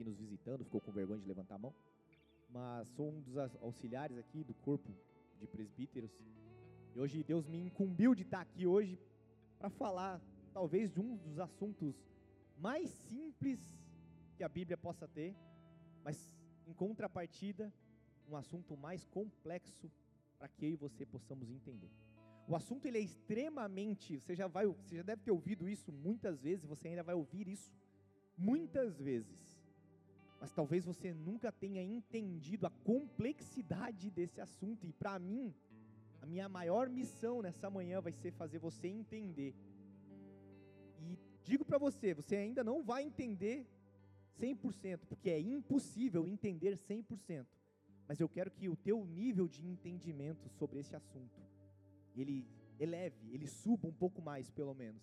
aqui 0.00 0.04
nos 0.04 0.16
visitando, 0.16 0.64
ficou 0.64 0.80
com 0.80 0.90
vergonha 0.90 1.20
de 1.20 1.28
levantar 1.28 1.56
a 1.56 1.58
mão. 1.58 1.74
Mas 2.48 2.88
sou 2.88 3.10
um 3.10 3.20
dos 3.20 3.36
auxiliares 3.60 4.16
aqui 4.18 4.42
do 4.42 4.54
corpo 4.54 4.90
de 5.38 5.46
presbíteros. 5.46 6.10
E 6.94 6.98
hoje 6.98 7.22
Deus 7.22 7.46
me 7.46 7.58
incumbiu 7.58 8.14
de 8.14 8.22
estar 8.22 8.40
aqui 8.40 8.66
hoje 8.66 8.98
para 9.58 9.68
falar, 9.68 10.20
talvez, 10.52 10.90
de 10.90 11.00
um 11.00 11.16
dos 11.16 11.38
assuntos 11.38 11.94
mais 12.56 12.88
simples 12.88 13.60
que 14.36 14.42
a 14.42 14.48
Bíblia 14.48 14.76
possa 14.76 15.06
ter, 15.06 15.36
mas 16.02 16.34
em 16.66 16.72
contrapartida, 16.72 17.72
um 18.28 18.36
assunto 18.36 18.76
mais 18.76 19.04
complexo 19.06 19.90
para 20.38 20.48
que 20.48 20.64
eu 20.64 20.70
e 20.70 20.76
você 20.76 21.04
possamos 21.04 21.50
entender. 21.50 21.90
O 22.48 22.56
assunto 22.56 22.86
ele 22.86 22.98
é 22.98 23.02
extremamente, 23.02 24.18
você 24.18 24.34
já 24.34 24.48
vai, 24.48 24.66
você 24.66 24.96
já 24.96 25.02
deve 25.02 25.22
ter 25.22 25.30
ouvido 25.30 25.68
isso 25.68 25.92
muitas 25.92 26.40
vezes, 26.40 26.64
você 26.64 26.88
ainda 26.88 27.02
vai 27.02 27.14
ouvir 27.14 27.46
isso 27.46 27.70
muitas 28.36 28.98
vezes. 28.98 29.49
Mas 30.40 30.52
talvez 30.52 30.84
você 30.84 31.12
nunca 31.12 31.52
tenha 31.52 31.82
entendido 31.82 32.66
a 32.66 32.70
complexidade 32.70 34.10
desse 34.10 34.40
assunto 34.40 34.86
e 34.86 34.92
para 34.92 35.18
mim, 35.18 35.54
a 36.22 36.26
minha 36.26 36.48
maior 36.48 36.88
missão 36.88 37.42
nessa 37.42 37.68
manhã 37.68 38.00
vai 38.00 38.12
ser 38.12 38.32
fazer 38.32 38.58
você 38.58 38.88
entender. 38.88 39.54
E 40.98 41.18
digo 41.44 41.64
para 41.64 41.76
você, 41.76 42.14
você 42.14 42.36
ainda 42.36 42.64
não 42.64 42.82
vai 42.82 43.04
entender 43.04 43.66
100%, 44.40 45.00
porque 45.06 45.28
é 45.28 45.38
impossível 45.38 46.26
entender 46.26 46.74
100%. 46.76 47.46
Mas 48.08 48.18
eu 48.18 48.28
quero 48.28 48.50
que 48.50 48.68
o 48.68 48.74
teu 48.74 49.04
nível 49.04 49.46
de 49.46 49.64
entendimento 49.66 50.48
sobre 50.48 50.80
esse 50.80 50.96
assunto 50.96 51.40
ele 52.16 52.46
eleve, 52.78 53.32
ele 53.32 53.46
suba 53.46 53.86
um 53.86 53.92
pouco 53.92 54.20
mais, 54.22 54.50
pelo 54.50 54.74
menos, 54.74 55.02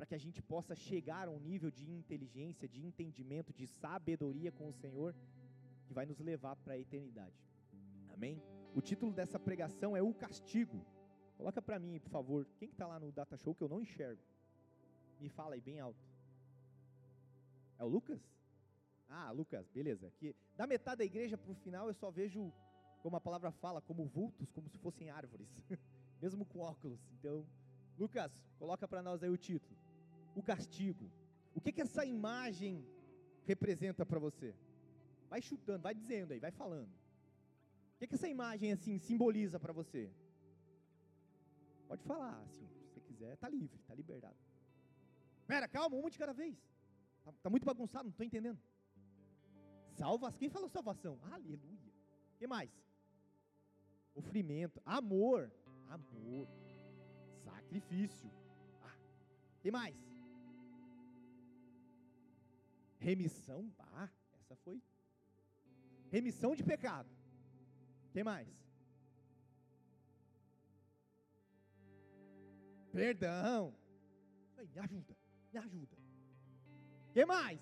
para 0.00 0.06
que 0.06 0.14
a 0.14 0.18
gente 0.18 0.40
possa 0.40 0.74
chegar 0.74 1.28
a 1.28 1.30
um 1.30 1.38
nível 1.38 1.70
de 1.70 1.86
inteligência, 1.90 2.66
de 2.66 2.82
entendimento, 2.82 3.52
de 3.52 3.66
sabedoria 3.66 4.50
com 4.50 4.66
o 4.66 4.72
Senhor, 4.72 5.14
que 5.84 5.92
vai 5.92 6.06
nos 6.06 6.18
levar 6.20 6.56
para 6.56 6.72
a 6.72 6.78
eternidade. 6.78 7.36
Amém? 8.08 8.42
O 8.74 8.80
título 8.80 9.12
dessa 9.12 9.38
pregação 9.38 9.94
é 9.94 10.00
O 10.00 10.14
Castigo. 10.14 10.86
Coloca 11.36 11.60
para 11.60 11.78
mim, 11.78 12.00
por 12.00 12.08
favor. 12.08 12.46
Quem 12.58 12.66
que 12.66 12.74
está 12.74 12.86
lá 12.86 12.98
no 12.98 13.12
Data 13.12 13.36
Show 13.36 13.54
que 13.54 13.62
eu 13.62 13.68
não 13.68 13.82
enxergo? 13.82 14.22
Me 15.20 15.28
fala 15.28 15.54
aí 15.54 15.60
bem 15.60 15.80
alto. 15.80 16.00
É 17.78 17.84
o 17.84 17.88
Lucas? 17.88 18.22
Ah, 19.06 19.30
Lucas, 19.32 19.68
beleza. 19.68 20.06
Aqui, 20.06 20.34
da 20.56 20.66
metade 20.66 21.00
da 21.00 21.04
igreja 21.04 21.36
para 21.36 21.52
o 21.52 21.54
final 21.56 21.88
eu 21.88 21.94
só 21.94 22.10
vejo, 22.10 22.50
como 23.02 23.16
a 23.16 23.20
palavra 23.20 23.52
fala, 23.52 23.82
como 23.82 24.06
vultos, 24.06 24.50
como 24.52 24.66
se 24.66 24.78
fossem 24.78 25.10
árvores. 25.10 25.46
mesmo 26.22 26.46
com 26.46 26.60
óculos. 26.60 26.98
Então, 27.18 27.46
Lucas, 27.98 28.32
coloca 28.58 28.88
para 28.88 29.02
nós 29.02 29.22
aí 29.22 29.28
o 29.28 29.36
título. 29.36 29.79
O 30.34 30.42
castigo. 30.42 31.10
O 31.54 31.60
que 31.60 31.72
que 31.72 31.80
essa 31.80 32.04
imagem 32.04 32.84
representa 33.44 34.06
para 34.06 34.18
você? 34.18 34.54
Vai 35.28 35.42
chutando, 35.42 35.82
vai 35.82 35.94
dizendo 35.94 36.32
aí, 36.32 36.40
vai 36.40 36.50
falando. 36.50 36.88
O 36.88 37.98
que 37.98 38.06
que 38.06 38.14
essa 38.14 38.28
imagem 38.28 38.72
assim 38.72 38.98
simboliza 38.98 39.58
para 39.60 39.72
você? 39.72 40.10
Pode 41.86 42.02
falar, 42.04 42.40
assim, 42.42 42.66
se 42.68 42.84
você 42.84 43.00
quiser, 43.00 43.36
tá 43.36 43.48
livre, 43.48 43.78
tá 43.86 43.94
liberado. 43.94 44.36
Pera, 45.46 45.66
calma, 45.66 45.96
um 45.96 46.08
de 46.08 46.18
cada 46.18 46.32
vez. 46.32 46.56
Tá, 47.24 47.32
tá 47.42 47.50
muito 47.50 47.66
bagunçado, 47.66 48.04
não 48.04 48.10
estou 48.10 48.24
entendendo. 48.24 48.58
Salvas, 49.90 50.36
quem 50.36 50.48
falou 50.48 50.68
salvação? 50.68 51.18
Aleluia. 51.30 51.92
O 52.34 52.38
que 52.38 52.46
mais? 52.46 52.70
Sofrimento, 54.14 54.80
amor, 54.84 55.52
amor, 55.88 56.48
sacrifício. 57.44 58.30
Ah, 58.82 58.96
que 59.60 59.70
mais? 59.70 60.09
Remissão, 63.00 63.72
ah, 63.78 64.08
essa 64.38 64.54
foi. 64.56 64.80
Remissão 66.10 66.54
de 66.54 66.62
pecado. 66.62 67.08
que 68.12 68.22
mais? 68.22 68.46
Perdão. 72.92 73.74
me 74.58 74.80
ajuda, 74.80 75.16
me 75.52 75.58
ajuda. 75.58 75.96
que 77.14 77.24
mais? 77.24 77.60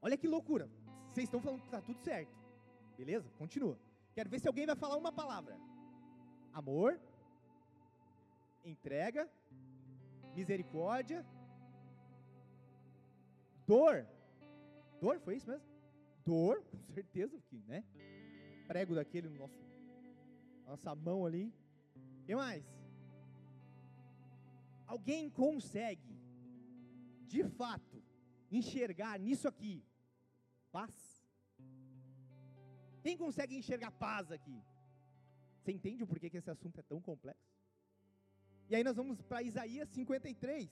Olha 0.00 0.16
que 0.16 0.28
loucura. 0.28 0.70
Vocês 1.10 1.24
estão 1.24 1.40
falando 1.40 1.60
que 1.60 1.66
está 1.66 1.80
tudo 1.80 1.98
certo. 2.00 2.32
Beleza? 2.96 3.28
Continua. 3.38 3.76
Quero 4.14 4.30
ver 4.30 4.38
se 4.38 4.46
alguém 4.46 4.66
vai 4.66 4.76
falar 4.76 4.96
uma 4.96 5.10
palavra: 5.10 5.58
amor, 6.52 7.00
entrega, 8.64 9.28
misericórdia, 10.34 11.26
dor. 13.68 14.06
Dor, 15.00 15.20
foi 15.20 15.36
isso 15.36 15.48
mesmo? 15.48 15.66
Dor, 16.24 16.62
com 16.86 16.92
certeza, 16.94 17.38
porque, 17.38 17.58
né? 17.66 17.84
Prego 18.66 18.94
daquele 18.94 19.28
no 19.28 19.38
nosso 19.38 19.68
nossa 20.66 20.94
mão 20.94 21.24
ali. 21.24 21.44
Que 22.26 22.34
mais? 22.34 22.64
Alguém 24.86 25.30
consegue, 25.30 26.14
de 27.26 27.42
fato, 27.44 28.02
enxergar 28.50 29.18
nisso 29.18 29.48
aqui 29.48 29.74
paz? 30.70 30.94
Quem 33.02 33.16
consegue 33.16 33.56
enxergar 33.56 33.90
paz 33.92 34.30
aqui? 34.30 34.62
Você 35.58 35.72
entende 35.72 36.04
o 36.04 36.06
porquê 36.06 36.28
que 36.28 36.36
esse 36.36 36.50
assunto 36.50 36.78
é 36.80 36.82
tão 36.82 37.00
complexo? 37.00 37.50
E 38.68 38.76
aí 38.76 38.84
nós 38.84 38.96
vamos 38.96 39.22
para 39.22 39.42
Isaías 39.42 39.88
53. 39.88 40.68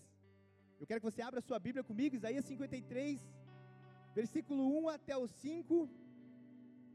Eu 0.79 0.87
quero 0.87 1.01
que 1.01 1.11
você 1.11 1.23
abra 1.23 1.41
sua 1.41 1.59
Bíblia 1.59 1.83
comigo, 1.83 2.15
Isaías 2.15 2.45
53, 2.45 3.21
versículo 4.15 4.63
1 4.81 4.89
até 4.91 5.17
o 5.17 5.27
5, 5.27 5.89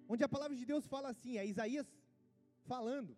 onde 0.08 0.24
a 0.24 0.30
palavra 0.30 0.56
de 0.56 0.66
Deus 0.66 0.86
fala 0.88 1.10
assim, 1.10 1.38
é 1.38 1.46
Isaías 1.46 1.88
falando. 2.66 3.18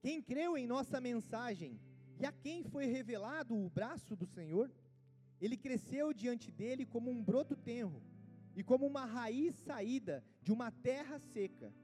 Quem 0.00 0.22
creu 0.22 0.56
em 0.56 0.66
nossa 0.66 1.00
mensagem 1.00 1.78
e 2.18 2.24
a 2.24 2.32
quem 2.32 2.64
foi 2.64 2.86
revelado 2.86 3.54
o 3.54 3.68
braço 3.68 4.16
do 4.16 4.26
Senhor, 4.26 4.70
ele 5.38 5.56
cresceu 5.56 6.14
diante 6.14 6.50
dele 6.50 6.86
como 6.86 7.10
um 7.10 7.22
broto 7.22 7.54
tenro 7.54 8.02
e 8.54 8.62
como 8.62 8.86
uma 8.86 9.04
raiz 9.04 9.54
saída 9.56 10.24
de 10.42 10.50
uma 10.50 10.70
terra 10.70 11.18
seca. 11.18 11.74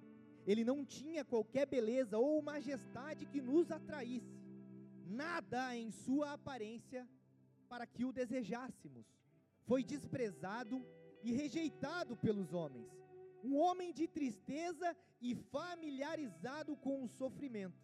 Ele 0.47 0.65
não 0.65 0.87
tinha 0.87 1.23
qualquer 1.23 1.67
beleza 1.67 2.19
ou 2.19 2.41
majestade 2.41 3.27
que 3.27 3.43
nos 3.43 3.71
atraísse, 3.71 4.41
nada 5.07 5.77
em 5.77 5.91
sua 5.91 6.33
aparência 6.33 7.07
para 7.73 7.87
que 7.87 8.05
o 8.05 8.13
desejássemos. 8.13 9.07
Foi 9.65 9.83
desprezado 9.83 10.77
e 11.23 11.33
rejeitado 11.33 12.15
pelos 12.25 12.53
homens, 12.53 12.91
um 13.43 13.57
homem 13.57 13.95
de 13.95 14.07
tristeza 14.07 14.95
e 15.23 15.35
familiarizado 15.35 16.77
com 16.77 17.03
o 17.03 17.09
sofrimento. 17.09 17.83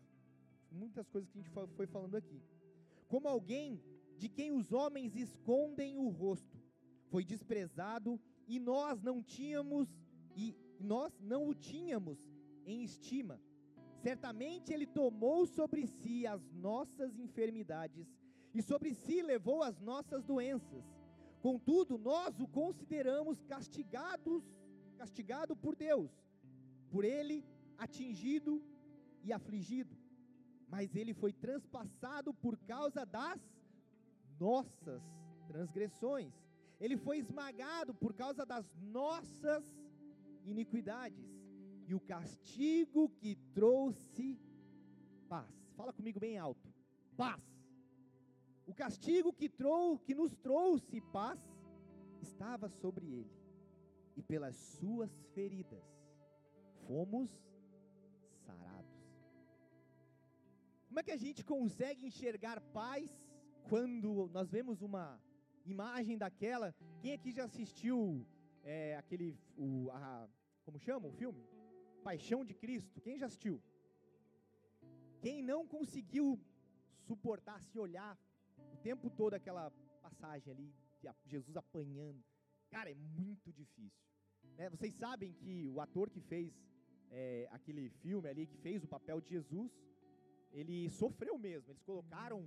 Muitas 0.70 1.08
coisas 1.08 1.30
que 1.30 1.38
a 1.38 1.42
gente 1.42 1.54
foi 1.78 1.86
falando 1.86 2.16
aqui. 2.16 2.38
Como 3.06 3.26
alguém 3.26 3.82
de 4.18 4.28
quem 4.28 4.50
os 4.50 4.72
homens 4.72 5.16
escondem 5.16 5.96
o 5.96 6.08
rosto, 6.10 6.58
foi 7.10 7.24
desprezado 7.24 8.20
e 8.46 8.58
nós 8.58 9.00
não 9.00 9.22
tínhamos 9.22 9.88
e 10.36 10.54
nós 10.78 11.18
não 11.18 11.48
o 11.48 11.54
tínhamos 11.54 12.18
em 12.66 12.82
estima. 12.82 13.40
Certamente 14.02 14.70
ele 14.70 14.86
tomou 14.86 15.46
sobre 15.46 15.86
si 15.86 16.26
as 16.26 16.52
nossas 16.52 17.18
enfermidades 17.18 18.17
e 18.54 18.62
sobre 18.62 18.94
si 18.94 19.22
levou 19.22 19.62
as 19.62 19.80
nossas 19.80 20.24
doenças. 20.24 20.84
Contudo, 21.40 21.96
nós 21.98 22.38
o 22.40 22.48
consideramos 22.48 23.42
castigados, 23.44 24.42
castigado 24.96 25.54
por 25.56 25.76
Deus, 25.76 26.10
por 26.90 27.04
ele 27.04 27.44
atingido 27.76 28.62
e 29.22 29.32
afligido. 29.32 29.96
Mas 30.68 30.94
ele 30.94 31.14
foi 31.14 31.32
transpassado 31.32 32.34
por 32.34 32.58
causa 32.58 33.06
das 33.06 33.40
nossas 34.38 35.02
transgressões 35.46 36.34
ele 36.80 36.96
foi 36.96 37.18
esmagado 37.18 37.92
por 37.94 38.14
causa 38.14 38.46
das 38.46 38.72
nossas 38.80 39.64
iniquidades, 40.44 41.26
e 41.86 41.94
o 41.94 42.00
castigo 42.00 43.08
que 43.08 43.34
trouxe 43.54 44.38
paz. 45.28 45.48
Fala 45.76 45.92
comigo 45.92 46.20
bem 46.20 46.38
alto. 46.38 46.72
Paz. 47.16 47.42
O 48.70 48.74
castigo 48.74 49.32
que, 49.32 49.48
trou 49.48 49.98
que 49.98 50.14
nos 50.14 50.32
trouxe 50.36 51.00
paz 51.00 51.40
estava 52.20 52.68
sobre 52.68 53.06
ele, 53.06 53.32
e 54.14 54.22
pelas 54.22 54.56
suas 54.56 55.10
feridas 55.34 55.86
fomos 56.86 57.30
sarados. 58.44 58.98
Como 60.86 61.00
é 61.00 61.02
que 61.02 61.16
a 61.18 61.22
gente 61.24 61.42
consegue 61.44 62.06
enxergar 62.06 62.60
paz 62.60 63.08
quando 63.68 64.28
nós 64.32 64.50
vemos 64.50 64.82
uma 64.82 65.20
imagem 65.64 66.16
daquela. 66.16 66.74
Quem 67.00 67.12
aqui 67.12 67.32
já 67.32 67.44
assistiu 67.44 68.26
é, 68.64 68.96
aquele, 68.96 69.38
o, 69.56 69.90
a, 69.90 70.28
como 70.64 70.78
chama 70.78 71.08
o 71.08 71.12
filme? 71.12 71.42
Paixão 72.02 72.44
de 72.44 72.54
Cristo. 72.54 73.00
Quem 73.00 73.18
já 73.18 73.26
assistiu? 73.26 73.62
Quem 75.20 75.42
não 75.42 75.66
conseguiu 75.66 76.40
suportar 77.06 77.62
se 77.62 77.78
olhar 77.78 78.18
tempo 78.88 79.10
todo 79.10 79.34
aquela 79.34 79.70
passagem 80.00 80.50
ali 80.54 80.66
Jesus 81.26 81.54
apanhando. 81.62 82.20
Cara, 82.70 82.90
é 82.90 82.94
muito 82.94 83.52
difícil. 83.52 84.02
Né? 84.56 84.70
Vocês 84.70 84.94
sabem 84.94 85.30
que 85.40 85.68
o 85.68 85.78
ator 85.78 86.08
que 86.08 86.22
fez 86.22 86.50
é, 87.10 87.46
aquele 87.50 87.90
filme 88.02 88.26
ali, 88.28 88.46
que 88.46 88.56
fez 88.56 88.82
o 88.82 88.88
papel 88.88 89.20
de 89.20 89.28
Jesus, 89.28 89.70
ele 90.52 90.88
sofreu 90.88 91.36
mesmo. 91.36 91.70
Eles 91.70 91.82
colocaram 91.82 92.38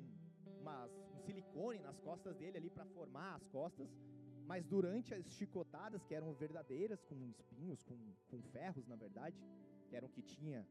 umas, 0.60 0.92
um 1.14 1.20
silicone 1.20 1.80
nas 1.80 2.00
costas 2.00 2.36
dele 2.36 2.58
ali 2.58 2.70
para 2.72 2.86
formar 2.86 3.36
as 3.36 3.48
costas, 3.58 3.88
mas 4.48 4.66
durante 4.66 5.14
as 5.14 5.26
chicotadas, 5.38 6.04
que 6.04 6.16
eram 6.16 6.34
verdadeiras, 6.34 7.04
com 7.04 7.16
espinhos, 7.30 7.84
com, 7.84 7.98
com 8.30 8.42
ferros, 8.56 8.88
na 8.88 8.96
verdade, 8.96 9.38
que 9.88 9.96
eram 9.96 10.10
que 10.10 10.24
tinha 10.24 10.68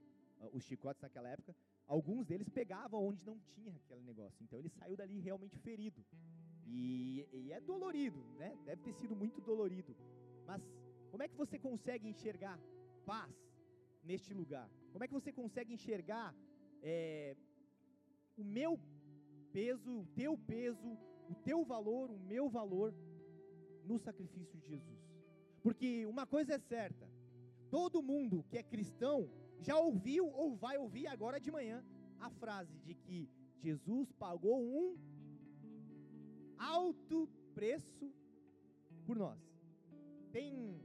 os 0.52 0.64
chicotes 0.64 1.02
naquela 1.02 1.28
época, 1.28 1.54
alguns 1.86 2.26
deles 2.26 2.48
pegavam 2.48 3.04
onde 3.04 3.24
não 3.26 3.38
tinha 3.40 3.74
aquele 3.74 4.02
negócio. 4.02 4.42
Então 4.42 4.58
ele 4.58 4.68
saiu 4.68 4.96
dali 4.96 5.18
realmente 5.20 5.58
ferido. 5.58 6.04
E, 6.66 7.26
e 7.32 7.52
é 7.52 7.60
dolorido, 7.60 8.22
né? 8.38 8.56
Deve 8.64 8.82
ter 8.82 8.92
sido 8.94 9.14
muito 9.14 9.40
dolorido. 9.40 9.94
Mas 10.46 10.62
como 11.10 11.22
é 11.22 11.28
que 11.28 11.36
você 11.36 11.58
consegue 11.58 12.08
enxergar 12.08 12.58
paz 13.04 13.34
neste 14.04 14.32
lugar? 14.32 14.70
Como 14.92 15.04
é 15.04 15.08
que 15.08 15.14
você 15.14 15.32
consegue 15.32 15.72
enxergar 15.74 16.34
é, 16.82 17.36
o 18.36 18.44
meu 18.44 18.78
peso, 19.52 20.00
o 20.00 20.06
teu 20.14 20.38
peso, 20.38 20.96
o 21.28 21.34
teu 21.34 21.64
valor, 21.64 22.10
o 22.10 22.18
meu 22.18 22.48
valor 22.48 22.94
no 23.84 23.98
sacrifício 23.98 24.58
de 24.58 24.68
Jesus? 24.68 25.00
Porque 25.62 26.06
uma 26.06 26.26
coisa 26.26 26.54
é 26.54 26.58
certa: 26.58 27.08
todo 27.70 28.02
mundo 28.02 28.44
que 28.48 28.56
é 28.56 28.62
cristão 28.62 29.28
já 29.60 29.78
ouviu 29.78 30.26
ou 30.28 30.56
vai 30.56 30.76
ouvir 30.78 31.06
agora 31.06 31.38
de 31.38 31.50
manhã 31.50 31.84
a 32.18 32.30
frase 32.30 32.78
de 32.80 32.94
que 32.94 33.28
Jesus 33.62 34.10
pagou 34.12 34.58
um 34.62 34.96
alto 36.58 37.28
preço 37.54 38.12
por 39.06 39.16
nós. 39.18 39.38
Tem 40.32 40.80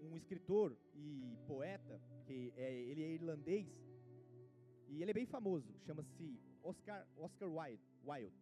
um 0.00 0.16
escritor 0.16 0.76
e 0.94 1.36
poeta, 1.46 2.00
que 2.26 2.52
é, 2.56 2.72
ele 2.72 3.02
é 3.02 3.12
irlandês, 3.12 3.68
e 4.88 5.02
ele 5.02 5.10
é 5.10 5.14
bem 5.14 5.26
famoso, 5.26 5.72
chama-se 5.80 6.40
Oscar, 6.62 7.06
Oscar 7.16 7.48
Wilde, 7.48 7.82
Wilde. 8.04 8.34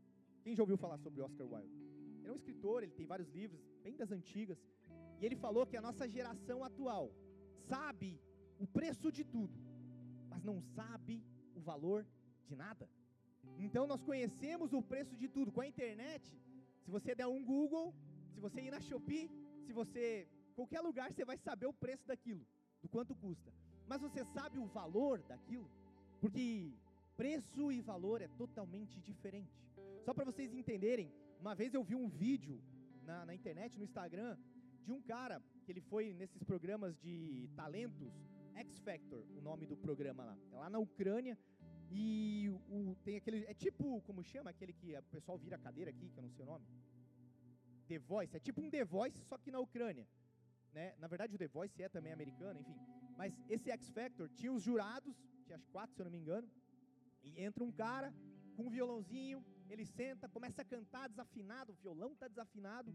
Quem 0.43 0.55
já 0.55 0.63
ouviu 0.63 0.77
falar 0.77 0.99
sobre 0.99 1.21
Oscar 1.21 1.47
Wilde? 1.47 1.75
Ele 2.21 2.29
é 2.29 2.33
um 2.33 2.37
escritor, 2.37 2.83
ele 2.83 2.93
tem 2.93 3.07
vários 3.07 3.29
livros, 3.31 3.61
bem 3.83 3.97
das 3.97 4.11
antigas, 4.13 4.59
e 5.21 5.27
ele 5.27 5.37
falou 5.37 5.67
que 5.67 5.77
a 5.77 5.81
nossa 5.81 6.09
geração 6.09 6.63
atual 6.63 7.13
sabe 7.67 8.21
o 8.59 8.67
preço 8.67 9.11
de 9.11 9.25
tudo, 9.25 9.57
mas 10.31 10.43
não 10.43 10.61
sabe 10.77 11.23
o 11.55 11.61
valor 11.61 12.07
de 12.47 12.57
nada. 12.57 12.89
Então 13.59 13.87
nós 13.87 14.03
conhecemos 14.03 14.73
o 14.73 14.83
preço 14.83 15.17
de 15.17 15.29
tudo. 15.29 15.53
Com 15.53 15.61
a 15.61 15.67
internet, 15.67 16.25
se 16.85 16.91
você 16.91 17.15
der 17.15 17.27
um 17.27 17.45
Google, 17.45 17.95
se 18.33 18.41
você 18.41 18.61
ir 18.61 18.71
na 18.71 18.81
Shopee, 18.81 19.31
se 19.65 19.73
você 19.73 20.29
qualquer 20.55 20.81
lugar 20.81 21.13
você 21.13 21.25
vai 21.25 21.39
saber 21.39 21.67
o 21.67 21.73
preço 21.73 22.07
daquilo, 22.07 22.45
do 22.83 22.89
quanto 22.89 23.15
custa. 23.15 23.53
Mas 23.87 24.01
você 24.01 24.25
sabe 24.25 24.59
o 24.59 24.67
valor 24.67 25.23
daquilo? 25.23 25.71
Porque 26.21 26.73
preço 27.17 27.73
e 27.73 27.81
valor 27.81 28.21
é 28.23 28.29
totalmente 28.29 29.01
diferente. 29.01 29.57
Só 30.05 30.13
para 30.13 30.25
vocês 30.25 30.53
entenderem, 30.53 31.13
uma 31.41 31.55
vez 31.55 31.75
eu 31.75 31.83
vi 31.83 31.95
um 31.95 32.09
vídeo 32.09 32.61
na, 33.05 33.25
na 33.27 33.35
internet, 33.35 33.79
no 33.79 33.85
Instagram, 33.85 34.37
de 34.85 34.93
um 34.93 35.01
cara 35.01 35.43
que 35.65 35.73
ele 35.73 35.81
foi 35.81 36.15
nesses 36.15 36.43
programas 36.43 36.99
de 36.99 37.49
talentos, 37.55 38.13
X 38.61 38.79
Factor, 38.81 39.25
o 39.37 39.41
nome 39.41 39.67
do 39.67 39.77
programa 39.77 40.25
lá. 40.25 40.39
É 40.53 40.57
lá 40.57 40.69
na 40.69 40.79
Ucrânia. 40.79 41.39
E 41.91 42.51
o, 42.69 42.97
tem 43.05 43.17
aquele. 43.17 43.45
É 43.47 43.55
tipo, 43.55 44.01
como 44.03 44.23
chama? 44.23 44.51
Aquele 44.51 44.73
que 44.73 44.97
o 44.97 45.03
pessoal 45.05 45.39
vira 45.39 45.57
a 45.57 45.59
cadeira 45.59 45.91
aqui, 45.91 46.11
que 46.11 46.19
eu 46.19 46.23
não 46.23 46.31
sei 46.31 46.45
o 46.45 46.47
nome. 46.47 46.67
The 47.87 47.99
Voice. 47.99 48.37
É 48.37 48.41
tipo 48.41 48.61
um 48.61 48.69
The 48.69 48.85
Voice, 48.85 49.19
só 49.25 49.39
que 49.39 49.51
na 49.51 49.61
Ucrânia. 49.61 50.07
Né? 50.73 50.95
Na 50.99 51.07
verdade, 51.07 51.35
o 51.35 51.39
The 51.39 51.49
Voice 51.49 51.83
é 51.83 51.89
também 51.89 52.13
americano, 52.13 52.61
enfim. 52.61 52.77
Mas 53.17 53.33
esse 53.49 53.71
X 53.71 53.89
Factor 53.91 54.29
tinha 54.31 54.53
os 54.53 54.63
jurados, 54.63 55.17
tinha 55.45 55.57
as 55.57 55.67
quatro, 55.67 55.95
se 55.95 56.01
eu 56.01 56.05
não 56.05 56.13
me 56.13 56.19
engano. 56.19 56.49
E 57.23 57.41
entra 57.41 57.65
um 57.65 57.73
cara 57.73 58.13
com 58.57 58.65
um 58.65 58.71
violãozinho, 58.71 59.45
ele 59.71 59.87
senta, 59.87 60.29
começa 60.29 60.63
a 60.63 60.65
cantar 60.65 61.09
desafinado, 61.09 61.73
o 61.73 61.77
violão 61.77 62.13
está 62.13 62.27
desafinado. 62.27 62.93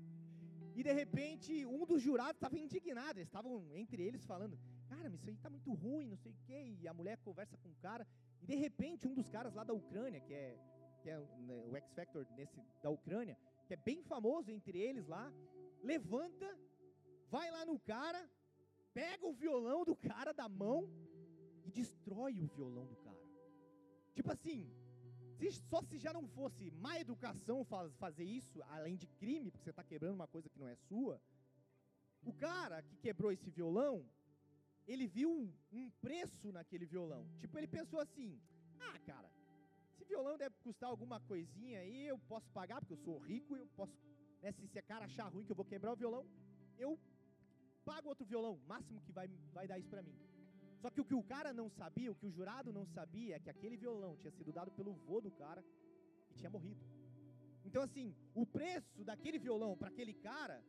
E 0.75 0.83
de 0.83 0.91
repente, 0.91 1.65
um 1.65 1.85
dos 1.85 2.01
jurados 2.01 2.35
estava 2.35 2.57
indignado, 2.57 3.19
eles 3.19 3.29
estavam 3.29 3.75
entre 3.75 4.01
eles 4.03 4.25
falando: 4.25 4.57
Cara, 4.95 5.09
isso 5.15 5.27
aí 5.27 5.35
está 5.35 5.49
muito 5.49 5.73
ruim, 5.73 6.07
não 6.07 6.17
sei 6.17 6.31
o 6.31 6.35
quê. 6.45 6.77
E 6.81 6.87
a 6.87 6.93
mulher 6.93 7.17
conversa 7.17 7.57
com 7.57 7.69
o 7.69 7.75
cara. 7.75 8.07
E 8.41 8.45
de 8.45 8.55
repente, 8.55 9.07
um 9.07 9.15
dos 9.19 9.29
caras 9.29 9.53
lá 9.53 9.63
da 9.63 9.73
Ucrânia, 9.73 10.19
que 10.21 10.33
é, 10.33 10.57
que 11.01 11.09
é 11.09 11.17
né, 11.17 11.55
o 11.67 11.75
X 11.75 11.93
Factor 11.93 12.27
nesse, 12.37 12.61
da 12.81 12.89
Ucrânia, 12.89 13.37
que 13.67 13.73
é 13.73 13.77
bem 13.77 14.03
famoso 14.03 14.51
entre 14.51 14.77
eles 14.77 15.07
lá, 15.07 15.33
levanta, 15.81 16.47
vai 17.29 17.49
lá 17.49 17.65
no 17.65 17.79
cara, 17.79 18.21
pega 18.93 19.25
o 19.25 19.33
violão 19.33 19.83
do 19.83 19.95
cara 19.95 20.31
da 20.31 20.47
mão 20.47 20.87
e 21.65 21.71
destrói 21.71 22.39
o 22.39 22.45
violão 22.45 22.85
do 22.85 22.95
cara. 22.97 23.23
Tipo 24.13 24.31
assim, 24.31 24.69
se, 25.39 25.51
só 25.69 25.81
se 25.81 25.97
já 25.97 26.13
não 26.13 26.27
fosse 26.27 26.69
má 26.71 26.99
educação 26.99 27.63
faz, 27.65 27.95
fazer 27.95 28.25
isso, 28.25 28.61
além 28.69 28.95
de 28.95 29.07
crime, 29.07 29.49
porque 29.49 29.63
você 29.63 29.71
está 29.71 29.83
quebrando 29.83 30.15
uma 30.15 30.27
coisa 30.27 30.49
que 30.49 30.59
não 30.59 30.67
é 30.67 30.75
sua, 30.75 31.19
o 32.23 32.33
cara 32.33 32.81
que 32.83 32.95
quebrou 32.97 33.31
esse 33.31 33.49
violão, 33.49 34.05
ele 34.87 35.07
viu 35.07 35.29
um, 35.31 35.53
um 35.71 35.89
preço 36.01 36.51
naquele 36.51 36.85
violão. 36.85 37.27
Tipo, 37.37 37.57
ele 37.57 37.67
pensou 37.67 37.99
assim: 37.99 38.39
ah, 38.79 38.99
cara, 39.05 39.29
esse 39.93 40.05
violão 40.05 40.37
deve 40.37 40.55
custar 40.63 40.89
alguma 40.89 41.19
coisinha 41.21 41.79
aí, 41.79 42.07
eu 42.07 42.19
posso 42.19 42.49
pagar, 42.51 42.79
porque 42.79 42.93
eu 42.93 42.97
sou 42.97 43.17
rico, 43.17 43.55
eu 43.55 43.67
posso. 43.75 43.97
Né, 44.41 44.51
se 44.51 44.65
esse 44.65 44.81
cara 44.81 45.05
achar 45.05 45.27
ruim 45.31 45.45
que 45.45 45.51
eu 45.51 45.55
vou 45.55 45.65
quebrar 45.65 45.93
o 45.93 45.95
violão, 45.95 46.25
eu 46.77 46.99
pago 47.85 48.09
outro 48.09 48.25
violão, 48.25 48.59
máximo 48.67 49.01
que 49.01 49.11
vai, 49.11 49.27
vai 49.53 49.67
dar 49.67 49.79
isso 49.79 49.89
para 49.89 50.01
mim. 50.01 50.17
Só 50.81 50.89
que 50.89 50.99
o 50.99 51.05
que 51.05 51.15
o 51.15 51.23
cara 51.23 51.53
não 51.53 51.69
sabia, 51.69 52.11
o 52.11 52.15
que 52.15 52.25
o 52.25 52.31
jurado 52.31 52.73
não 52.73 52.85
sabia, 52.85 53.35
é 53.35 53.39
que 53.39 53.49
aquele 53.49 53.77
violão 53.77 54.17
tinha 54.17 54.31
sido 54.31 54.51
dado 54.51 54.71
pelo 54.71 54.93
vô 54.93 55.21
do 55.21 55.31
cara 55.31 55.63
e 56.29 56.33
tinha 56.33 56.49
morrido. 56.49 56.81
Então, 57.63 57.81
assim, 57.81 58.13
o 58.33 58.45
preço 58.45 59.03
daquele 59.05 59.39
violão 59.39 59.77
para 59.77 59.87
aquele 59.87 60.13
cara, 60.13 60.61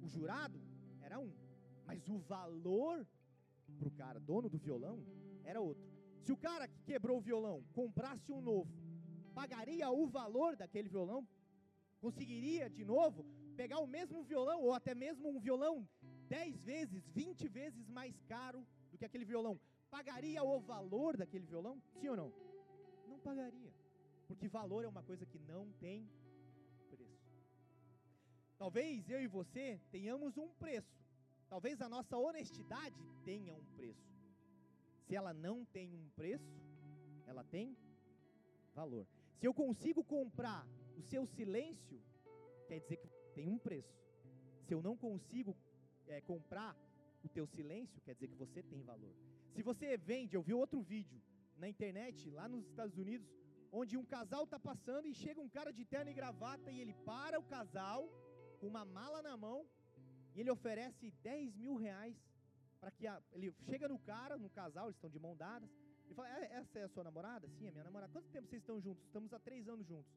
o 0.00 0.08
jurado, 0.08 0.60
era 1.02 1.18
um. 1.18 1.32
Mas 1.84 2.08
o 2.08 2.18
valor 2.18 3.04
para 3.78 3.88
o 3.88 3.90
cara, 3.90 4.20
dono 4.20 4.48
do 4.48 4.58
violão, 4.58 5.04
era 5.44 5.60
outro. 5.60 5.84
Se 6.22 6.32
o 6.32 6.36
cara 6.36 6.68
que 6.68 6.80
quebrou 6.82 7.18
o 7.18 7.20
violão 7.20 7.64
comprasse 7.72 8.30
um 8.30 8.40
novo, 8.40 8.70
pagaria 9.34 9.90
o 9.90 10.06
valor 10.06 10.56
daquele 10.56 10.88
violão? 10.88 11.26
Conseguiria 12.00 12.68
de 12.68 12.84
novo 12.84 13.24
pegar 13.56 13.78
o 13.78 13.86
mesmo 13.86 14.22
violão, 14.22 14.62
ou 14.62 14.72
até 14.72 14.94
mesmo 14.94 15.28
um 15.28 15.38
violão 15.38 15.88
10 16.28 16.62
vezes, 16.62 17.06
20 17.08 17.48
vezes 17.48 17.88
mais 17.88 18.20
caro 18.22 18.66
que 19.00 19.06
aquele 19.06 19.24
violão, 19.24 19.58
pagaria 19.90 20.44
o 20.44 20.60
valor 20.60 21.16
daquele 21.16 21.46
violão? 21.46 21.82
Sim 21.98 22.08
ou 22.08 22.16
não? 22.16 22.32
Não 23.08 23.18
pagaria. 23.18 23.72
Porque 24.28 24.46
valor 24.46 24.84
é 24.84 24.88
uma 24.88 25.02
coisa 25.02 25.24
que 25.24 25.38
não 25.38 25.72
tem 25.84 26.06
preço. 26.90 27.32
Talvez 28.58 29.08
eu 29.08 29.22
e 29.22 29.26
você 29.26 29.80
tenhamos 29.90 30.36
um 30.36 30.48
preço. 30.50 30.99
Talvez 31.52 31.80
a 31.82 31.88
nossa 31.88 32.16
honestidade 32.16 33.00
tenha 33.24 33.52
um 33.52 33.64
preço. 33.76 34.08
Se 35.04 35.16
ela 35.16 35.32
não 35.34 35.64
tem 35.64 35.92
um 35.92 36.08
preço, 36.10 36.62
ela 37.26 37.42
tem 37.42 37.76
valor. 38.72 39.04
Se 39.38 39.46
eu 39.48 39.52
consigo 39.52 40.02
comprar 40.04 40.64
o 40.96 41.02
seu 41.02 41.26
silêncio, 41.26 42.00
quer 42.68 42.78
dizer 42.78 42.98
que 42.98 43.10
tem 43.34 43.48
um 43.48 43.58
preço. 43.58 43.98
Se 44.64 44.72
eu 44.72 44.80
não 44.80 44.96
consigo 44.96 45.56
é, 46.06 46.20
comprar 46.20 46.72
o 47.24 47.28
teu 47.28 47.46
silêncio, 47.46 48.00
quer 48.02 48.14
dizer 48.14 48.28
que 48.28 48.36
você 48.36 48.62
tem 48.62 48.82
valor. 48.82 49.14
Se 49.54 49.62
você 49.62 49.96
vende, 49.96 50.36
eu 50.36 50.42
vi 50.42 50.54
outro 50.54 50.80
vídeo 50.80 51.20
na 51.56 51.68
internet, 51.68 52.30
lá 52.30 52.48
nos 52.48 52.64
Estados 52.68 52.96
Unidos, 52.96 53.28
onde 53.72 53.96
um 53.96 54.04
casal 54.04 54.44
está 54.44 54.58
passando 54.58 55.06
e 55.06 55.14
chega 55.14 55.40
um 55.40 55.48
cara 55.48 55.72
de 55.72 55.84
terno 55.84 56.10
e 56.12 56.14
gravata 56.14 56.70
e 56.70 56.80
ele 56.80 56.94
para 57.04 57.40
o 57.40 57.48
casal 57.56 58.08
com 58.60 58.68
uma 58.68 58.84
mala 58.84 59.20
na 59.20 59.36
mão 59.36 59.66
e 60.34 60.40
ele 60.40 60.50
oferece 60.50 61.10
10 61.22 61.56
mil 61.56 61.76
reais 61.76 62.16
para 62.80 62.90
que 62.90 63.06
a, 63.06 63.20
ele 63.32 63.54
chega 63.66 63.88
no 63.88 63.98
cara, 63.98 64.36
no 64.36 64.48
casal, 64.50 64.86
eles 64.86 64.96
estão 64.96 65.10
de 65.10 65.18
mão 65.18 65.36
dadas, 65.36 65.70
e 66.08 66.14
fala: 66.14 66.28
é, 66.38 66.52
Essa 66.54 66.78
é 66.78 66.82
a 66.84 66.88
sua 66.88 67.04
namorada? 67.04 67.48
Sim, 67.48 67.66
é 67.68 67.70
minha 67.70 67.84
namorada. 67.84 68.12
Quanto 68.12 68.28
tempo 68.30 68.48
vocês 68.48 68.62
estão 68.62 68.80
juntos? 68.80 69.04
Estamos 69.04 69.32
há 69.32 69.38
três 69.38 69.68
anos 69.68 69.86
juntos. 69.86 70.10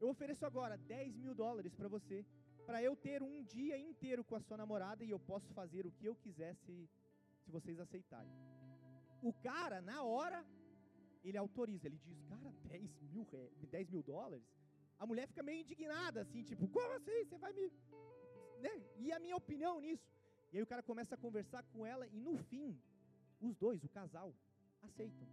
Eu 0.00 0.08
ofereço 0.08 0.46
agora 0.46 0.76
10 0.76 1.16
mil 1.16 1.34
dólares 1.34 1.74
para 1.74 1.88
você 1.88 2.24
para 2.68 2.82
eu 2.82 2.94
ter 2.94 3.22
um 3.22 3.42
dia 3.44 3.78
inteiro 3.78 4.22
com 4.22 4.36
a 4.36 4.40
sua 4.40 4.56
namorada 4.56 5.02
e 5.02 5.10
eu 5.10 5.18
posso 5.18 5.52
fazer 5.54 5.86
o 5.86 5.90
que 5.90 6.04
eu 6.04 6.14
quiser 6.14 6.54
se, 6.54 6.88
se 7.42 7.50
vocês 7.50 7.80
aceitarem. 7.80 8.30
O 9.22 9.32
cara, 9.32 9.80
na 9.80 10.02
hora, 10.02 10.44
ele 11.24 11.38
autoriza, 11.38 11.86
ele 11.88 11.98
diz, 12.04 12.20
cara, 12.28 12.52
10 12.66 13.02
mil, 13.10 13.26
10 13.70 13.88
mil 13.88 14.02
dólares? 14.02 14.44
A 14.98 15.06
mulher 15.06 15.26
fica 15.28 15.42
meio 15.42 15.62
indignada, 15.62 16.20
assim, 16.20 16.42
tipo, 16.42 16.68
como 16.68 16.92
assim? 16.92 17.24
Você 17.24 17.38
vai 17.38 17.52
me. 17.52 17.72
Né? 18.60 18.82
E 18.96 19.12
a 19.12 19.18
minha 19.18 19.36
opinião 19.36 19.80
nisso? 19.80 20.08
E 20.52 20.56
aí 20.56 20.62
o 20.62 20.66
cara 20.66 20.82
começa 20.82 21.14
a 21.14 21.18
conversar 21.18 21.62
com 21.72 21.86
ela 21.86 22.06
e 22.08 22.20
no 22.20 22.36
fim, 22.50 22.76
os 23.40 23.56
dois, 23.56 23.82
o 23.84 23.88
casal, 23.88 24.34
aceitam. 24.82 25.26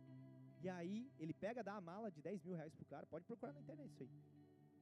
E 0.61 0.69
aí 0.69 1.11
ele 1.19 1.33
pega, 1.33 1.63
dá 1.63 1.75
a 1.75 1.81
mala 1.81 2.09
de 2.11 2.21
10 2.21 2.43
mil 2.43 2.55
reais 2.55 2.73
pro 2.73 2.85
cara, 2.85 3.05
pode 3.05 3.25
procurar 3.25 3.53
na 3.53 3.61
internet 3.61 3.91
isso 3.91 4.03
aí. 4.03 4.09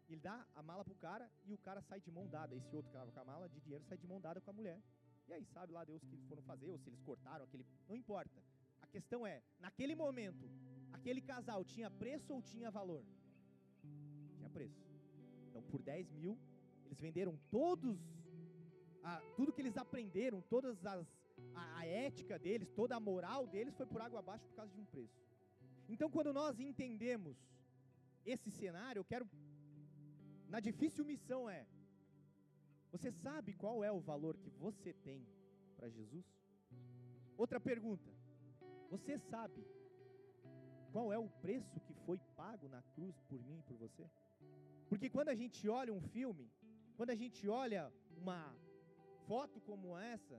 Ele 0.09 0.19
dá 0.19 0.45
a 0.55 0.61
mala 0.61 0.83
pro 0.83 0.95
cara 0.95 1.29
e 1.45 1.53
o 1.53 1.57
cara 1.57 1.81
sai 1.81 1.99
de 1.99 2.11
mão 2.11 2.27
dada. 2.27 2.55
Esse 2.55 2.75
outro 2.75 2.91
que 2.91 2.97
tava 2.97 3.11
com 3.11 3.19
a 3.19 3.25
mala 3.25 3.47
de 3.49 3.59
dinheiro 3.59 3.83
sai 3.85 3.97
de 3.97 4.07
mão 4.07 4.19
dada 4.19 4.39
com 4.41 4.49
a 4.49 4.53
mulher. 4.53 4.79
E 5.27 5.33
aí, 5.33 5.45
sabe 5.45 5.71
lá 5.71 5.83
Deus 5.83 6.03
o 6.03 6.05
que 6.07 6.15
eles 6.15 6.25
foram 6.25 6.43
fazer, 6.43 6.69
ou 6.69 6.77
se 6.77 6.89
eles 6.89 7.01
cortaram 7.01 7.45
aquele. 7.45 7.65
Não 7.87 7.95
importa. 7.95 8.43
A 8.81 8.87
questão 8.87 9.25
é, 9.25 9.41
naquele 9.59 9.95
momento, 9.95 10.49
aquele 10.91 11.21
casal 11.21 11.63
tinha 11.63 11.89
preço 11.89 12.33
ou 12.33 12.41
tinha 12.41 12.69
valor? 12.69 13.03
Tinha 14.35 14.49
preço. 14.49 14.85
Então, 15.49 15.63
por 15.63 15.81
10 15.81 16.11
mil, 16.11 16.37
eles 16.85 16.99
venderam 16.99 17.39
todos, 17.49 17.97
a, 19.03 19.21
tudo 19.35 19.51
que 19.53 19.61
eles 19.61 19.77
aprenderam, 19.77 20.41
todas 20.41 20.85
as 20.85 21.07
a, 21.55 21.79
a 21.79 21.85
ética 21.85 22.37
deles, 22.39 22.69
toda 22.71 22.95
a 22.95 22.99
moral 22.99 23.45
deles 23.47 23.75
foi 23.75 23.85
por 23.85 24.01
água 24.01 24.19
abaixo 24.19 24.45
por 24.47 24.55
causa 24.55 24.73
de 24.73 24.79
um 24.79 24.85
preço. 24.85 25.21
Então, 25.89 26.09
quando 26.09 26.31
nós 26.31 26.59
entendemos 26.59 27.37
esse 28.25 28.49
cenário, 28.51 28.99
eu 29.01 29.05
quero. 29.05 29.27
Na 30.47 30.59
difícil 30.59 31.03
missão 31.05 31.49
é: 31.49 31.65
você 32.91 33.11
sabe 33.11 33.53
qual 33.53 33.83
é 33.83 33.91
o 33.91 33.99
valor 33.99 34.37
que 34.37 34.49
você 34.49 34.93
tem 34.93 35.27
para 35.75 35.89
Jesus? 35.89 36.25
Outra 37.37 37.59
pergunta: 37.59 38.09
você 38.89 39.17
sabe 39.17 39.65
qual 40.93 41.11
é 41.11 41.17
o 41.17 41.29
preço 41.45 41.79
que 41.81 41.93
foi 42.05 42.19
pago 42.35 42.67
na 42.67 42.81
cruz 42.95 43.19
por 43.29 43.41
mim 43.43 43.57
e 43.59 43.63
por 43.63 43.77
você? 43.77 44.09
Porque 44.87 45.09
quando 45.09 45.29
a 45.29 45.35
gente 45.35 45.67
olha 45.67 45.91
um 45.91 46.01
filme, 46.01 46.51
quando 46.95 47.09
a 47.09 47.15
gente 47.15 47.49
olha 47.49 47.91
uma 48.21 48.55
foto 49.33 49.59
como 49.69 49.97
essa, 49.97 50.37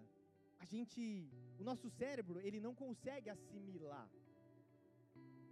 a 0.63 0.65
gente, 0.73 1.03
o 1.61 1.65
nosso 1.69 1.89
cérebro, 2.01 2.37
ele 2.47 2.61
não 2.67 2.75
consegue 2.83 3.29
assimilar. 3.37 4.09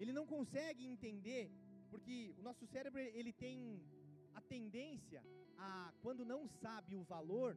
Ele 0.01 0.13
não 0.19 0.25
consegue 0.35 0.83
entender, 0.93 1.45
porque 1.91 2.17
o 2.39 2.43
nosso 2.49 2.65
cérebro, 2.75 3.01
ele 3.21 3.33
tem 3.45 3.57
a 4.39 4.41
tendência 4.55 5.21
a, 5.59 5.93
quando 6.03 6.25
não 6.33 6.41
sabe 6.65 6.95
o 7.01 7.03
valor, 7.15 7.51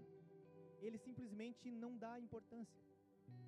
ele 0.86 0.98
simplesmente 1.08 1.70
não 1.84 1.92
dá 2.06 2.14
importância. 2.28 2.82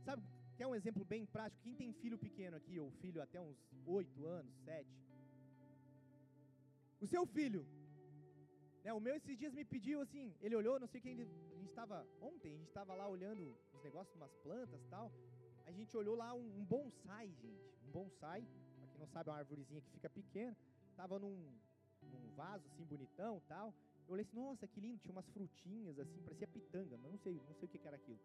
Sabe, 0.05 0.21
quer 0.57 0.67
um 0.67 0.77
exemplo 0.79 1.03
bem 1.13 1.25
prático? 1.25 1.63
Quem 1.63 1.75
tem 1.81 1.91
filho 2.03 2.19
pequeno 2.27 2.55
aqui, 2.61 2.77
ou 2.83 2.91
filho 3.03 3.19
até 3.19 3.41
uns 3.41 3.57
8 3.85 4.25
anos, 4.25 4.53
7? 4.63 4.87
O 7.01 7.07
seu 7.07 7.25
filho, 7.25 7.65
né, 8.87 8.93
o 8.93 9.01
meu 9.01 9.15
esses 9.17 9.37
dias 9.37 9.53
me 9.53 9.65
pediu 9.65 9.99
assim, 9.99 10.33
ele 10.39 10.55
olhou, 10.55 10.79
não 10.79 10.87
sei 10.87 11.01
quem, 11.01 11.11
a 11.11 11.57
gente 11.59 11.69
estava, 11.69 12.07
ontem, 12.21 12.53
a 12.53 12.57
gente 12.57 12.69
estava 12.69 12.95
lá 12.95 13.05
olhando 13.05 13.53
os 13.73 13.83
negócios, 13.83 14.15
umas 14.15 14.33
plantas 14.35 14.81
tal, 14.89 15.11
a 15.65 15.71
gente 15.73 15.97
olhou 15.97 16.15
lá 16.15 16.33
um, 16.33 16.45
um 16.59 16.63
bonsai, 16.63 17.27
gente, 17.41 17.65
um 17.85 17.91
bonsai, 17.91 18.47
para 18.77 18.87
quem 18.87 18.97
não 18.97 19.07
sabe, 19.07 19.29
é 19.29 19.33
uma 19.33 19.39
árvorezinha 19.39 19.81
que 19.81 19.89
fica 19.89 20.09
pequena, 20.09 20.55
estava 20.89 21.19
num, 21.19 21.35
num 22.01 22.31
vaso 22.37 22.65
assim, 22.67 22.85
bonitão 22.85 23.41
tal, 23.45 23.73
eu 24.07 24.13
olhei 24.13 24.23
assim, 24.23 24.37
nossa, 24.37 24.65
que 24.65 24.79
lindo, 24.79 24.99
tinha 24.99 25.11
umas 25.11 25.27
frutinhas 25.31 25.99
assim, 25.99 26.21
parecia 26.21 26.47
pitanga, 26.47 26.97
mas 26.97 27.11
não 27.11 27.19
sei, 27.19 27.41
não 27.45 27.55
sei 27.55 27.65
o 27.65 27.69
que, 27.69 27.85
era 27.85 27.97
aquilo. 27.97 28.21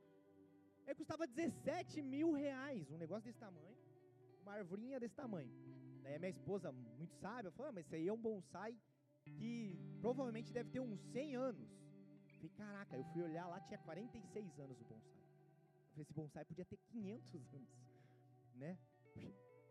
Aí 0.86 0.94
custava 0.94 1.26
17 1.26 2.00
mil 2.02 2.30
reais, 2.30 2.88
um 2.88 2.98
negócio 2.98 3.24
desse 3.24 3.40
tamanho, 3.40 3.76
uma 4.42 4.52
arvorinha 4.52 5.00
desse 5.00 5.16
tamanho. 5.16 5.50
Daí 6.04 6.14
a 6.14 6.18
minha 6.20 6.30
esposa, 6.30 6.70
muito 6.70 7.14
sábia, 7.16 7.50
falou, 7.50 7.70
ah, 7.70 7.72
mas 7.72 7.84
isso 7.84 7.96
aí 7.96 8.06
é 8.06 8.12
um 8.12 8.16
bonsai 8.30 8.78
que 9.24 9.78
provavelmente 10.00 10.52
deve 10.52 10.70
ter 10.70 10.80
uns 10.80 11.00
100 11.12 11.36
anos. 11.36 11.70
Eu 12.26 12.34
falei, 12.36 12.50
caraca, 12.50 12.96
eu 12.96 13.04
fui 13.12 13.22
olhar 13.22 13.46
lá, 13.46 13.60
tinha 13.60 13.78
46 13.78 14.58
anos 14.58 14.80
o 14.80 14.84
bonsai. 14.84 15.22
Eu 15.86 15.90
falei, 15.90 16.02
esse 16.02 16.12
bonsai 16.12 16.44
podia 16.44 16.64
ter 16.64 16.76
500 16.76 17.54
anos, 17.54 17.68
né? 18.54 18.78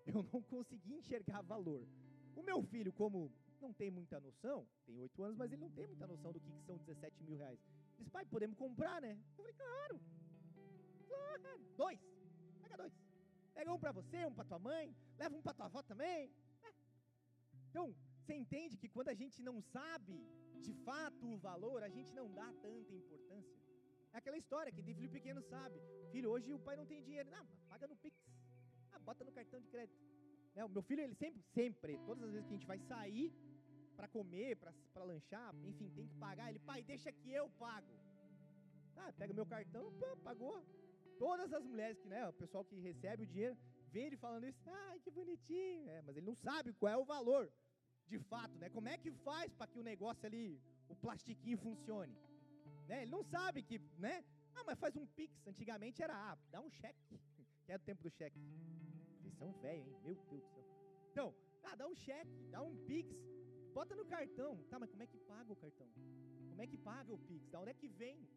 Eu 0.06 0.24
não 0.24 0.42
consegui 0.42 0.96
enxergar 0.96 1.42
valor. 1.42 1.88
O 2.36 2.42
meu 2.42 2.64
filho, 2.64 2.92
como 2.94 3.32
não 3.62 3.72
tem 3.72 3.92
muita 3.92 4.20
noção, 4.20 4.68
tem 4.86 4.98
8 4.98 5.24
anos, 5.24 5.38
mas 5.38 5.52
ele 5.52 5.62
não 5.62 5.70
tem 5.70 5.86
muita 5.86 6.08
noção 6.08 6.32
do 6.32 6.40
que, 6.40 6.52
que 6.52 6.64
são 6.64 6.78
17 6.78 7.24
mil 7.24 7.38
reais. 7.38 7.60
Diz, 7.98 8.10
pai, 8.10 8.26
podemos 8.26 8.58
comprar, 8.58 9.00
né? 9.02 9.14
Eu 9.14 9.36
falei, 9.36 9.54
claro. 9.54 10.02
claro. 11.08 11.60
Dois. 11.78 12.00
Pega 12.62 12.78
dois. 12.78 12.94
Pega 13.54 13.74
um 13.74 13.80
para 13.80 13.92
você, 13.92 14.26
um 14.26 14.34
para 14.34 14.46
tua 14.46 14.60
mãe, 14.60 14.96
leva 15.18 15.36
um 15.36 15.42
para 15.42 15.54
tua 15.54 15.66
avó 15.66 15.84
também. 15.84 16.32
É. 16.64 16.74
Então, 17.70 17.96
você 18.32 18.36
entende 18.44 18.78
que 18.82 18.90
quando 18.96 19.10
a 19.14 19.18
gente 19.22 19.42
não 19.48 19.56
sabe 19.76 20.16
de 20.66 20.74
fato 20.86 21.24
o 21.34 21.38
valor, 21.38 21.80
a 21.84 21.90
gente 21.96 22.12
não 22.20 22.28
dá 22.40 22.48
tanta 22.66 22.94
importância. 23.00 23.60
É 24.14 24.18
aquela 24.20 24.38
história 24.38 24.72
que 24.72 24.82
tem 24.82 24.96
filho 24.96 25.12
pequeno 25.18 25.42
sabe. 25.54 25.78
Filho, 26.14 26.30
hoje 26.34 26.54
o 26.54 26.60
pai 26.68 26.76
não 26.78 26.86
tem 26.92 27.02
dinheiro. 27.08 27.30
Não, 27.30 27.46
paga 27.72 27.88
no 27.88 27.96
Pix. 28.04 28.16
Ah, 28.92 29.00
bota 29.00 29.26
no 29.26 29.34
cartão 29.34 29.60
de 29.60 29.68
crédito. 29.74 30.00
Né, 30.56 30.64
o 30.64 30.70
meu 30.70 30.82
filho, 30.82 31.02
ele 31.02 31.16
sempre, 31.16 31.42
sempre, 31.58 31.98
todas 32.10 32.24
as 32.24 32.32
vezes 32.32 32.48
que 32.48 32.54
a 32.54 32.58
gente 32.58 32.72
vai 32.74 32.80
sair 32.80 33.34
para 33.98 34.08
comer, 34.08 34.52
para 34.94 35.04
lanchar, 35.04 35.54
enfim, 35.72 35.90
tem 35.98 36.08
que 36.08 36.16
pagar. 36.16 36.50
Ele, 36.50 36.60
pai, 36.60 36.82
deixa 36.84 37.12
que 37.12 37.34
eu 37.34 37.50
pago. 37.66 37.94
Ah, 38.96 39.12
pega 39.18 39.34
meu 39.34 39.46
cartão, 39.46 39.86
pagou. 40.24 40.58
Todas 41.18 41.52
as 41.52 41.66
mulheres 41.66 42.00
que, 42.00 42.08
né, 42.08 42.28
o 42.28 42.34
pessoal 42.34 42.64
que 42.64 42.80
recebe 42.80 43.24
o 43.24 43.28
dinheiro, 43.34 43.58
vê 43.90 44.04
ele 44.08 44.18
falando 44.26 44.46
isso, 44.46 44.62
ai, 44.86 45.00
que 45.00 45.12
bonitinho. 45.12 45.90
É, 45.90 46.02
mas 46.02 46.16
ele 46.16 46.26
não 46.26 46.36
sabe 46.36 46.74
qual 46.74 46.94
é 46.94 46.98
o 46.98 47.04
valor 47.04 47.52
de 48.08 48.20
fato, 48.20 48.56
né? 48.58 48.70
Como 48.70 48.88
é 48.88 48.98
que 48.98 49.12
faz 49.12 49.54
para 49.54 49.68
que 49.68 49.80
o 49.80 49.84
negócio 49.84 50.26
ali, 50.26 50.60
o 50.90 50.96
plastiquinho 50.96 51.58
funcione? 51.58 52.16
Né? 52.88 53.04
Ele 53.04 53.12
não 53.12 53.24
sabe 53.24 53.64
que, 53.64 53.80
né? 53.98 54.24
Ah, 54.56 54.64
mas 54.66 54.80
faz 54.80 54.96
um 54.96 55.06
pix. 55.06 55.48
Antigamente 55.48 56.02
era, 56.04 56.16
ah, 56.16 56.38
dá 56.52 56.62
um 56.62 56.70
cheque. 56.70 57.20
Que 57.66 57.74
é 57.74 57.78
do 57.78 57.84
tempo 57.84 58.02
do 58.02 58.10
cheque. 58.10 58.40
Vocês 59.18 59.36
são 59.36 59.52
velhos, 59.62 59.88
hein? 59.88 60.00
Meu 60.04 60.16
Deus 60.16 60.42
do 60.44 60.50
céu. 60.50 60.66
Então, 61.12 61.36
ah, 61.64 61.76
dá 61.76 61.88
um 61.88 61.96
cheque, 61.96 62.36
dá 62.50 62.62
um 62.64 62.76
pix, 62.88 63.16
bota 63.72 63.96
no 63.96 64.04
cartão. 64.04 64.58
Tá, 64.70 64.80
mas 64.80 64.90
como 64.90 65.04
é 65.04 65.08
que 65.08 65.20
paga 65.20 65.54
o 65.54 65.56
cartão? 65.56 65.88
Como 66.50 66.62
é 66.62 66.68
que 66.68 66.78
paga 66.78 67.14
o 67.14 67.20
pix? 67.20 67.50
Da 67.50 67.60
onde 67.60 67.70
é 67.70 67.74
que 67.74 67.88
vem? 67.88 68.28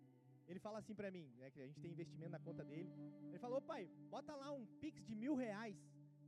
Ele 0.46 0.60
fala 0.60 0.78
assim 0.78 0.94
para 0.94 1.10
mim, 1.10 1.26
né, 1.38 1.50
que 1.50 1.60
a 1.60 1.66
gente 1.66 1.80
tem 1.80 1.90
investimento 1.90 2.30
na 2.30 2.38
conta 2.38 2.62
dele. 2.62 2.90
Ele 3.28 3.38
falou, 3.38 3.60
pai, 3.62 3.88
bota 4.10 4.34
lá 4.36 4.52
um 4.52 4.66
pix 4.82 5.02
de 5.04 5.14
mil 5.14 5.34
reais 5.34 5.76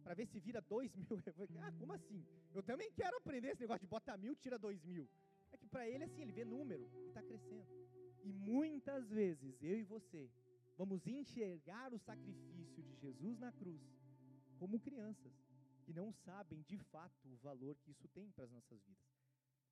para 0.07 0.15
ver 0.15 0.27
se 0.33 0.39
vira 0.39 0.61
dois 0.61 0.95
mil. 0.95 1.15
ah, 1.67 1.73
como 1.81 1.93
assim? 1.93 2.25
Eu 2.55 2.63
também 2.63 2.89
quero 2.93 3.17
aprender 3.17 3.49
esse 3.49 3.63
negócio 3.63 3.85
de 3.87 3.89
bota 3.95 4.17
mil, 4.17 4.37
tira 4.37 4.57
dois 4.57 4.81
mil. 4.85 5.05
É 5.51 5.57
que 5.57 5.67
para 5.67 5.89
ele, 5.89 6.05
assim, 6.05 6.23
ele 6.23 6.31
vê 6.31 6.45
número 6.45 6.89
e 7.03 7.09
está 7.09 7.23
crescendo. 7.29 7.67
E 8.23 8.33
muitas 8.33 9.11
vezes, 9.11 9.61
eu 9.61 9.77
e 9.77 9.83
você, 9.83 10.31
vamos 10.79 11.05
enxergar 11.09 11.93
o 11.93 11.99
sacrifício 11.99 12.85
de 12.85 12.95
Jesus 13.05 13.37
na 13.45 13.51
cruz 13.51 13.83
como 14.61 14.79
crianças 14.79 15.35
que 15.85 15.93
não 15.93 16.13
sabem 16.13 16.63
de 16.71 16.79
fato 16.93 17.29
o 17.35 17.37
valor 17.49 17.75
que 17.83 17.91
isso 17.91 18.07
tem 18.17 18.31
para 18.31 18.45
as 18.45 18.53
nossas 18.53 18.81
vidas. 18.87 19.11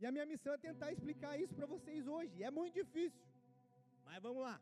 E 0.00 0.07
a 0.07 0.11
minha 0.11 0.26
missão 0.26 0.53
é 0.53 0.59
tentar 0.59 0.91
explicar 0.91 1.38
isso 1.38 1.55
para 1.55 1.67
vocês 1.75 2.09
hoje. 2.09 2.43
É 2.43 2.50
muito 2.50 2.75
difícil, 2.75 3.25
mas 4.05 4.21
vamos 4.21 4.43
lá. 4.43 4.61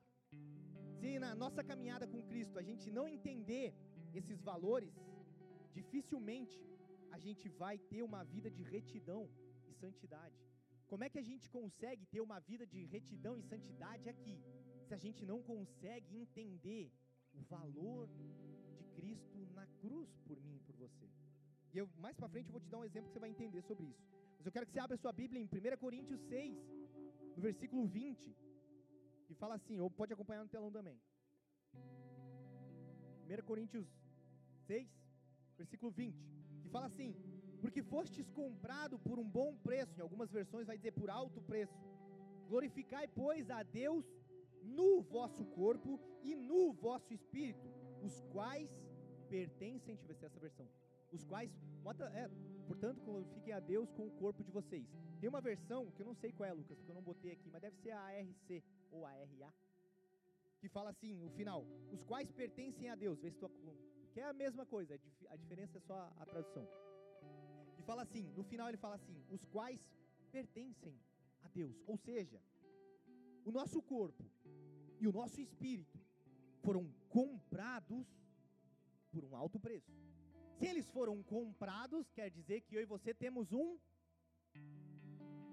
Se 0.98 1.18
na 1.18 1.34
nossa 1.34 1.64
caminhada 1.64 2.06
com 2.06 2.22
Cristo 2.30 2.58
a 2.58 2.62
gente 2.62 2.90
não 2.90 3.08
entender 3.08 3.74
esses 4.14 4.38
valores, 4.42 4.94
dificilmente 5.78 6.58
a 7.16 7.18
gente 7.24 7.46
vai 7.62 7.76
ter 7.90 8.02
uma 8.10 8.22
vida 8.34 8.50
de 8.56 8.62
retidão 8.74 9.22
e 9.70 9.72
santidade. 9.82 10.38
Como 10.90 11.04
é 11.04 11.08
que 11.12 11.20
a 11.22 11.26
gente 11.30 11.46
consegue 11.58 12.04
ter 12.12 12.20
uma 12.20 12.38
vida 12.50 12.64
de 12.72 12.80
retidão 12.96 13.34
e 13.38 13.42
santidade 13.52 14.08
aqui, 14.14 14.36
se 14.86 14.94
a 14.96 15.00
gente 15.04 15.22
não 15.30 15.38
consegue 15.52 16.16
entender 16.22 16.84
o 17.40 17.42
valor 17.54 18.08
de 18.76 18.84
Cristo 18.96 19.38
na 19.58 19.66
cruz 19.82 20.10
por 20.26 20.38
mim 20.46 20.56
e 20.56 20.64
por 20.66 20.76
você? 20.84 21.08
E 21.72 21.78
eu, 21.78 21.86
mais 22.04 22.16
para 22.16 22.28
frente 22.28 22.48
eu 22.48 22.56
vou 22.56 22.60
te 22.60 22.68
dar 22.72 22.78
um 22.78 22.88
exemplo 22.90 23.08
que 23.08 23.14
você 23.14 23.24
vai 23.26 23.30
entender 23.30 23.62
sobre 23.62 23.86
isso. 23.92 24.04
Mas 24.36 24.46
eu 24.46 24.52
quero 24.52 24.66
que 24.66 24.72
você 24.72 24.80
abra 24.80 24.96
sua 24.96 25.12
Bíblia 25.12 25.40
em 25.40 25.46
1 25.46 25.78
Coríntios 25.84 26.20
6, 26.28 26.58
no 27.36 27.42
versículo 27.48 27.86
20, 27.86 28.36
que 29.26 29.34
fala 29.34 29.54
assim, 29.54 29.80
ou 29.80 29.90
pode 29.90 30.12
acompanhar 30.12 30.42
no 30.42 30.50
telão 30.54 30.70
também. 30.70 31.00
1 33.32 33.46
Coríntios 33.46 33.88
6, 34.66 34.88
versículo 35.56 35.90
20, 35.90 36.14
que 36.62 36.68
fala 36.68 36.86
assim: 36.86 37.14
Porque 37.60 37.82
fostes 37.82 38.30
comprado 38.30 38.98
por 38.98 39.18
um 39.18 39.28
bom 39.28 39.54
preço, 39.56 39.98
em 39.98 40.02
algumas 40.02 40.30
versões 40.30 40.66
vai 40.66 40.76
dizer 40.76 40.92
por 40.92 41.10
alto 41.10 41.40
preço. 41.42 41.78
Glorificai, 42.48 43.06
pois, 43.08 43.50
a 43.50 43.62
Deus 43.62 44.04
no 44.62 45.02
vosso 45.02 45.44
corpo 45.46 46.00
e 46.22 46.34
no 46.34 46.72
vosso 46.72 47.12
espírito, 47.12 47.68
os 48.02 48.20
quais 48.32 48.70
pertencem, 49.28 49.96
deixa 49.96 50.04
eu 50.04 50.08
ver 50.08 50.14
se 50.14 50.24
é 50.24 50.26
essa 50.26 50.40
versão, 50.40 50.68
os 51.10 51.24
quais, 51.24 51.50
é, 52.14 52.30
portanto, 52.66 53.00
glorifiquem 53.02 53.52
a 53.52 53.60
Deus 53.60 53.90
com 53.92 54.06
o 54.06 54.10
corpo 54.12 54.42
de 54.44 54.50
vocês. 54.50 54.86
Tem 55.20 55.28
uma 55.28 55.40
versão, 55.40 55.90
que 55.90 56.02
eu 56.02 56.06
não 56.06 56.14
sei 56.14 56.32
qual 56.32 56.48
é, 56.48 56.52
Lucas, 56.52 56.76
porque 56.78 56.90
eu 56.90 56.94
não 56.94 57.02
botei 57.02 57.32
aqui, 57.32 57.48
mas 57.50 57.60
deve 57.60 57.76
ser 57.76 57.90
a 57.90 58.00
ARC 58.00 58.62
ou 58.90 59.04
a 59.06 59.10
RA, 59.10 59.52
que 60.60 60.68
fala 60.68 60.90
assim, 60.90 61.12
o 61.24 61.30
final, 61.30 61.66
os 61.90 62.02
quais 62.04 62.30
pertencem 62.30 62.88
a 62.88 62.94
Deus, 62.94 63.18
vê 63.20 63.30
se 63.30 63.36
estou 63.36 63.50
que 64.12 64.20
é 64.20 64.24
a 64.24 64.32
mesma 64.32 64.64
coisa, 64.66 64.98
a 65.30 65.36
diferença 65.36 65.78
é 65.78 65.80
só 65.80 66.12
a 66.18 66.26
tradução. 66.26 66.66
E 67.78 67.82
fala 67.82 68.02
assim, 68.02 68.24
no 68.36 68.44
final 68.44 68.68
ele 68.68 68.76
fala 68.76 68.96
assim, 68.96 69.24
os 69.30 69.44
quais 69.46 69.80
pertencem 70.30 70.94
a 71.42 71.48
Deus, 71.48 71.82
ou 71.86 71.96
seja, 71.96 72.40
o 73.44 73.50
nosso 73.50 73.82
corpo 73.82 74.24
e 75.00 75.08
o 75.08 75.12
nosso 75.12 75.40
espírito 75.40 75.98
foram 76.60 76.84
comprados 77.08 78.06
por 79.10 79.24
um 79.24 79.34
alto 79.34 79.58
preço. 79.58 79.92
Se 80.58 80.66
eles 80.66 80.88
foram 80.90 81.22
comprados, 81.22 82.10
quer 82.12 82.30
dizer 82.30 82.60
que 82.60 82.76
eu 82.76 82.82
e 82.82 82.84
você 82.84 83.12
temos 83.12 83.52
um 83.52 83.78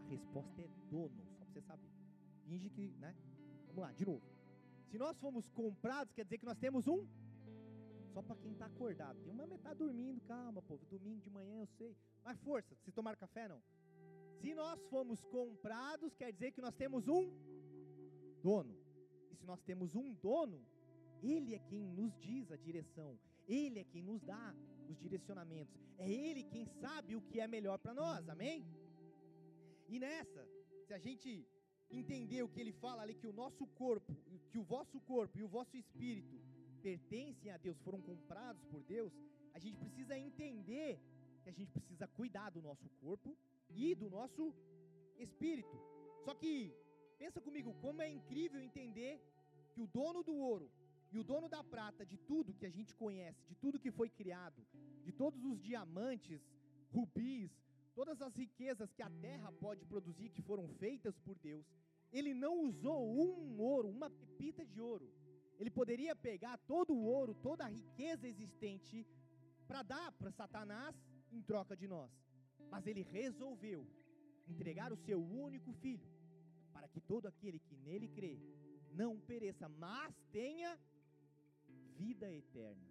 resposta 0.09 0.61
é 0.61 0.67
dono, 0.89 1.23
só 1.37 1.45
para 1.45 1.45
você 1.45 1.61
saber. 1.61 1.89
Finge 2.45 2.69
que, 2.69 2.89
né? 2.99 3.15
Vamos 3.67 3.81
lá, 3.83 3.91
de 3.91 4.05
novo. 4.05 4.25
Se 4.89 4.97
nós 4.97 5.19
fomos 5.19 5.47
comprados, 5.49 6.11
quer 6.13 6.23
dizer 6.23 6.39
que 6.39 6.45
nós 6.45 6.57
temos 6.57 6.87
um 6.87 7.07
só 8.19 8.23
para 8.23 8.35
quem 8.35 8.51
está 8.51 8.65
acordado. 8.65 9.17
Tem 9.23 9.31
uma 9.31 9.47
metade 9.47 9.79
dormindo, 9.79 10.19
calma, 10.21 10.61
povo. 10.61 10.85
Domingo 10.87 11.21
de 11.21 11.29
manhã 11.29 11.59
eu 11.61 11.67
sei. 11.77 11.95
Mas 12.23 12.37
força, 12.39 12.75
vocês 12.75 12.93
tomaram 12.93 13.17
café 13.17 13.47
não? 13.47 13.61
Se 14.41 14.53
nós 14.53 14.79
fomos 14.89 15.23
comprados, 15.25 16.15
quer 16.15 16.31
dizer 16.33 16.51
que 16.51 16.61
nós 16.61 16.75
temos 16.75 17.07
um 17.07 17.31
dono. 18.41 18.75
E 19.31 19.35
se 19.35 19.45
nós 19.45 19.61
temos 19.61 19.95
um 19.95 20.13
dono, 20.13 20.59
ele 21.23 21.55
é 21.55 21.59
quem 21.59 21.83
nos 21.99 22.17
diz 22.19 22.51
a 22.51 22.57
direção, 22.57 23.17
ele 23.47 23.79
é 23.79 23.83
quem 23.83 24.03
nos 24.03 24.21
dá 24.21 24.55
os 24.89 24.97
direcionamentos, 24.97 25.73
é 25.97 26.09
ele 26.09 26.43
quem 26.43 26.65
sabe 26.65 27.15
o 27.15 27.21
que 27.21 27.39
é 27.39 27.47
melhor 27.47 27.77
para 27.77 27.93
nós, 27.93 28.27
amém? 28.27 28.65
E 29.87 29.99
nessa, 29.99 30.47
se 30.85 30.93
a 30.93 30.99
gente 30.99 31.47
entender 31.89 32.41
o 32.43 32.49
que 32.49 32.59
ele 32.59 32.71
fala 32.71 33.01
ali, 33.01 33.13
que 33.13 33.27
o 33.27 33.33
nosso 33.33 33.65
corpo, 33.67 34.15
que 34.51 34.57
o 34.57 34.63
vosso 34.63 34.99
corpo 35.01 35.37
e 35.37 35.43
o 35.43 35.47
vosso 35.47 35.75
espírito 35.75 36.39
pertencem 36.87 37.51
a 37.51 37.57
Deus, 37.57 37.77
foram 37.87 38.01
comprados 38.01 38.63
por 38.71 38.81
Deus, 38.83 39.13
a 39.53 39.59
gente 39.59 39.77
precisa 39.77 40.17
entender 40.17 40.91
que 41.43 41.49
a 41.49 41.55
gente 41.59 41.71
precisa 41.71 42.07
cuidar 42.19 42.49
do 42.55 42.61
nosso 42.61 42.87
corpo 43.01 43.37
e 43.69 43.95
do 44.01 44.09
nosso 44.09 44.53
espírito. 45.17 45.77
Só 46.25 46.33
que, 46.33 46.73
pensa 47.17 47.39
comigo, 47.41 47.73
como 47.81 48.01
é 48.01 48.09
incrível 48.09 48.61
entender 48.61 49.13
que 49.73 49.81
o 49.81 49.87
dono 49.87 50.23
do 50.23 50.35
ouro 50.35 50.69
e 51.11 51.17
o 51.17 51.23
dono 51.23 51.49
da 51.49 51.63
prata, 51.63 52.05
de 52.05 52.17
tudo 52.17 52.53
que 52.53 52.65
a 52.65 52.69
gente 52.77 52.93
conhece, 52.95 53.41
de 53.47 53.55
tudo 53.55 53.79
que 53.79 53.91
foi 53.91 54.09
criado, 54.09 54.61
de 55.03 55.11
todos 55.11 55.43
os 55.43 55.59
diamantes, 55.59 56.41
rubis, 56.91 57.51
todas 57.95 58.21
as 58.21 58.35
riquezas 58.35 58.93
que 58.93 59.01
a 59.01 59.09
terra 59.09 59.51
pode 59.53 59.83
produzir, 59.85 60.29
que 60.29 60.41
foram 60.41 60.67
feitas 60.83 61.17
por 61.19 61.37
Deus, 61.39 61.65
ele 62.11 62.33
não 62.33 62.63
usou 62.63 62.99
um 63.07 63.59
ouro, 63.59 63.89
uma 63.89 64.09
pepita 64.09 64.65
de 64.65 64.79
ouro. 64.79 65.09
Ele 65.59 65.69
poderia 65.69 66.15
pegar 66.15 66.57
todo 66.59 66.93
o 66.93 67.03
ouro, 67.03 67.33
toda 67.35 67.65
a 67.65 67.73
riqueza 67.79 68.27
existente, 68.27 69.05
para 69.67 69.83
dar 69.83 70.11
para 70.13 70.31
Satanás 70.31 70.95
em 71.31 71.41
troca 71.41 71.75
de 71.75 71.87
nós. 71.87 72.11
Mas 72.71 72.87
ele 72.87 73.01
resolveu 73.01 73.85
entregar 74.47 74.91
o 74.91 74.97
seu 74.97 75.21
único 75.21 75.73
filho, 75.73 76.09
para 76.73 76.87
que 76.87 77.01
todo 77.01 77.27
aquele 77.27 77.59
que 77.59 77.75
nele 77.75 78.07
crê 78.07 78.39
não 78.91 79.19
pereça, 79.19 79.67
mas 79.67 80.15
tenha 80.31 80.79
vida 81.97 82.31
eterna. 82.31 82.87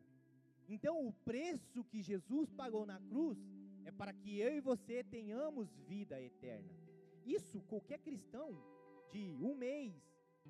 Então, 0.68 1.06
o 1.06 1.12
preço 1.12 1.82
que 1.84 2.02
Jesus 2.02 2.52
pagou 2.52 2.84
na 2.84 3.00
cruz 3.00 3.38
é 3.86 3.90
para 3.90 4.12
que 4.12 4.38
eu 4.38 4.54
e 4.54 4.60
você 4.60 5.02
tenhamos 5.02 5.74
vida 5.88 6.20
eterna. 6.20 6.70
Isso 7.24 7.62
qualquer 7.62 7.98
cristão 8.00 8.50
de 9.10 9.42
um 9.42 9.54
mês, 9.54 9.94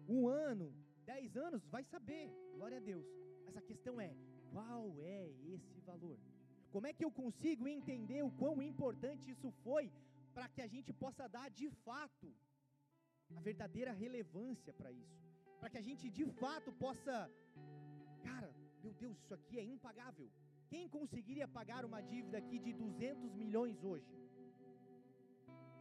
um 0.08 0.26
ano, 0.26 0.74
dez 1.10 1.36
anos 1.46 1.62
vai 1.74 1.82
saber, 1.92 2.24
glória 2.56 2.78
a 2.80 2.86
Deus. 2.90 3.06
Mas 3.44 3.56
a 3.60 3.62
questão 3.70 3.94
é: 4.08 4.10
qual 4.52 4.84
é 5.18 5.20
esse 5.54 5.78
valor? 5.90 6.18
Como 6.74 6.86
é 6.88 6.92
que 6.96 7.04
eu 7.06 7.12
consigo 7.22 7.66
entender 7.76 8.20
o 8.28 8.34
quão 8.42 8.56
importante 8.70 9.30
isso 9.34 9.50
foi 9.64 9.84
para 10.36 10.48
que 10.54 10.62
a 10.66 10.68
gente 10.74 10.92
possa 11.02 11.26
dar 11.36 11.48
de 11.60 11.68
fato 11.86 12.28
a 13.38 13.40
verdadeira 13.48 13.92
relevância 14.04 14.72
para 14.80 14.90
isso? 15.02 15.18
Para 15.60 15.70
que 15.72 15.78
a 15.82 15.86
gente 15.88 16.04
de 16.18 16.26
fato 16.42 16.70
possa, 16.84 17.14
cara, 18.28 18.50
meu 18.84 18.92
Deus, 19.02 19.16
isso 19.22 19.34
aqui 19.38 19.56
é 19.62 19.64
impagável. 19.76 20.28
Quem 20.72 20.86
conseguiria 20.96 21.48
pagar 21.58 21.82
uma 21.90 22.00
dívida 22.12 22.36
aqui 22.42 22.58
de 22.66 22.72
200 22.84 23.34
milhões 23.42 23.82
hoje? 23.90 24.12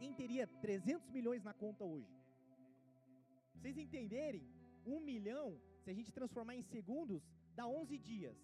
Quem 0.00 0.12
teria 0.20 0.46
300 0.66 1.10
milhões 1.16 1.42
na 1.48 1.54
conta 1.64 1.84
hoje? 1.94 2.14
Vocês 3.54 3.76
entenderem? 3.84 4.44
Um 4.94 5.00
milhão, 5.10 5.46
se 5.82 5.90
a 5.92 5.96
gente 5.98 6.10
transformar 6.18 6.54
em 6.60 6.64
segundos, 6.74 7.22
dá 7.58 7.66
11 7.66 7.98
dias. 8.10 8.36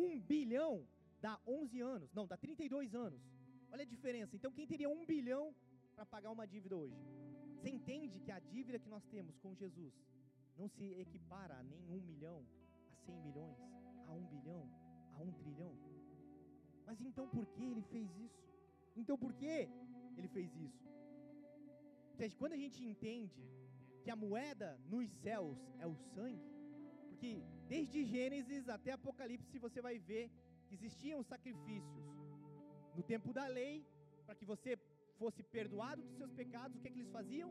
Um 0.00 0.08
bilhão 0.32 0.74
dá 1.26 1.34
11 1.46 1.80
anos. 1.94 2.08
Não, 2.18 2.26
dá 2.32 2.36
32 2.36 2.94
anos. 3.06 3.20
Olha 3.72 3.84
a 3.86 3.92
diferença. 3.94 4.34
Então, 4.36 4.52
quem 4.56 4.66
teria 4.72 4.88
um 4.96 5.04
bilhão 5.12 5.44
para 5.94 6.06
pagar 6.14 6.30
uma 6.36 6.46
dívida 6.54 6.76
hoje? 6.82 7.00
Você 7.56 7.70
entende 7.78 8.20
que 8.24 8.32
a 8.38 8.40
dívida 8.54 8.78
que 8.84 8.88
nós 8.94 9.04
temos 9.14 9.36
com 9.42 9.54
Jesus 9.62 9.94
não 10.58 10.68
se 10.68 10.86
equipara 11.04 11.54
a 11.60 11.62
nem 11.62 11.84
um 11.96 12.00
milhão, 12.10 12.40
a 12.92 12.96
100 12.96 13.20
milhões, 13.26 13.58
a 14.08 14.12
um 14.12 14.24
bilhão, 14.32 14.64
a 15.16 15.22
um 15.22 15.32
trilhão? 15.40 15.74
Mas 16.86 17.00
então 17.00 17.26
por 17.28 17.46
que 17.54 17.64
ele 17.72 17.82
fez 17.82 18.08
isso? 18.26 18.42
Então 18.96 19.16
por 19.16 19.32
que 19.32 19.68
ele 20.16 20.28
fez 20.28 20.50
isso? 20.56 20.82
Quando 22.38 22.52
a 22.52 22.62
gente 22.64 22.84
entende 22.84 23.42
que 24.02 24.10
a 24.10 24.16
moeda 24.16 24.68
nos 24.92 25.08
céus 25.24 25.58
é 25.78 25.86
o 25.86 25.96
sangue, 26.14 26.50
porque 27.08 27.42
desde 27.68 28.04
Gênesis 28.04 28.68
até 28.68 28.92
Apocalipse 28.92 29.58
você 29.66 29.80
vai 29.80 29.98
ver 29.98 30.30
que 30.66 30.74
existiam 30.74 31.22
sacrifícios 31.22 32.06
no 32.96 33.02
tempo 33.02 33.32
da 33.32 33.46
lei, 33.46 33.86
para 34.26 34.34
que 34.34 34.44
você 34.44 34.78
fosse 35.18 35.42
perdoado 35.42 36.02
dos 36.02 36.16
seus 36.16 36.32
pecados, 36.32 36.76
o 36.76 36.80
que, 36.80 36.88
é 36.88 36.90
que 36.90 36.98
eles 36.98 37.16
faziam? 37.18 37.50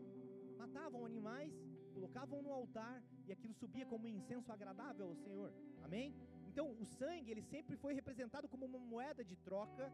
Matavam 0.58 1.06
animais, 1.06 1.54
colocavam 1.94 2.42
no 2.42 2.52
altar 2.52 3.02
e 3.28 3.32
aquilo 3.32 3.54
subia 3.54 3.86
como 3.86 4.08
incenso 4.08 4.52
agradável 4.52 5.08
ao 5.08 5.16
Senhor. 5.16 5.54
Amém? 5.84 6.16
Então, 6.50 6.66
o 6.84 6.86
sangue, 6.86 7.32
ele 7.32 7.42
sempre 7.54 7.76
foi 7.78 7.94
representado 7.94 8.48
como 8.48 8.66
uma 8.66 8.80
moeda 8.80 9.24
de 9.24 9.36
troca 9.38 9.92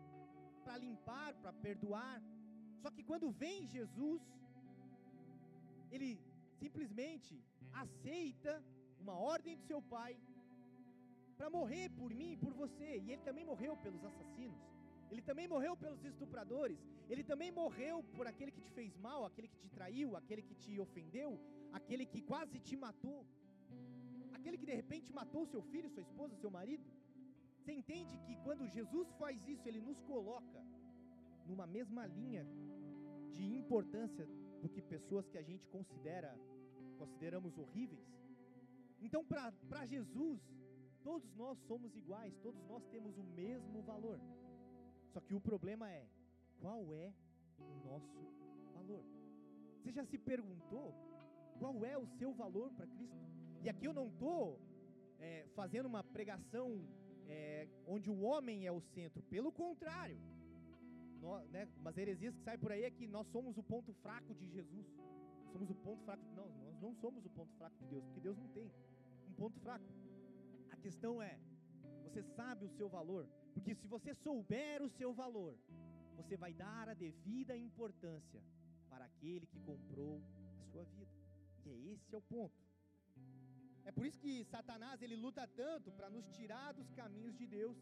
para 0.64 0.78
limpar, 0.78 1.34
para 1.36 1.54
perdoar. 1.54 2.22
Só 2.82 2.90
que 2.90 3.04
quando 3.04 3.30
vem 3.30 3.68
Jesus, 3.68 4.22
ele 5.92 6.20
simplesmente 6.62 7.34
aceita 7.84 8.54
uma 9.04 9.16
ordem 9.34 9.56
do 9.60 9.64
seu 9.72 9.82
pai 9.96 10.14
para 11.38 11.50
morrer 11.58 11.86
por 12.00 12.12
mim 12.20 12.32
e 12.34 12.38
por 12.44 12.54
você. 12.62 12.90
E 13.04 13.12
ele 13.12 13.24
também 13.30 13.46
morreu 13.52 13.74
pelos 13.86 14.04
assassinos. 14.10 14.62
Ele 15.12 15.22
também 15.30 15.48
morreu 15.48 15.74
pelos 15.84 16.04
estupradores. 16.04 16.80
Ele 17.10 17.24
também 17.32 17.52
morreu 17.52 17.98
por 18.16 18.26
aquele 18.32 18.52
que 18.56 18.64
te 18.66 18.72
fez 18.78 18.96
mal, 19.08 19.20
aquele 19.26 19.48
que 19.48 19.60
te 19.64 19.70
traiu, 19.78 20.16
aquele 20.20 20.42
que 20.42 20.56
te 20.64 20.80
ofendeu, 20.86 21.32
aquele 21.72 22.06
que 22.06 22.22
quase 22.32 22.60
te 22.60 22.76
matou. 22.86 23.26
Aquele 24.38 24.58
que 24.58 24.66
de 24.72 24.76
repente 24.82 25.14
matou 25.14 25.46
seu 25.46 25.62
filho, 25.72 25.90
sua 25.90 26.06
esposa, 26.08 26.36
seu 26.36 26.52
marido. 26.60 26.86
Você 27.60 27.72
entende 27.80 28.18
que 28.26 28.36
quando 28.46 28.68
Jesus 28.78 29.08
faz 29.22 29.48
isso, 29.54 29.68
ele 29.68 29.82
nos 29.82 30.02
coloca 30.12 30.60
numa 31.46 31.68
mesma 31.78 32.06
linha 32.06 32.46
de 33.36 33.46
importância 33.62 34.28
do 34.62 34.70
que 34.70 34.82
pessoas 34.82 35.28
que 35.28 35.38
a 35.38 35.42
gente 35.42 35.66
considera 35.68 36.38
consideramos 36.98 37.58
horríveis. 37.58 38.08
Então, 39.00 39.24
para 39.24 39.86
Jesus, 39.86 40.42
todos 41.04 41.32
nós 41.36 41.58
somos 41.68 41.96
iguais, 41.96 42.36
todos 42.42 42.62
nós 42.66 42.84
temos 42.88 43.18
o 43.18 43.24
mesmo 43.24 43.82
valor. 43.84 44.20
Só 45.14 45.20
que 45.22 45.36
o 45.36 45.40
problema 45.40 45.92
é: 45.92 46.08
qual 46.60 46.94
é 46.94 47.14
o 47.60 47.88
nosso 47.88 48.20
valor? 48.74 49.04
Você 49.78 49.92
já 49.92 50.06
se 50.06 50.18
perguntou 50.18 50.94
qual 51.60 51.86
é 51.86 51.98
o 51.98 52.08
seu 52.18 52.34
valor 52.34 52.72
para 52.72 52.88
Cristo? 52.88 53.18
E 53.64 53.70
aqui 53.70 53.86
eu 53.86 53.94
não 53.94 54.08
estou 54.08 54.60
é, 55.20 55.46
fazendo 55.56 55.86
uma 55.86 56.04
pregação 56.04 56.86
é, 57.28 57.68
onde 57.86 58.10
o 58.10 58.22
homem 58.22 58.66
é 58.66 58.72
o 58.72 58.82
centro, 58.82 59.22
pelo 59.24 59.52
contrário. 59.52 60.20
Nós, 61.22 61.50
né, 61.50 61.68
umas 61.78 61.98
heresias 61.98 62.36
que 62.36 62.44
saem 62.44 62.60
por 62.60 62.72
aí 62.72 62.84
é 62.84 62.92
que 62.92 63.08
nós 63.08 63.28
somos 63.28 63.58
o 63.58 63.64
ponto 63.64 63.94
fraco 63.94 64.34
de 64.34 64.48
Jesus. 64.48 64.88
Somos 65.52 65.70
o 65.70 65.76
ponto 65.76 66.04
fraco. 66.04 66.24
Não, 66.36 66.50
nós 66.66 66.80
não 66.82 66.94
somos 66.96 67.26
o 67.26 67.30
ponto 67.30 67.54
fraco 67.56 67.78
de 67.78 67.88
Deus, 67.88 68.04
porque 68.06 68.20
Deus 68.20 68.38
não 68.38 68.48
tem 68.50 68.72
um 69.28 69.34
ponto 69.34 69.60
fraco. 69.60 69.86
A 70.72 70.78
questão 70.78 71.22
é, 71.22 71.40
você 72.04 72.22
sabe 72.24 72.66
o 72.66 72.70
seu 72.70 72.88
valor? 72.88 73.28
Porque 73.54 73.74
se 73.76 73.88
você 73.88 74.14
souber 74.14 74.82
o 74.82 74.90
seu 74.90 75.14
valor, 75.14 75.58
você 76.16 76.36
vai 76.38 76.54
dar 76.54 76.90
a 76.90 76.94
devida 76.94 77.56
importância 77.56 78.42
para 78.90 79.06
aquele 79.06 79.46
que 79.48 79.60
comprou 79.60 80.22
a 80.62 80.66
sua 80.72 80.84
vida. 80.84 81.12
E 81.66 81.70
é 81.70 81.94
esse 81.94 82.14
é 82.14 82.18
o 82.18 82.22
ponto. 82.22 82.68
É 83.86 83.92
por 83.92 84.06
isso 84.06 84.20
que 84.20 84.44
Satanás 84.46 85.02
ele 85.02 85.16
luta 85.16 85.48
tanto 85.48 85.92
para 85.92 86.10
nos 86.10 86.28
tirar 86.38 86.74
dos 86.74 86.90
caminhos 86.92 87.36
de 87.38 87.48
Deus, 87.48 87.78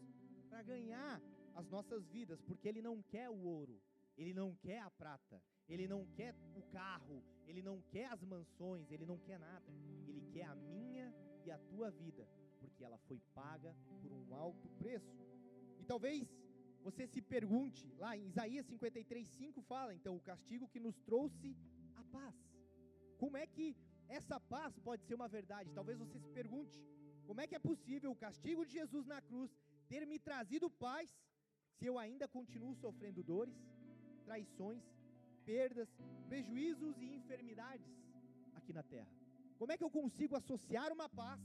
para 0.48 0.62
ganhar 0.62 1.20
as 1.60 1.68
nossas 1.68 2.06
vidas, 2.16 2.40
porque 2.42 2.68
ele 2.68 2.82
não 2.82 2.96
quer 3.02 3.28
o 3.30 3.40
ouro, 3.58 3.76
ele 4.16 4.32
não 4.32 4.54
quer 4.54 4.80
a 4.80 4.90
prata, 4.90 5.42
ele 5.68 5.86
não 5.88 6.06
quer 6.18 6.34
o 6.54 6.62
carro, 6.78 7.18
ele 7.46 7.62
não 7.62 7.80
quer 7.92 8.06
as 8.14 8.22
mansões, 8.22 8.90
ele 8.90 9.06
não 9.10 9.18
quer 9.18 9.38
nada. 9.38 9.70
Ele 10.06 10.22
quer 10.32 10.44
a 10.44 10.54
minha 10.54 11.06
e 11.44 11.50
a 11.50 11.58
tua 11.70 11.90
vida, 11.90 12.28
porque 12.60 12.84
ela 12.84 12.98
foi 13.08 13.20
paga 13.34 13.74
por 14.02 14.12
um 14.12 14.34
alto 14.34 14.68
preço. 14.82 15.16
E 15.80 15.84
talvez 15.84 16.28
você 16.86 17.06
se 17.06 17.20
pergunte, 17.20 17.84
lá 18.02 18.16
em 18.16 18.26
Isaías 18.26 18.66
53:5 18.66 19.62
fala, 19.62 19.94
então 19.98 20.14
o 20.16 20.24
castigo 20.30 20.68
que 20.68 20.84
nos 20.86 20.98
trouxe 21.08 21.56
a 21.94 22.04
paz. 22.16 22.36
Como 23.22 23.36
é 23.36 23.46
que 23.46 23.66
essa 24.08 24.38
paz 24.38 24.78
pode 24.88 25.02
ser 25.04 25.14
uma 25.14 25.28
verdade? 25.38 25.72
Talvez 25.78 25.98
você 25.98 26.18
se 26.18 26.30
pergunte, 26.40 26.78
como 27.28 27.40
é 27.40 27.46
que 27.46 27.56
é 27.56 27.58
possível 27.70 28.10
o 28.12 28.20
castigo 28.26 28.64
de 28.64 28.72
Jesus 28.80 29.06
na 29.14 29.20
cruz 29.20 29.50
ter 29.88 30.06
me 30.06 30.18
trazido 30.18 30.68
paz 30.70 31.08
se 31.78 31.86
eu 31.86 31.98
ainda 31.98 32.26
continuo 32.26 32.74
sofrendo 32.74 33.22
dores, 33.22 33.54
traições, 34.24 34.82
perdas, 35.44 35.88
prejuízos 36.28 37.00
e 37.00 37.06
enfermidades 37.14 37.86
aqui 38.54 38.72
na 38.72 38.82
terra? 38.82 39.10
Como 39.58 39.72
é 39.72 39.76
que 39.76 39.84
eu 39.84 39.90
consigo 39.90 40.36
associar 40.36 40.92
uma 40.92 41.08
paz, 41.08 41.40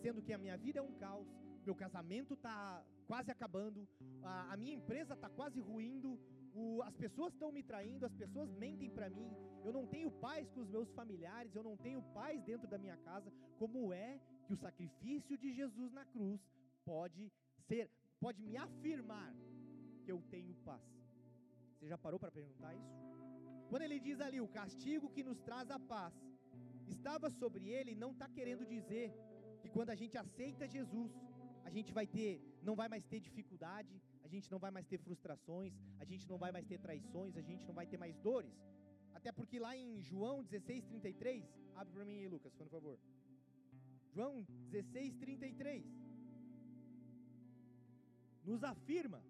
sendo 0.00 0.22
que 0.22 0.32
a 0.32 0.38
minha 0.38 0.56
vida 0.56 0.78
é 0.78 0.82
um 0.82 0.94
caos, 0.94 1.28
meu 1.64 1.74
casamento 1.74 2.34
está 2.34 2.84
quase 3.06 3.30
acabando, 3.30 3.86
a, 4.22 4.52
a, 4.52 4.56
minha 4.56 4.74
empresa 4.74 5.14
está 5.14 5.28
quase 5.28 5.60
ruindo, 5.60 6.18
o, 6.54 6.82
as 6.82 6.96
pessoas 6.96 7.32
estão 7.32 7.50
me 7.52 7.62
traindo, 7.62 8.04
as 8.04 8.14
pessoas 8.14 8.50
mentem 8.52 8.90
para 8.90 9.08
mim, 9.08 9.30
eu 9.64 9.72
não 9.72 9.86
tenho 9.86 10.10
paz 10.10 10.50
com 10.50 10.60
os 10.60 10.68
meus 10.68 10.90
familiares, 10.92 11.54
eu 11.54 11.62
não 11.62 11.76
tenho 11.76 12.02
paz 12.14 12.42
dentro 12.42 12.68
da 12.68 12.78
minha 12.78 12.96
casa. 12.98 13.32
Como 13.58 13.92
é 13.92 14.20
que 14.46 14.52
o 14.52 14.56
sacrifício 14.56 15.36
de 15.38 15.52
Jesus 15.52 15.92
na 15.92 16.04
cruz 16.06 16.40
pode 16.84 17.30
ser, 17.68 17.88
pode 18.20 18.42
me 18.42 18.56
afirmar 18.56 19.32
que 20.04 20.12
eu 20.14 20.20
tenho 20.34 20.54
paz? 20.68 20.86
Você 21.74 21.86
já 21.92 21.98
parou 22.04 22.18
para 22.22 22.30
perguntar 22.38 22.72
isso? 22.80 22.94
Quando 23.70 23.84
ele 23.86 23.98
diz 24.06 24.20
ali, 24.26 24.40
o 24.40 24.52
castigo 24.58 25.12
que 25.14 25.22
nos 25.28 25.40
traz 25.48 25.68
a 25.76 25.78
paz, 25.92 26.14
estava 26.94 27.28
sobre 27.30 27.64
ele, 27.76 28.00
não 28.04 28.10
está 28.14 28.28
querendo 28.36 28.64
dizer 28.74 29.06
que 29.60 29.68
quando 29.76 29.90
a 29.94 29.98
gente 30.00 30.16
aceita 30.24 30.72
Jesus, 30.76 31.12
a 31.68 31.70
gente 31.76 31.92
vai 31.98 32.06
ter, 32.16 32.32
não 32.68 32.74
vai 32.80 32.88
mais 32.94 33.04
ter 33.12 33.20
dificuldade, 33.28 33.94
a 34.26 34.28
gente 34.34 34.50
não 34.52 34.58
vai 34.64 34.70
mais 34.76 34.86
ter 34.86 34.98
frustrações, 35.06 35.72
a 36.02 36.04
gente 36.10 36.28
não 36.28 36.38
vai 36.42 36.50
mais 36.56 36.66
ter 36.66 36.78
traições, 36.86 37.36
a 37.42 37.44
gente 37.50 37.64
não 37.68 37.74
vai 37.80 37.86
ter 37.86 37.98
mais 38.04 38.16
dores. 38.28 38.54
Até 39.18 39.30
porque 39.38 39.58
lá 39.58 39.72
em 39.76 40.00
João 40.00 40.36
16, 40.42 40.84
33, 40.84 41.44
abre 41.74 41.92
para 41.94 42.04
mim 42.04 42.16
aí, 42.18 42.28
Lucas, 42.28 42.52
por 42.60 42.68
favor. 42.68 42.98
João 44.14 44.46
16, 44.70 45.16
33. 45.16 45.84
Nos 48.44 48.62
afirma: 48.64 49.22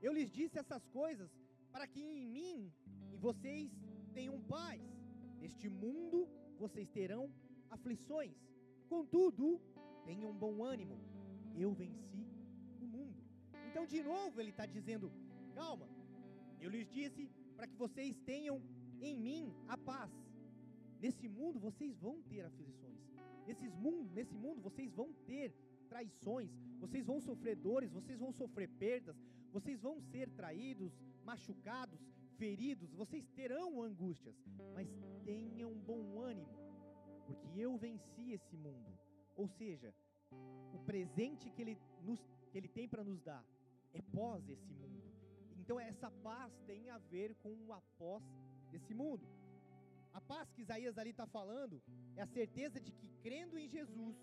Eu 0.00 0.12
lhes 0.12 0.30
disse 0.30 0.58
essas 0.58 0.84
coisas 0.88 1.30
para 1.72 1.86
que 1.86 2.00
em 2.00 2.26
mim 2.26 2.72
e 3.12 3.16
vocês 3.16 3.70
tenham 4.12 4.40
paz. 4.42 4.82
Neste 5.40 5.68
mundo 5.68 6.28
vocês 6.58 6.88
terão 6.88 7.30
aflições. 7.70 8.34
Contudo, 8.88 9.60
tenham 10.04 10.32
bom 10.32 10.62
ânimo. 10.62 10.98
Eu 11.56 11.72
venci 11.72 12.24
o 12.80 12.86
mundo. 12.86 13.16
Então, 13.70 13.84
de 13.86 14.02
novo, 14.02 14.40
ele 14.40 14.50
está 14.50 14.66
dizendo: 14.66 15.12
calma, 15.54 15.88
eu 16.60 16.70
lhes 16.70 16.88
disse 16.88 17.28
para 17.56 17.66
que 17.66 17.76
vocês 17.76 18.16
tenham 18.24 18.62
em 19.00 19.16
mim 19.18 19.54
a 19.68 19.76
paz. 19.76 20.10
Nesse 21.00 21.28
mundo 21.28 21.58
vocês 21.58 21.96
vão 21.98 22.20
ter 22.22 22.44
aflições. 22.44 22.98
Nesses 23.46 23.74
mundo, 23.74 24.10
nesse 24.12 24.36
mundo 24.36 24.60
vocês 24.60 24.92
vão 24.92 25.12
ter 25.26 25.54
traições, 25.88 26.50
vocês 26.78 27.04
vão 27.04 27.20
sofrer 27.20 27.56
dores, 27.56 27.90
vocês 27.90 28.18
vão 28.18 28.32
sofrer 28.32 28.68
perdas, 28.68 29.16
vocês 29.52 29.80
vão 29.80 30.00
ser 30.00 30.28
traídos, 30.30 30.92
machucados, 31.24 32.00
feridos, 32.36 32.92
vocês 32.94 33.26
terão 33.34 33.82
angústias, 33.82 34.36
mas 34.74 34.88
tenham 35.24 35.74
bom 35.74 36.20
ânimo, 36.20 36.56
porque 37.26 37.58
eu 37.58 37.76
venci 37.76 38.32
esse 38.32 38.56
mundo. 38.56 38.98
Ou 39.36 39.48
seja, 39.48 39.94
o 40.74 40.78
presente 40.84 41.50
que 41.50 41.62
ele, 41.62 41.78
nos, 42.02 42.20
que 42.50 42.58
ele 42.58 42.68
tem 42.68 42.88
para 42.88 43.04
nos 43.04 43.20
dar 43.22 43.44
é 43.92 44.02
pós 44.02 44.48
esse 44.48 44.72
mundo. 44.72 45.02
Então 45.58 45.78
essa 45.78 46.10
paz 46.10 46.52
tem 46.66 46.88
a 46.90 46.98
ver 46.98 47.34
com 47.36 47.52
o 47.66 47.72
após 47.72 48.22
desse 48.70 48.94
mundo. 48.94 49.26
A 50.12 50.20
paz 50.20 50.50
que 50.50 50.62
Isaías 50.62 50.96
ali 50.98 51.10
está 51.10 51.26
falando 51.26 51.82
é 52.16 52.22
a 52.22 52.26
certeza 52.26 52.80
de 52.80 52.92
que 52.92 53.08
crendo 53.22 53.58
em 53.58 53.68
Jesus 53.68 54.16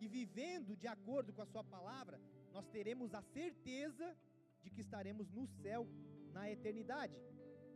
e 0.00 0.08
vivendo 0.08 0.76
de 0.76 0.86
acordo 0.86 1.32
com 1.32 1.42
a 1.42 1.46
sua 1.46 1.64
palavra, 1.64 2.20
nós 2.52 2.66
teremos 2.68 3.14
a 3.14 3.22
certeza 3.22 4.16
de 4.62 4.70
que 4.70 4.80
estaremos 4.80 5.30
no 5.30 5.46
céu 5.46 5.86
na 6.32 6.50
eternidade. 6.50 7.16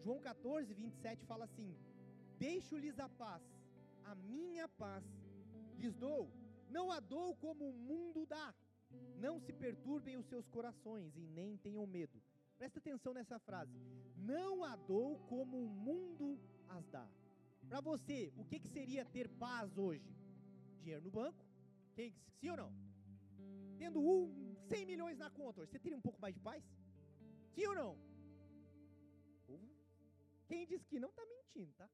João 0.02 0.20
14, 0.20 0.72
27 0.74 1.24
fala 1.26 1.44
assim: 1.44 1.76
Deixo-lhes 2.38 2.98
a 2.98 3.08
paz, 3.08 3.42
a 4.04 4.14
minha 4.14 4.68
paz 4.68 5.04
lhes 5.78 5.94
dou, 5.94 6.30
não 6.68 6.90
a 6.90 7.00
dou 7.00 7.34
como 7.36 7.68
o 7.68 7.72
mundo 7.72 8.26
dá. 8.26 8.54
Não 9.18 9.38
se 9.40 9.52
perturbem 9.52 10.16
os 10.16 10.26
seus 10.26 10.46
corações 10.48 11.16
e 11.16 11.20
nem 11.20 11.56
tenham 11.56 11.86
medo. 11.86 12.20
Presta 12.58 12.78
atenção 12.78 13.14
nessa 13.14 13.38
frase. 13.38 13.72
Não 14.16 14.64
a 14.64 14.76
dou 14.76 15.18
como 15.28 15.64
o 15.64 15.68
mundo 15.68 16.38
as 16.68 16.86
dá. 16.88 17.08
Para 17.68 17.80
você, 17.80 18.32
o 18.36 18.44
que, 18.44 18.58
que 18.60 18.68
seria 18.68 19.04
ter 19.04 19.28
paz 19.28 19.78
hoje? 19.78 20.14
Dinheiro 20.80 21.02
no 21.02 21.10
banco? 21.10 21.44
Quem, 21.94 22.14
sim 22.38 22.50
ou 22.50 22.56
não? 22.56 22.72
Tendo 23.78 24.00
um, 24.00 24.41
100 24.68 24.86
milhões 24.86 25.18
na 25.18 25.30
conta 25.30 25.60
hoje, 25.60 25.70
você 25.70 25.78
teria 25.78 25.98
um 25.98 26.06
pouco 26.08 26.20
mais 26.20 26.34
de 26.34 26.40
paz? 26.40 26.62
Sim 27.54 27.66
ou 27.66 27.74
não? 27.74 27.92
Quem 30.52 30.66
diz 30.66 30.82
que 30.84 30.98
não 31.00 31.08
está 31.08 31.24
mentindo, 31.24 31.72
tá? 31.80 31.88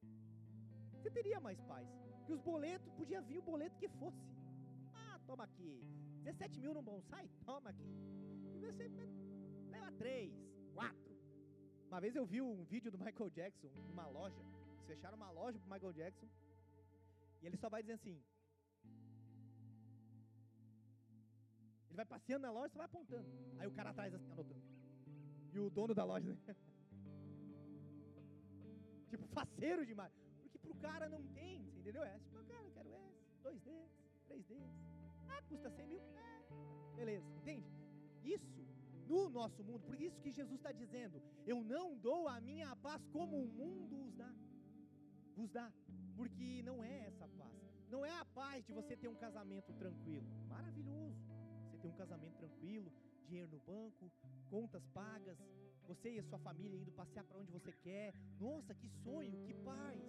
Você 0.93 1.09
teria 1.09 1.39
mais 1.39 1.59
paz. 1.61 1.87
Que 2.25 2.33
os 2.33 2.41
boletos, 2.41 2.91
podia 2.99 3.21
vir 3.21 3.37
o 3.39 3.41
boleto 3.41 3.77
que 3.81 3.87
fosse. 3.87 4.23
Ah, 4.93 5.17
toma 5.25 5.45
aqui. 5.45 5.71
17 6.23 6.59
mil 6.59 6.73
no 6.73 6.81
bonsai? 6.81 7.29
Toma 7.45 7.69
aqui. 7.69 7.89
E 8.55 8.65
você 8.65 8.89
leva 9.69 9.91
três 9.93 10.33
quatro. 10.73 11.13
Uma 11.87 12.01
vez 12.01 12.15
eu 12.15 12.25
vi 12.25 12.41
um 12.41 12.65
vídeo 12.65 12.91
do 12.91 12.99
Michael 12.99 13.29
Jackson 13.29 13.69
numa 13.87 14.07
loja. 14.07 14.41
Eles 14.73 14.85
fecharam 14.85 15.15
uma 15.15 15.31
loja 15.31 15.57
pro 15.57 15.71
Michael 15.73 15.93
Jackson. 15.93 16.27
E 17.41 17.45
ele 17.47 17.57
só 17.57 17.69
vai 17.69 17.81
dizendo 17.81 17.95
assim. 18.01 18.21
Ele 21.89 21.95
vai 21.95 22.05
passeando 22.05 22.43
na 22.47 22.51
loja 22.51 22.69
só 22.69 22.77
vai 22.77 22.85
apontando. 22.85 23.27
Aí 23.57 23.67
o 23.67 23.71
cara 23.71 23.89
atrás 23.89 24.13
assim, 24.13 24.31
anotando. 24.31 24.63
E 25.51 25.59
o 25.59 25.69
dono 25.69 25.93
da 25.93 26.03
loja, 26.03 26.29
né? 26.29 26.37
tipo, 29.09 29.27
faceiro 29.27 29.85
demais. 29.85 30.13
Porque 30.41 30.57
pro 30.59 30.75
cara 30.75 31.09
não 31.09 31.23
tem, 31.33 31.63
você 31.65 31.79
entendeu? 31.79 32.03
É 32.03 32.19
tipo, 32.19 32.43
cara, 32.45 32.63
eu 32.63 32.71
quero 32.71 32.89
esse, 32.89 33.41
dois 33.41 33.59
desses, 33.61 34.23
três 34.27 34.45
desses. 34.45 34.89
Ah, 35.27 35.41
custa 35.49 35.69
100 35.69 35.87
mil? 35.87 36.01
É, 36.17 36.95
beleza, 36.95 37.27
entende? 37.37 37.67
Isso 38.23 38.59
no 39.09 39.27
nosso 39.29 39.63
mundo. 39.63 39.81
Por 39.89 39.99
isso 39.99 40.21
que 40.21 40.31
Jesus 40.31 40.57
está 40.59 40.71
dizendo: 40.71 41.21
Eu 41.45 41.63
não 41.63 41.97
dou 41.97 42.27
a 42.27 42.39
minha 42.39 42.75
paz 42.75 43.01
como 43.07 43.43
o 43.43 43.47
mundo 43.47 44.05
os 44.05 44.13
dá. 44.15 44.31
Vos 45.35 45.49
dá. 45.49 45.71
Porque 46.15 46.61
não 46.63 46.83
é 46.83 47.07
essa 47.07 47.27
paz. 47.27 47.57
Não 47.89 48.05
é 48.05 48.11
a 48.19 48.25
paz 48.25 48.63
de 48.65 48.71
você 48.71 48.95
ter 48.95 49.07
um 49.07 49.15
casamento 49.15 49.73
tranquilo. 49.73 50.27
Maravilhoso. 50.47 50.98
Ter 51.81 51.87
um 51.87 51.93
casamento 51.93 52.37
tranquilo, 52.37 52.91
dinheiro 53.25 53.49
no 53.49 53.59
banco, 53.59 54.11
contas 54.49 54.85
pagas, 54.87 55.37
você 55.87 56.15
e 56.15 56.19
a 56.19 56.23
sua 56.23 56.39
família 56.39 56.77
indo 56.77 56.91
passear 56.91 57.23
para 57.25 57.37
onde 57.37 57.51
você 57.51 57.71
quer. 57.71 58.13
Nossa, 58.39 58.73
que 58.75 58.89
sonho, 59.03 59.43
que 59.45 59.53
paz. 59.53 60.01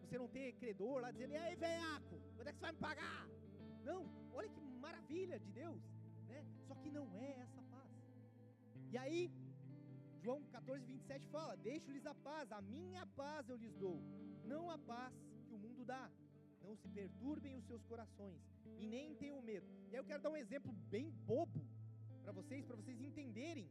Você 0.00 0.18
não 0.18 0.28
ter 0.28 0.52
credor 0.54 1.00
lá 1.00 1.10
dizendo, 1.10 1.32
e 1.32 1.36
aí, 1.36 1.56
veiaco, 1.56 2.20
quando 2.36 2.48
é 2.48 2.52
que 2.52 2.58
você 2.58 2.66
vai 2.68 2.72
me 2.72 2.78
pagar? 2.78 3.28
Não, 3.82 4.02
olha 4.32 4.48
que 4.48 4.60
maravilha 4.60 5.38
de 5.38 5.50
Deus, 5.50 5.82
né? 6.26 6.44
Só 6.66 6.74
que 6.74 6.90
não 6.90 7.06
é 7.14 7.30
essa 7.42 7.64
e 8.94 8.96
aí, 8.96 9.22
João 10.22 10.40
14, 10.52 10.84
27 10.86 11.26
fala: 11.26 11.56
Deixo-lhes 11.56 12.06
a 12.06 12.14
paz, 12.14 12.52
a 12.52 12.60
minha 12.62 13.04
paz 13.20 13.48
eu 13.48 13.56
lhes 13.56 13.74
dou, 13.74 14.00
não 14.44 14.70
a 14.70 14.78
paz 14.78 15.12
que 15.48 15.54
o 15.56 15.58
mundo 15.58 15.84
dá. 15.84 16.04
Não 16.66 16.74
se 16.82 16.88
perturbem 16.88 17.54
os 17.60 17.64
seus 17.70 17.82
corações 17.90 18.40
e 18.82 18.86
nem 18.94 19.14
tenham 19.22 19.40
medo. 19.50 19.66
E 19.90 19.94
aí 19.94 20.00
eu 20.02 20.08
quero 20.10 20.22
dar 20.22 20.30
um 20.30 20.42
exemplo 20.44 20.72
bem 20.94 21.10
bobo 21.30 21.62
para 22.22 22.32
vocês, 22.32 22.64
para 22.68 22.76
vocês 22.80 23.00
entenderem 23.08 23.68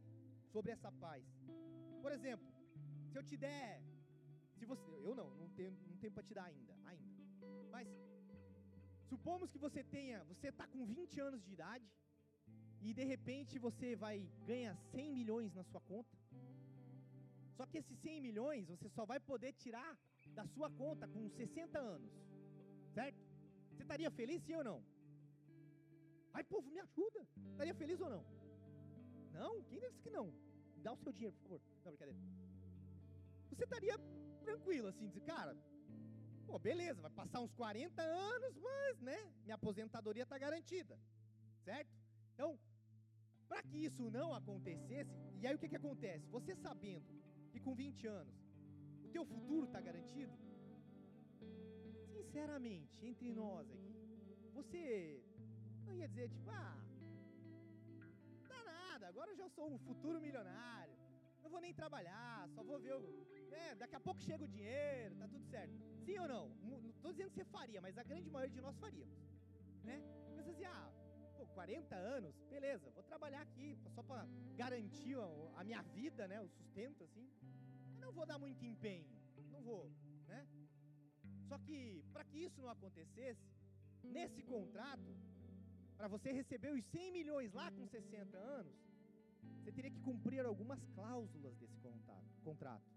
sobre 0.52 0.70
essa 0.76 0.90
paz. 1.04 1.24
Por 2.04 2.12
exemplo, 2.16 2.46
se 3.10 3.18
eu 3.18 3.24
te 3.30 3.36
der, 3.36 3.82
se 4.58 4.64
você, 4.64 4.90
eu 5.08 5.14
não, 5.20 5.28
não 5.40 5.48
tenho, 5.50 5.72
não 5.90 5.96
tenho 6.02 6.12
para 6.12 6.22
te 6.28 6.34
dar 6.38 6.44
ainda, 6.44 6.74
ainda. 6.84 7.12
Mas 7.74 7.88
supomos 9.10 9.50
que 9.50 9.58
você 9.66 9.82
tenha, 9.96 10.22
você 10.24 10.48
está 10.48 10.66
com 10.66 10.86
20 10.86 11.20
anos 11.20 11.42
de 11.44 11.52
idade 11.52 11.88
e 12.80 12.92
de 12.98 13.04
repente 13.12 13.58
você 13.58 13.96
vai 13.96 14.16
ganhar 14.46 14.74
100 14.92 15.12
milhões 15.18 15.54
na 15.54 15.64
sua 15.64 15.80
conta. 15.80 16.16
Só 17.56 17.64
que 17.66 17.78
esses 17.78 17.98
100 17.98 18.20
milhões 18.20 18.68
você 18.68 18.88
só 18.88 19.04
vai 19.04 19.18
poder 19.20 19.52
tirar 19.52 19.90
da 20.38 20.44
sua 20.54 20.70
conta 20.70 21.06
com 21.08 21.28
60 21.28 21.78
anos. 21.78 22.12
Certo? 22.94 23.20
Você 23.70 23.82
estaria 23.82 24.10
feliz 24.10 24.42
sim 24.42 24.54
ou 24.54 24.64
não? 24.64 24.78
Ai, 26.32 26.44
povo, 26.44 26.68
me 26.70 26.80
ajuda. 26.80 27.26
Estaria 27.52 27.74
feliz 27.74 28.00
ou 28.00 28.10
não? 28.14 28.24
Não? 29.32 29.62
Quem 29.64 29.80
disse 29.80 30.00
que 30.04 30.10
não? 30.10 30.32
Dá 30.84 30.92
o 30.92 30.96
seu 30.96 31.12
dinheiro, 31.12 31.34
por 31.36 31.42
favor. 31.42 31.60
Não, 31.84 31.92
brincadeira. 31.92 32.20
Você 33.50 33.64
estaria 33.64 33.96
tranquilo 34.44 34.88
assim, 34.88 35.08
dizer, 35.08 35.22
cara, 35.22 35.56
pô, 36.46 36.58
beleza, 36.58 37.00
vai 37.00 37.10
passar 37.10 37.40
uns 37.40 37.52
40 37.52 38.02
anos, 38.02 38.56
mas, 38.56 39.00
né, 39.00 39.18
minha 39.44 39.54
aposentadoria 39.54 40.24
está 40.24 40.38
garantida. 40.38 40.98
Certo? 41.64 41.90
Então, 42.34 42.58
para 43.48 43.62
que 43.62 43.78
isso 43.78 44.10
não 44.10 44.34
acontecesse, 44.34 45.10
e 45.40 45.46
aí 45.46 45.54
o 45.54 45.58
que, 45.58 45.68
que 45.68 45.76
acontece? 45.76 46.26
Você 46.28 46.54
sabendo 46.54 47.06
que 47.52 47.60
com 47.60 47.74
20 47.74 48.06
anos 48.06 48.34
o 49.04 49.08
teu 49.08 49.24
futuro 49.24 49.66
está 49.66 49.80
garantido, 49.80 50.32
sinceramente, 52.34 52.98
entre 53.06 53.30
nós 53.32 53.70
aqui, 53.70 53.94
você 54.52 55.22
não 55.86 55.94
ia 55.94 56.08
dizer 56.08 56.28
tipo, 56.28 56.50
ah, 56.50 56.76
dá 58.48 58.60
nada, 58.64 59.06
agora 59.06 59.30
eu 59.30 59.36
já 59.36 59.48
sou 59.48 59.72
um 59.72 59.78
futuro 59.78 60.20
milionário, 60.20 60.96
não 61.44 61.48
vou 61.48 61.60
nem 61.60 61.72
trabalhar, 61.72 62.48
só 62.48 62.64
vou 62.64 62.80
ver 62.80 62.94
o. 62.94 63.26
É, 63.52 63.76
daqui 63.76 63.94
a 63.94 64.00
pouco 64.00 64.20
chega 64.20 64.42
o 64.42 64.48
dinheiro, 64.48 65.14
tá 65.14 65.28
tudo 65.28 65.44
certo. 65.44 65.74
Sim 66.04 66.18
ou 66.18 66.26
não? 66.26 66.48
Não 66.70 66.90
estou 66.90 67.12
dizendo 67.12 67.30
que 67.30 67.36
você 67.36 67.44
faria, 67.44 67.80
mas 67.80 67.96
a 67.96 68.02
grande 68.02 68.28
maioria 68.28 68.56
de 68.56 68.60
nós 68.60 68.76
faríamos. 68.78 69.16
Né? 69.84 70.02
Pensa 70.34 70.50
assim, 70.50 70.64
ah, 70.64 70.90
pô, 71.36 71.46
40 71.46 71.94
anos, 71.94 72.34
beleza, 72.50 72.90
vou 72.90 73.04
trabalhar 73.04 73.42
aqui 73.42 73.76
só 73.94 74.02
para 74.02 74.26
garantir 74.56 75.16
a, 75.16 75.60
a 75.60 75.62
minha 75.62 75.82
vida, 75.82 76.26
né? 76.26 76.40
O 76.40 76.48
sustento, 76.48 77.04
assim. 77.04 77.28
Eu 78.00 78.06
não 78.06 78.12
vou 78.12 78.26
dar 78.26 78.38
muito 78.40 78.64
empenho, 78.64 79.06
não 79.52 79.62
vou? 79.62 79.88
Só 81.48 81.58
que, 81.58 82.04
para 82.12 82.24
que 82.24 82.38
isso 82.38 82.60
não 82.60 82.70
acontecesse, 82.70 83.46
nesse 84.02 84.42
contrato, 84.42 85.14
para 85.96 86.08
você 86.08 86.32
receber 86.32 86.72
os 86.72 86.84
100 86.86 87.12
milhões 87.12 87.52
lá 87.52 87.70
com 87.70 87.86
60 87.86 88.36
anos, 88.36 88.74
você 89.58 89.72
teria 89.72 89.90
que 89.90 90.00
cumprir 90.00 90.44
algumas 90.44 90.82
cláusulas 90.94 91.56
desse 91.56 91.78
contrato. 92.42 92.90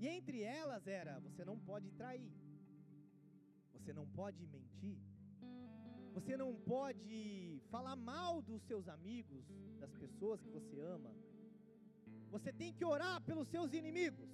E 0.00 0.06
entre 0.08 0.42
elas 0.42 0.86
era: 0.86 1.18
você 1.20 1.44
não 1.44 1.58
pode 1.58 1.90
trair, 1.92 2.32
você 3.72 3.92
não 3.92 4.06
pode 4.06 4.46
mentir, 4.46 4.98
você 6.14 6.36
não 6.36 6.54
pode 6.54 7.60
falar 7.70 7.96
mal 7.96 8.40
dos 8.42 8.62
seus 8.62 8.88
amigos, 8.88 9.44
das 9.78 9.92
pessoas 9.94 10.40
que 10.40 10.50
você 10.50 10.80
ama. 10.80 11.12
Você 12.30 12.52
tem 12.52 12.72
que 12.72 12.84
orar 12.84 13.20
pelos 13.22 13.48
seus 13.48 13.72
inimigos. 13.72 14.28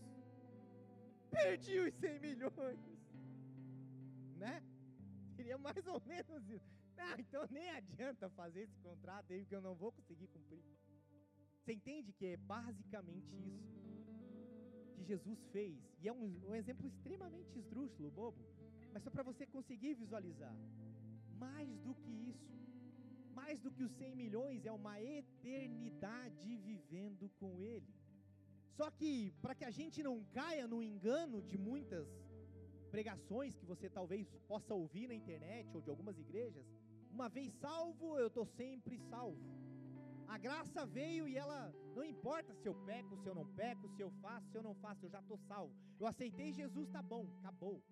Perdi 1.31 1.79
os 1.81 1.95
100 1.95 2.21
milhões? 2.21 2.94
Seria 5.45 5.59
mais 5.59 5.87
ou 5.87 6.01
menos 6.07 6.49
isso. 6.49 6.73
Ah, 6.97 7.17
então 7.19 7.47
nem 7.51 7.69
adianta 7.69 8.31
fazer 8.31 8.63
esse 8.63 8.79
contrato 8.79 9.31
aí, 9.31 9.41
porque 9.41 9.55
eu 9.55 9.61
não 9.61 9.75
vou 9.75 9.93
conseguir 9.93 10.27
cumprir. 10.29 10.65
Você 11.59 11.75
entende 11.75 12.15
que 12.15 12.25
é 12.29 12.37
basicamente 12.39 13.37
isso 13.37 13.75
que 14.95 15.05
Jesus 15.05 15.39
fez? 15.53 15.79
E 16.01 16.09
é 16.09 16.13
um, 16.15 16.29
um 16.49 16.55
exemplo 16.55 16.87
extremamente 16.87 17.59
esdrúxulo, 17.59 18.11
bobo, 18.11 18.43
mas 18.91 19.03
só 19.03 19.11
para 19.11 19.23
você 19.23 19.45
conseguir 19.45 19.93
visualizar. 19.93 20.57
Mais 21.37 21.69
do 21.81 21.95
que 21.95 22.11
isso, 22.33 22.57
mais 23.35 23.61
do 23.61 23.71
que 23.71 23.85
os 23.85 23.93
100 23.93 24.17
milhões, 24.17 24.65
é 24.65 24.73
uma 24.73 24.99
eternidade 25.03 26.57
vivendo 26.57 27.29
com 27.39 27.61
Ele. 27.61 27.95
Só 28.71 28.91
que, 28.91 29.35
para 29.43 29.55
que 29.55 29.67
a 29.67 29.71
gente 29.71 30.03
não 30.03 30.25
caia 30.33 30.67
no 30.67 30.83
engano 30.83 31.43
de 31.43 31.59
muitas 31.59 32.09
pregações 32.95 33.57
que 33.59 33.67
você 33.67 33.89
talvez 33.99 34.25
possa 34.47 34.73
ouvir 34.73 35.09
na 35.09 35.15
internet 35.21 35.69
ou 35.77 35.83
de 35.83 35.91
algumas 35.91 36.17
igrejas, 36.25 36.65
uma 37.11 37.29
vez 37.29 37.53
salvo, 37.55 38.17
eu 38.17 38.29
estou 38.29 38.47
sempre 38.47 38.97
salvo. 39.13 39.45
A 40.35 40.39
graça 40.39 40.87
veio 40.87 41.27
e 41.27 41.37
ela 41.37 41.75
não 41.97 42.05
importa 42.05 42.55
se 42.55 42.69
eu 42.71 42.75
peco, 42.91 43.17
se 43.17 43.27
eu 43.31 43.35
não 43.35 43.47
peco, 43.63 43.89
se 43.97 44.01
eu 44.01 44.11
faço, 44.23 44.47
se 44.53 44.57
eu 44.59 44.63
não 44.63 44.77
faço, 44.77 45.05
eu 45.05 45.11
já 45.11 45.19
estou 45.19 45.39
salvo. 45.49 45.75
Eu 45.99 46.07
aceitei 46.07 46.53
Jesus, 46.53 46.89
tá 46.97 47.03
bom, 47.03 47.27
acabou. 47.41 47.83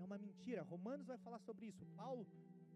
É 0.00 0.04
uma 0.04 0.18
mentira. 0.18 0.62
Romanos 0.74 1.06
vai 1.06 1.18
falar 1.18 1.40
sobre 1.48 1.66
isso. 1.66 1.86
Paulo, 2.02 2.26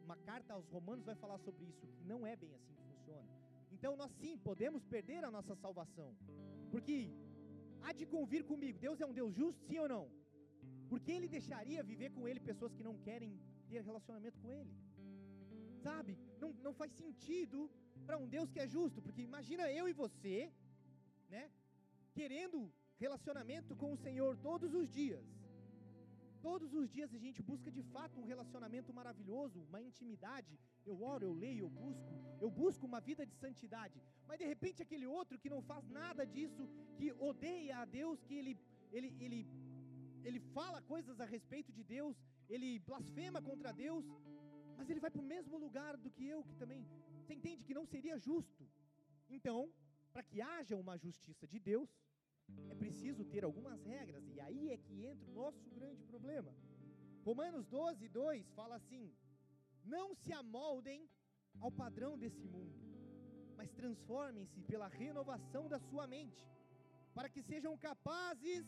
uma 0.07 0.17
carta 0.31 0.55
aos 0.55 0.69
Romanos 0.69 1.05
vai 1.05 1.17
falar 1.17 1.39
sobre 1.39 1.65
isso, 1.65 1.89
que 1.97 2.05
não 2.05 2.25
é 2.25 2.37
bem 2.37 2.55
assim 2.55 2.73
que 2.73 2.85
funciona. 2.93 3.29
Então 3.73 3.97
nós 3.97 4.13
sim 4.21 4.39
podemos 4.39 4.85
perder 4.85 5.25
a 5.25 5.31
nossa 5.37 5.57
salvação. 5.57 6.11
Porque 6.71 7.11
há 7.83 7.93
de 7.93 8.07
convir 8.07 8.45
comigo, 8.45 8.79
Deus 8.79 9.01
é 9.01 9.07
um 9.07 9.13
Deus 9.13 9.35
justo, 9.35 9.61
sim 9.67 9.81
ou 9.81 9.89
não? 9.89 10.24
Porque 10.95 11.13
ele 11.17 11.29
deixaria 11.37 11.89
viver 11.93 12.11
com 12.17 12.25
ele 12.29 12.49
pessoas 12.51 12.75
que 12.77 12.87
não 12.89 12.97
querem 13.07 13.31
ter 13.71 13.81
relacionamento 13.89 14.39
com 14.43 14.51
ele. 14.59 14.75
Sabe? 15.87 16.13
Não, 16.43 16.51
não 16.67 16.73
faz 16.81 16.93
sentido 17.03 17.59
para 18.07 18.19
um 18.23 18.29
Deus 18.35 18.51
que 18.53 18.61
é 18.65 18.67
justo, 18.75 19.03
porque 19.07 19.23
imagina 19.31 19.73
eu 19.79 19.87
e 19.93 19.95
você, 20.03 20.37
né, 21.35 21.45
querendo 22.19 22.59
relacionamento 23.05 23.73
com 23.81 23.91
o 23.95 24.01
Senhor 24.05 24.33
todos 24.49 24.71
os 24.81 24.87
dias. 24.99 25.27
Todos 26.49 26.71
os 26.81 26.87
dias 26.97 27.11
a 27.19 27.21
gente 27.25 27.41
busca 27.51 27.71
de 27.77 27.83
fato 27.95 28.21
um 28.21 28.29
relacionamento 28.33 28.91
maravilhoso, 29.01 29.65
uma 29.71 29.81
intimidade. 29.89 30.53
Eu 30.91 30.97
oro, 31.13 31.25
eu 31.29 31.35
leio, 31.45 31.63
eu 31.67 31.73
busco, 31.83 32.15
eu 32.45 32.51
busco 32.63 32.87
uma 32.91 33.01
vida 33.11 33.25
de 33.31 33.35
santidade. 33.45 33.99
Mas 34.29 34.39
de 34.43 34.47
repente 34.53 34.85
aquele 34.87 35.09
outro 35.19 35.41
que 35.43 35.53
não 35.55 35.63
faz 35.73 35.85
nada 36.01 36.25
disso, 36.35 36.65
que 36.99 37.09
odeia 37.31 37.79
a 37.83 37.87
Deus, 38.01 38.23
que 38.29 38.37
ele 38.41 38.55
ele 38.97 39.11
ele 39.27 39.41
ele 40.25 40.41
fala 40.57 40.81
coisas 40.83 41.21
a 41.21 41.27
respeito 41.35 41.73
de 41.73 41.85
Deus, 41.85 42.17
ele 42.49 42.79
blasfema 42.79 43.41
contra 43.43 43.73
Deus, 43.73 44.05
mas 44.77 44.89
ele 44.91 45.01
vai 45.01 45.11
para 45.11 45.25
o 45.25 45.31
mesmo 45.35 45.57
lugar 45.59 45.97
do 45.97 46.11
que 46.11 46.27
eu, 46.27 46.43
que 46.45 46.57
também 46.57 46.87
você 47.21 47.35
entende 47.35 47.65
que 47.65 47.79
não 47.79 47.87
seria 47.87 48.19
justo? 48.19 48.65
Então, 49.29 49.73
para 50.13 50.23
que 50.23 50.41
haja 50.41 50.77
uma 50.77 50.97
justiça 50.97 51.47
de 51.47 51.59
Deus, 51.59 51.89
é 52.69 52.75
preciso 52.75 53.25
ter 53.25 53.43
algumas 53.45 53.83
regras, 53.85 54.25
e 54.35 54.41
aí 54.41 54.71
é 54.71 54.77
que 54.77 55.05
entra 55.07 55.31
o 55.31 55.35
nosso 55.35 55.71
grande 55.71 56.03
problema. 56.05 56.55
Romanos 57.25 57.67
12, 57.67 58.09
2 58.09 58.51
fala 58.53 58.77
assim: 58.77 59.05
Não 59.85 60.15
se 60.15 60.33
amoldem 60.33 61.09
ao 61.61 61.71
padrão 61.73 62.19
desse 62.19 62.47
mundo, 62.47 62.79
mas 63.57 63.73
transformem-se 63.73 64.63
pela 64.63 64.89
renovação 64.89 65.69
da 65.69 65.79
sua 65.79 66.07
mente, 66.07 66.47
para 67.15 67.29
que 67.29 67.43
sejam 67.43 67.79
capazes 67.79 68.67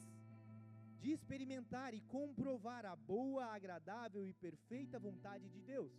de 1.00 1.12
experimentar 1.12 1.94
e 1.94 2.00
comprovar 2.00 2.85
a 2.87 2.96
boa, 2.96 3.44
agradável 3.46 4.26
e 4.26 4.32
perfeita 4.32 4.98
vontade 4.98 5.48
de 5.48 5.61
Deus. 5.61 5.92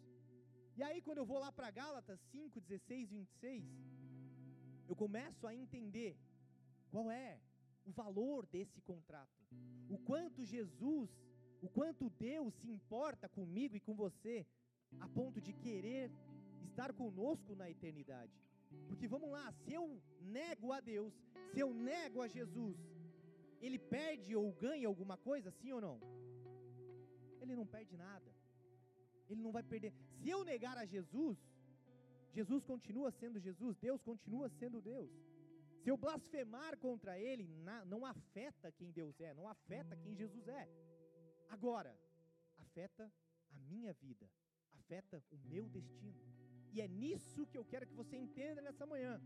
E 0.76 0.84
aí, 0.84 1.02
quando 1.02 1.20
eu 1.20 1.26
vou 1.26 1.40
lá 1.40 1.52
para 1.52 1.72
Gálatas 1.72 2.20
5, 2.32 2.62
16 2.62 3.12
e 3.12 3.16
26, 3.16 3.66
eu 4.88 4.96
começo 4.96 5.46
a 5.48 5.54
entender 5.54 6.16
qual 6.92 7.10
é 7.12 7.40
o 7.86 7.92
valor 7.92 8.46
desse 8.46 8.80
contrato. 8.82 9.38
O 9.90 9.98
quanto 9.98 10.46
Jesus, 10.46 11.10
o 11.62 11.70
quanto 11.70 12.10
Deus 12.10 12.54
se 12.56 12.70
importa 12.70 13.28
comigo 13.28 13.76
e 13.76 13.80
com 13.80 13.96
você, 13.96 14.46
a 15.00 15.08
ponto 15.10 15.42
de 15.42 15.54
querer 15.54 16.12
estar 16.64 16.94
conosco 16.94 17.56
na 17.56 17.70
eternidade. 17.70 18.32
Porque 18.88 19.08
vamos 19.08 19.30
lá, 19.32 19.52
se 19.64 19.74
eu 19.74 20.02
nego 20.22 20.72
a 20.72 20.80
Deus, 20.80 21.14
se 21.52 21.60
eu 21.60 21.74
nego 21.74 22.22
a 22.22 22.28
Jesus, 22.28 22.78
ele 23.62 23.80
perde 23.80 24.36
ou 24.36 24.52
ganha 24.54 24.88
alguma 24.88 25.18
coisa, 25.18 25.52
sim 25.52 25.72
ou 25.72 25.82
não? 25.82 26.00
Ele 27.42 27.56
não 27.56 27.66
perde 27.66 27.96
nada. 27.98 28.32
Ele 29.30 29.42
não 29.42 29.52
vai 29.52 29.64
perder. 29.64 29.94
Se 30.18 30.30
eu 30.30 30.44
negar 30.44 30.78
a 30.78 30.86
Jesus, 30.86 31.38
Jesus 32.34 32.64
continua 32.64 33.12
sendo 33.12 33.40
Jesus, 33.40 33.78
Deus 33.78 34.02
continua 34.02 34.50
sendo 34.50 34.82
Deus. 34.82 35.12
Se 35.82 35.90
eu 35.90 35.98
blasfemar 35.98 36.78
contra 36.78 37.20
Ele, 37.20 37.48
não 37.86 38.06
afeta 38.06 38.72
quem 38.72 38.92
Deus 38.92 39.20
é, 39.20 39.34
não 39.34 39.48
afeta 39.48 39.96
quem 39.98 40.16
Jesus 40.16 40.48
é. 40.48 40.68
Agora, 41.50 41.98
afeta 42.58 43.12
a 43.52 43.60
minha 43.60 43.94
vida, 43.94 44.30
afeta 44.74 45.24
o 45.32 45.38
meu 45.38 45.68
destino. 45.70 46.22
E 46.74 46.82
é 46.82 46.88
nisso 46.88 47.48
que 47.48 47.58
eu 47.58 47.66
quero 47.66 47.88
que 47.88 47.94
você 47.94 48.16
entenda 48.18 48.62
nessa 48.62 48.86
manhã. 48.86 49.22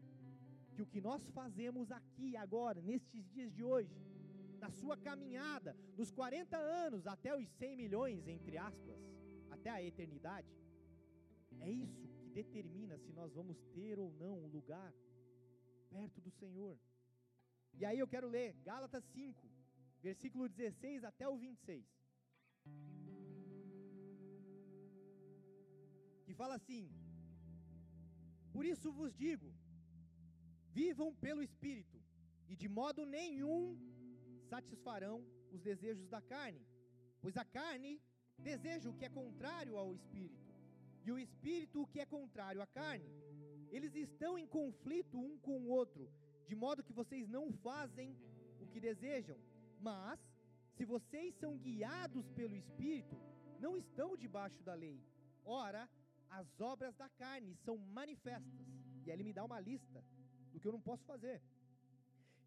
Que 0.74 0.82
o 0.82 0.86
que 0.86 1.02
nós 1.02 1.28
fazemos 1.32 1.92
aqui, 1.92 2.38
agora, 2.38 2.82
nestes 2.82 3.28
dias 3.30 3.52
de 3.52 3.64
hoje, 3.64 3.94
na 4.62 4.70
sua 4.70 4.96
caminhada, 4.96 5.76
nos 5.98 6.12
40 6.12 6.56
anos 6.56 7.08
até 7.08 7.36
os 7.36 7.50
100 7.50 7.76
milhões, 7.76 8.28
entre 8.28 8.58
aspas, 8.58 9.00
até 9.50 9.70
a 9.72 9.84
eternidade, 9.84 10.54
é 11.60 11.70
isso 11.70 12.08
que 12.08 12.30
determina 12.40 12.98
se 12.98 13.12
nós 13.12 13.34
vamos 13.34 13.58
ter 13.76 14.00
ou 14.00 14.12
não 14.14 14.36
um 14.44 14.48
lugar 14.48 14.94
perto 15.90 16.22
do 16.22 16.32
Senhor. 16.32 16.78
E 17.74 17.86
aí 17.86 18.00
eu 18.00 18.08
quero 18.08 18.28
ler 18.28 18.54
Gálatas 18.64 19.04
5, 19.06 19.50
versículo 20.02 20.48
16 20.48 21.04
até 21.04 21.28
o 21.28 21.38
26. 21.38 21.86
Que 26.26 26.34
fala 26.42 26.56
assim: 26.56 26.84
Por 28.54 28.66
isso 28.66 28.92
vos 28.92 29.14
digo, 29.26 29.54
vivam 30.80 31.14
pelo 31.16 31.42
Espírito, 31.42 32.00
e 32.48 32.56
de 32.56 32.70
modo 32.80 33.06
nenhum 33.06 33.62
satisfarão 34.52 35.18
os 35.56 35.62
desejos 35.70 36.08
da 36.16 36.22
carne, 36.34 36.62
pois 37.22 37.36
a 37.44 37.46
carne 37.58 37.92
deseja 38.50 38.90
o 38.90 38.98
que 38.98 39.06
é 39.06 39.10
contrário 39.22 39.78
ao 39.82 39.90
espírito, 40.00 40.50
e 41.06 41.12
o 41.12 41.20
espírito 41.26 41.82
o 41.82 41.88
que 41.92 42.00
é 42.00 42.06
contrário 42.18 42.62
à 42.66 42.68
carne. 42.68 43.10
Eles 43.76 43.94
estão 43.96 44.32
em 44.42 44.48
conflito 44.60 45.18
um 45.28 45.38
com 45.46 45.58
o 45.62 45.70
outro, 45.80 46.06
de 46.50 46.56
modo 46.64 46.84
que 46.88 46.98
vocês 47.02 47.26
não 47.36 47.46
fazem 47.68 48.10
o 48.60 48.68
que 48.72 48.80
desejam. 48.90 49.38
Mas, 49.80 50.20
se 50.76 50.84
vocês 50.94 51.34
são 51.42 51.58
guiados 51.68 52.26
pelo 52.40 52.56
espírito, 52.64 53.18
não 53.66 53.74
estão 53.78 54.18
debaixo 54.18 54.62
da 54.64 54.74
lei. 54.74 55.00
Ora, 55.46 55.90
as 56.30 56.50
obras 56.60 56.94
da 56.96 57.10
carne 57.24 57.56
são 57.66 57.78
manifestas. 58.00 58.68
E 59.06 59.10
aí 59.10 59.16
ele 59.16 59.24
me 59.30 59.34
dá 59.38 59.44
uma 59.46 59.60
lista 59.60 60.04
do 60.52 60.60
que 60.60 60.68
eu 60.68 60.76
não 60.78 60.82
posso 60.90 61.06
fazer: 61.06 61.42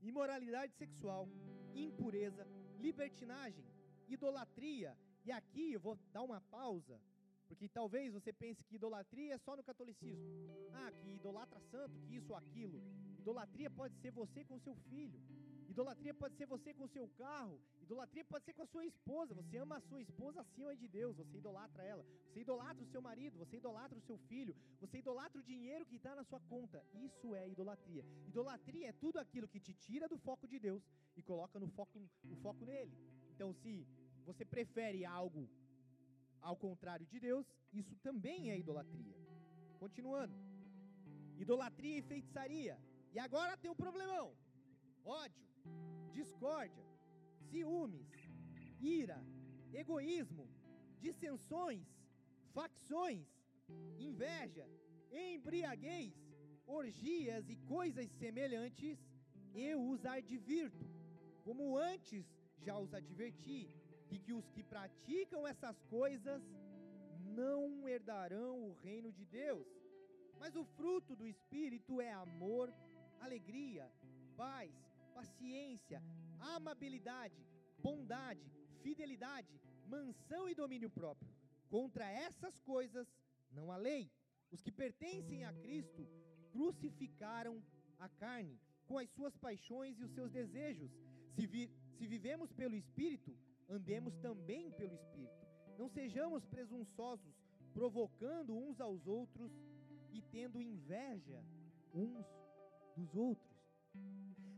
imoralidade 0.08 0.72
sexual, 0.74 1.28
impureza, 1.74 2.46
libertinagem, 2.78 3.64
idolatria, 4.08 4.96
e 5.24 5.32
aqui 5.32 5.72
eu 5.72 5.80
vou 5.80 5.98
dar 6.12 6.22
uma 6.22 6.40
pausa, 6.40 7.00
porque 7.48 7.68
talvez 7.68 8.12
você 8.12 8.32
pense 8.32 8.62
que 8.64 8.76
idolatria 8.76 9.34
é 9.34 9.38
só 9.38 9.56
no 9.56 9.64
catolicismo. 9.64 10.24
Ah, 10.72 10.92
que 10.92 11.14
idolatra 11.14 11.60
santo, 11.60 11.98
que 12.00 12.16
isso 12.16 12.32
ou 12.32 12.36
aquilo. 12.36 12.82
Idolatria 13.18 13.70
pode 13.70 13.96
ser 13.96 14.10
você 14.10 14.44
com 14.44 14.58
seu 14.58 14.74
filho. 14.74 15.20
Idolatria 15.74 16.14
pode 16.14 16.36
ser 16.36 16.46
você 16.46 16.72
com 16.72 16.84
o 16.84 16.92
seu 16.96 17.06
carro. 17.22 17.56
Idolatria 17.82 18.24
pode 18.24 18.44
ser 18.44 18.52
com 18.56 18.62
a 18.62 18.66
sua 18.72 18.84
esposa. 18.86 19.34
Você 19.34 19.56
ama 19.56 19.76
a 19.78 19.80
sua 19.80 20.00
esposa 20.00 20.40
acima 20.40 20.74
de 20.76 20.86
Deus. 20.86 21.16
Você 21.16 21.36
idolatra 21.36 21.82
ela. 21.82 22.04
Você 22.28 22.40
idolatra 22.42 22.84
o 22.84 22.90
seu 22.92 23.02
marido. 23.02 23.36
Você 23.42 23.56
idolatra 23.56 23.98
o 23.98 24.06
seu 24.08 24.16
filho. 24.28 24.54
Você 24.80 24.98
idolatra 24.98 25.40
o 25.40 25.42
dinheiro 25.42 25.84
que 25.84 25.96
está 25.96 26.14
na 26.14 26.22
sua 26.22 26.38
conta. 26.52 26.80
Isso 26.94 27.34
é 27.34 27.48
idolatria. 27.48 28.04
Idolatria 28.28 28.86
é 28.90 28.92
tudo 28.92 29.18
aquilo 29.18 29.48
que 29.48 29.58
te 29.58 29.74
tira 29.74 30.06
do 30.12 30.16
foco 30.16 30.46
de 30.46 30.60
Deus 30.60 30.84
e 31.16 31.22
coloca 31.30 31.58
no 31.58 31.68
foco, 31.78 31.98
o 32.34 32.36
foco 32.36 32.64
nele. 32.64 32.96
Então, 33.32 33.52
se 33.52 33.84
você 34.24 34.44
prefere 34.44 35.04
algo 35.04 35.48
ao 36.40 36.56
contrário 36.56 37.04
de 37.04 37.18
Deus, 37.18 37.44
isso 37.72 37.96
também 37.96 38.52
é 38.52 38.56
idolatria. 38.56 39.16
Continuando. 39.80 40.36
Idolatria 41.36 41.98
e 41.98 42.02
feitiçaria. 42.02 42.78
E 43.12 43.18
agora 43.18 43.56
tem 43.56 43.70
um 43.72 43.82
problemão: 43.86 44.32
ódio, 45.04 45.44
discórdia, 46.12 46.84
ciúmes, 47.50 48.06
ira, 48.80 49.22
egoísmo, 49.72 50.46
dissensões, 51.00 51.86
facções, 52.52 53.26
inveja, 53.98 54.66
embriaguez, 55.10 56.14
orgias 56.66 57.48
e 57.48 57.56
coisas 57.56 58.10
semelhantes, 58.12 58.98
eu 59.54 59.78
os 59.90 60.04
advirto, 60.04 60.86
como 61.42 61.76
antes 61.76 62.24
já 62.58 62.78
os 62.78 62.92
adverti, 62.94 63.68
e 64.10 64.18
que 64.18 64.32
os 64.32 64.48
que 64.50 64.62
praticam 64.62 65.46
essas 65.46 65.80
coisas 65.84 66.42
não 67.40 67.88
herdarão 67.88 68.70
o 68.70 68.72
reino 68.74 69.10
de 69.12 69.24
Deus. 69.24 69.66
Mas 70.38 70.54
o 70.56 70.64
fruto 70.64 71.16
do 71.16 71.26
Espírito 71.26 72.00
é 72.00 72.12
amor, 72.12 72.72
alegria, 73.20 73.90
paz, 74.36 74.72
paciência, 75.18 76.02
amabilidade, 76.56 77.40
bondade, 77.78 78.46
fidelidade, 78.82 79.54
mansão 79.86 80.48
e 80.48 80.54
domínio 80.54 80.90
próprio. 80.90 81.30
Contra 81.68 82.04
essas 82.26 82.58
coisas 82.60 83.06
não 83.50 83.70
há 83.72 83.76
lei. 83.76 84.04
Os 84.50 84.60
que 84.60 84.72
pertencem 84.72 85.44
a 85.44 85.52
Cristo 85.52 86.06
crucificaram 86.52 87.62
a 87.98 88.08
carne 88.08 88.60
com 88.86 88.98
as 88.98 89.08
suas 89.10 89.36
paixões 89.36 89.98
e 89.98 90.04
os 90.04 90.12
seus 90.12 90.30
desejos. 90.30 90.92
Se, 91.34 91.46
vi, 91.46 91.70
se 91.96 92.06
vivemos 92.06 92.52
pelo 92.52 92.76
Espírito, 92.76 93.36
andemos 93.68 94.16
também 94.18 94.70
pelo 94.72 94.94
Espírito. 94.94 95.44
Não 95.78 95.88
sejamos 95.88 96.44
presunçosos, 96.44 97.34
provocando 97.72 98.56
uns 98.56 98.80
aos 98.80 99.06
outros 99.06 99.52
e 100.12 100.22
tendo 100.22 100.60
inveja 100.60 101.42
uns 101.92 102.26
dos 102.96 103.14
outros. 103.16 103.54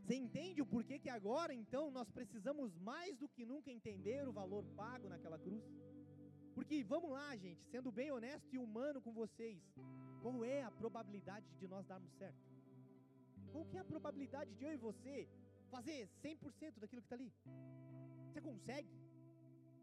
Você 0.07 0.15
entende 0.15 0.61
o 0.61 0.65
porquê 0.65 0.97
que 1.03 1.09
agora, 1.09 1.53
então, 1.53 1.91
nós 1.91 2.09
precisamos 2.09 2.73
mais 2.77 3.17
do 3.21 3.27
que 3.27 3.45
nunca 3.45 3.69
entender 3.69 4.25
o 4.25 4.31
valor 4.31 4.63
pago 4.77 5.09
naquela 5.09 5.37
cruz? 5.37 5.65
Porque, 6.55 6.81
vamos 6.81 7.09
lá, 7.11 7.35
gente, 7.35 7.61
sendo 7.73 7.91
bem 7.91 8.09
honesto 8.09 8.47
e 8.53 8.57
humano 8.57 9.01
com 9.01 9.11
vocês, 9.11 9.61
qual 10.21 10.45
é 10.45 10.63
a 10.63 10.71
probabilidade 10.71 11.45
de 11.59 11.67
nós 11.67 11.85
darmos 11.85 12.09
certo? 12.13 12.41
Qual 13.51 13.65
que 13.65 13.75
é 13.75 13.81
a 13.81 13.89
probabilidade 13.93 14.53
de 14.55 14.63
eu 14.63 14.71
e 14.75 14.77
você 14.77 15.27
fazer 15.73 16.07
100% 16.23 16.79
daquilo 16.79 17.01
que 17.01 17.07
está 17.07 17.17
ali? 17.17 17.29
Você 18.29 18.39
consegue 18.39 18.89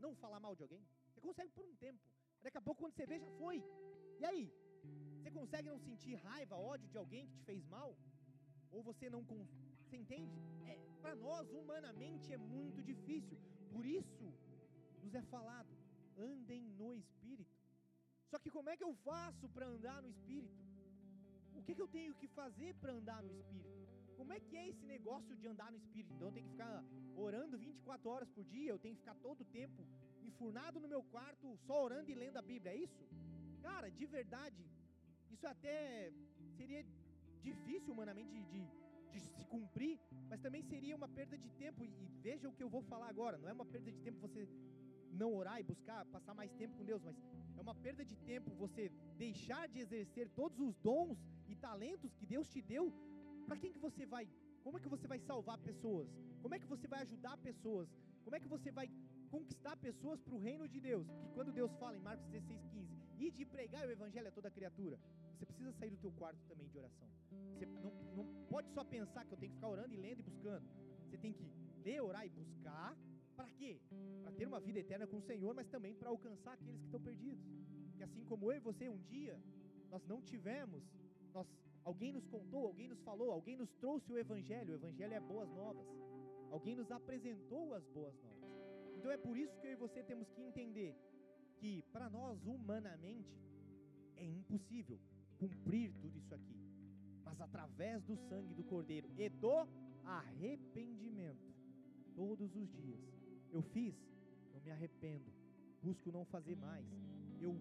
não 0.01 0.15
falar 0.15 0.41
mal 0.41 0.57
de 0.57 0.63
alguém? 0.63 0.83
Você 1.13 1.21
consegue 1.21 1.53
por 1.53 1.67
um 1.67 1.77
tempo. 1.77 2.01
Daqui 2.43 2.57
a 2.57 2.63
pouco, 2.63 2.81
quando 2.83 2.95
você 2.95 3.05
vê, 3.05 3.19
já 3.19 3.31
foi. 3.43 3.63
E 4.19 4.25
aí? 4.25 4.51
Você 5.19 5.31
consegue 5.31 5.69
não 5.69 5.79
sentir 5.79 6.15
raiva, 6.15 6.57
ódio 6.57 6.89
de 6.89 6.97
alguém 6.97 7.27
que 7.27 7.37
te 7.37 7.45
fez 7.45 7.63
mal? 7.67 7.95
Ou 8.71 8.83
você 8.83 9.11
não 9.11 9.23
você 9.95 9.97
entende? 9.97 10.37
É, 10.67 10.75
para 11.01 11.15
nós, 11.15 11.49
humanamente, 11.53 12.33
é 12.33 12.37
muito 12.37 12.83
difícil. 12.83 13.39
Por 13.73 13.85
isso, 13.87 14.27
nos 15.03 15.15
é 15.15 15.23
falado: 15.35 15.73
andem 16.19 16.63
no 16.81 16.91
Espírito. 16.97 17.57
Só 18.31 18.39
que 18.39 18.51
como 18.51 18.71
é 18.71 18.77
que 18.77 18.87
eu 18.89 18.95
faço 19.09 19.49
para 19.55 19.67
andar 19.67 20.03
no 20.03 20.09
Espírito? 20.09 20.63
O 21.55 21.63
que, 21.63 21.75
que 21.75 21.83
eu 21.87 21.89
tenho 21.99 22.15
que 22.21 22.29
fazer 22.41 22.75
para 22.81 22.93
andar 22.93 23.23
no 23.23 23.33
Espírito? 23.41 23.73
Como 24.17 24.33
é 24.33 24.41
que 24.41 24.57
é 24.57 24.69
esse 24.69 24.85
negócio 24.87 25.37
de 25.37 25.47
andar 25.53 25.71
no 25.71 25.79
Espírito? 25.85 26.13
Então 26.15 26.29
eu 26.29 26.35
tenho 26.37 26.47
que 26.47 26.53
ficar 26.53 26.85
orando 27.27 27.59
24 27.59 28.11
horas 28.11 28.29
por 28.31 28.45
dia, 28.45 28.71
eu 28.71 28.79
tenho 28.79 28.95
que 28.97 29.03
ficar 29.05 29.17
todo 29.27 29.43
o 29.43 29.51
tempo 29.61 29.87
enfurnado 30.23 30.81
no 30.81 30.89
meu 30.89 31.03
quarto, 31.15 31.57
só 31.67 31.85
orando 31.85 32.11
e 32.11 32.15
lendo 32.15 32.39
a 32.39 32.43
Bíblia, 32.43 32.73
é 32.73 32.77
isso? 32.77 33.05
Cara, 33.63 33.89
de 33.91 34.07
verdade, 34.07 34.65
isso 35.31 35.47
até 35.47 36.13
seria 36.57 36.85
difícil 37.43 37.93
humanamente 37.93 38.43
de, 38.53 38.61
de 39.21 39.29
se 39.37 39.45
cumprir, 39.55 39.99
mas 40.29 40.41
também 40.41 40.63
seria 40.63 40.97
uma 41.01 41.09
perda 41.09 41.37
de 41.45 41.51
tempo. 41.63 41.85
E, 41.85 41.91
veja 42.29 42.49
o 42.49 42.53
que 42.57 42.63
eu 42.63 42.71
vou 42.77 42.83
falar 42.93 43.09
agora: 43.09 43.39
não 43.39 43.49
é 43.49 43.53
uma 43.53 43.67
perda 43.75 43.91
de 43.91 44.01
tempo 44.07 44.19
você 44.27 44.49
não 45.23 45.31
orar 45.41 45.59
e 45.61 45.65
buscar 45.73 46.05
passar 46.07 46.35
mais 46.35 46.53
tempo 46.61 46.77
com 46.79 46.85
Deus, 46.85 47.03
mas 47.03 47.17
é 47.57 47.61
uma 47.67 47.75
perda 47.87 48.05
de 48.05 48.17
tempo 48.31 48.51
você 48.65 48.85
deixar 49.25 49.65
de 49.69 49.79
exercer 49.85 50.29
todos 50.41 50.59
os 50.67 50.75
dons 50.89 51.19
e 51.49 51.55
talentos 51.55 52.15
que 52.19 52.27
Deus 52.35 52.49
te 52.55 52.61
deu. 52.75 52.93
Para 53.47 53.57
quem 53.57 53.73
que 53.73 53.79
você 53.79 54.05
vai? 54.15 54.27
Como 54.65 54.79
é 54.79 54.81
que 54.81 54.89
você 54.89 55.07
vai 55.07 55.19
salvar 55.31 55.59
pessoas? 55.59 56.09
Como 56.43 56.55
é 56.55 56.59
que 56.59 56.67
você 56.75 56.87
vai 56.89 57.01
ajudar 57.03 57.37
pessoas? 57.49 57.89
Como 58.25 58.35
é 58.37 58.41
que 58.41 58.49
você 58.49 58.71
vai 58.71 58.89
conquistar 59.31 59.77
pessoas 59.77 60.21
para 60.21 60.35
o 60.35 60.43
reino 60.49 60.67
de 60.67 60.81
Deus? 60.81 61.07
Porque 61.07 61.29
quando 61.37 61.53
Deus 61.53 61.73
fala 61.83 61.97
em 61.97 62.05
Marcos 62.09 62.27
16, 62.27 62.65
15, 62.73 62.95
e 63.19 63.31
de 63.31 63.45
pregar 63.45 63.87
o 63.87 63.91
evangelho 63.91 64.29
a 64.29 64.37
toda 64.39 64.51
criatura, 64.51 64.99
você 65.35 65.47
precisa 65.47 65.73
sair 65.73 65.91
do 65.91 65.97
teu 65.97 66.13
quarto 66.13 66.41
também 66.47 66.69
de 66.69 66.79
oração. 66.79 67.09
Você 67.53 67.67
não, 67.67 67.93
não 68.17 68.25
pode 68.49 68.71
só 68.71 68.85
pensar 68.85 69.25
que 69.25 69.33
eu 69.35 69.39
tenho 69.39 69.51
que 69.53 69.57
ficar 69.57 69.69
orando 69.69 69.93
e 69.93 69.97
lendo 69.97 70.21
e 70.21 70.23
buscando. 70.23 70.67
Você 71.07 71.19
tem 71.19 71.33
que 71.33 71.45
ler, 71.85 72.01
orar 72.01 72.25
e 72.27 72.31
buscar. 72.31 72.97
Para 73.37 73.49
quê? 73.59 73.81
Para 74.23 74.33
ter 74.33 74.47
uma 74.47 74.61
vida 74.61 74.79
eterna 74.79 75.07
com 75.07 75.17
o 75.17 75.23
Senhor, 75.23 75.53
mas 75.55 75.69
também 75.69 75.95
para 75.95 76.09
alcançar 76.09 76.53
aqueles 76.53 76.81
que 76.81 76.87
estão 76.87 77.01
perdidos. 77.01 77.45
Que 77.97 78.03
assim 78.03 78.25
como 78.25 78.51
eu 78.51 78.57
e 78.57 78.61
você 78.61 78.89
um 78.89 79.01
dia, 79.15 79.39
nós 79.91 80.05
não 80.07 80.21
tivemos, 80.23 80.83
nós, 81.33 81.47
alguém 81.85 82.13
nos 82.13 82.27
contou, 82.27 82.67
alguém 82.67 82.89
nos 82.89 83.01
falou, 83.03 83.31
alguém 83.33 83.57
nos 83.57 83.73
trouxe 83.75 84.13
o 84.13 84.19
Evangelho. 84.19 84.73
O 84.73 84.77
Evangelho 84.77 85.15
é 85.15 85.21
boas 85.21 85.51
novas. 85.51 85.87
Alguém 86.51 86.77
nos 86.77 86.91
apresentou 86.91 87.75
as 87.75 87.85
boas 87.89 88.15
novas. 88.23 88.51
Então 88.97 89.11
é 89.11 89.17
por 89.17 89.37
isso 89.37 89.59
que 89.59 89.67
eu 89.67 89.73
e 89.73 89.77
você 89.77 90.03
temos 90.03 90.31
que 90.31 90.41
entender 90.41 90.95
que 91.57 91.83
para 91.93 92.09
nós 92.09 92.45
humanamente 92.47 93.35
é 94.17 94.25
impossível 94.25 94.99
cumprir 95.49 95.93
tudo 96.01 96.17
isso 96.19 96.35
aqui. 96.35 96.57
Mas 97.25 97.41
através 97.41 98.03
do 98.05 98.17
sangue 98.17 98.55
do 98.55 98.65
Cordeiro 98.65 99.09
e 99.19 99.29
do 99.29 99.69
arrependimento, 100.05 101.55
todos 102.15 102.55
os 102.57 102.69
dias, 102.73 103.01
eu 103.53 103.63
fiz, 103.63 103.95
eu 104.55 104.61
me 104.61 104.71
arrependo, 104.71 105.31
busco 105.83 106.11
não 106.11 106.25
fazer 106.25 106.57
mais. 106.57 106.87
Eu, 107.41 107.61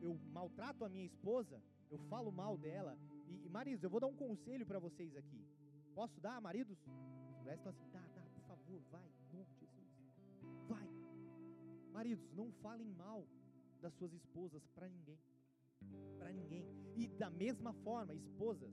eu 0.00 0.18
maltrato 0.32 0.84
a 0.84 0.88
minha 0.88 1.04
esposa, 1.04 1.62
eu 1.90 1.98
falo 2.08 2.32
mal 2.32 2.56
dela. 2.56 2.96
E, 3.28 3.46
e 3.46 3.48
maridos, 3.48 3.82
eu 3.84 3.90
vou 3.90 4.00
dar 4.00 4.06
um 4.06 4.16
conselho 4.16 4.64
para 4.64 4.78
vocês 4.78 5.14
aqui. 5.16 5.46
Posso 5.94 6.18
dar, 6.20 6.40
maridos? 6.40 6.78
Os 7.30 7.36
mulheres 7.38 7.60
estão 7.60 7.70
assim, 7.70 7.90
dá, 7.92 8.00
dá, 8.14 8.22
por 8.22 8.42
favor, 8.42 8.80
vai, 8.90 9.08
de 9.18 9.36
Jesus. 9.36 9.70
Vai. 10.66 10.88
Maridos, 11.92 12.32
não 12.32 12.50
falem 12.62 12.90
mal 12.92 13.26
das 13.82 13.92
suas 13.94 14.12
esposas 14.14 14.66
para 14.74 14.88
ninguém 14.88 15.18
para 16.18 16.32
ninguém. 16.32 16.81
E 16.94 17.06
da 17.08 17.30
mesma 17.30 17.72
forma, 17.72 18.14
esposas, 18.14 18.72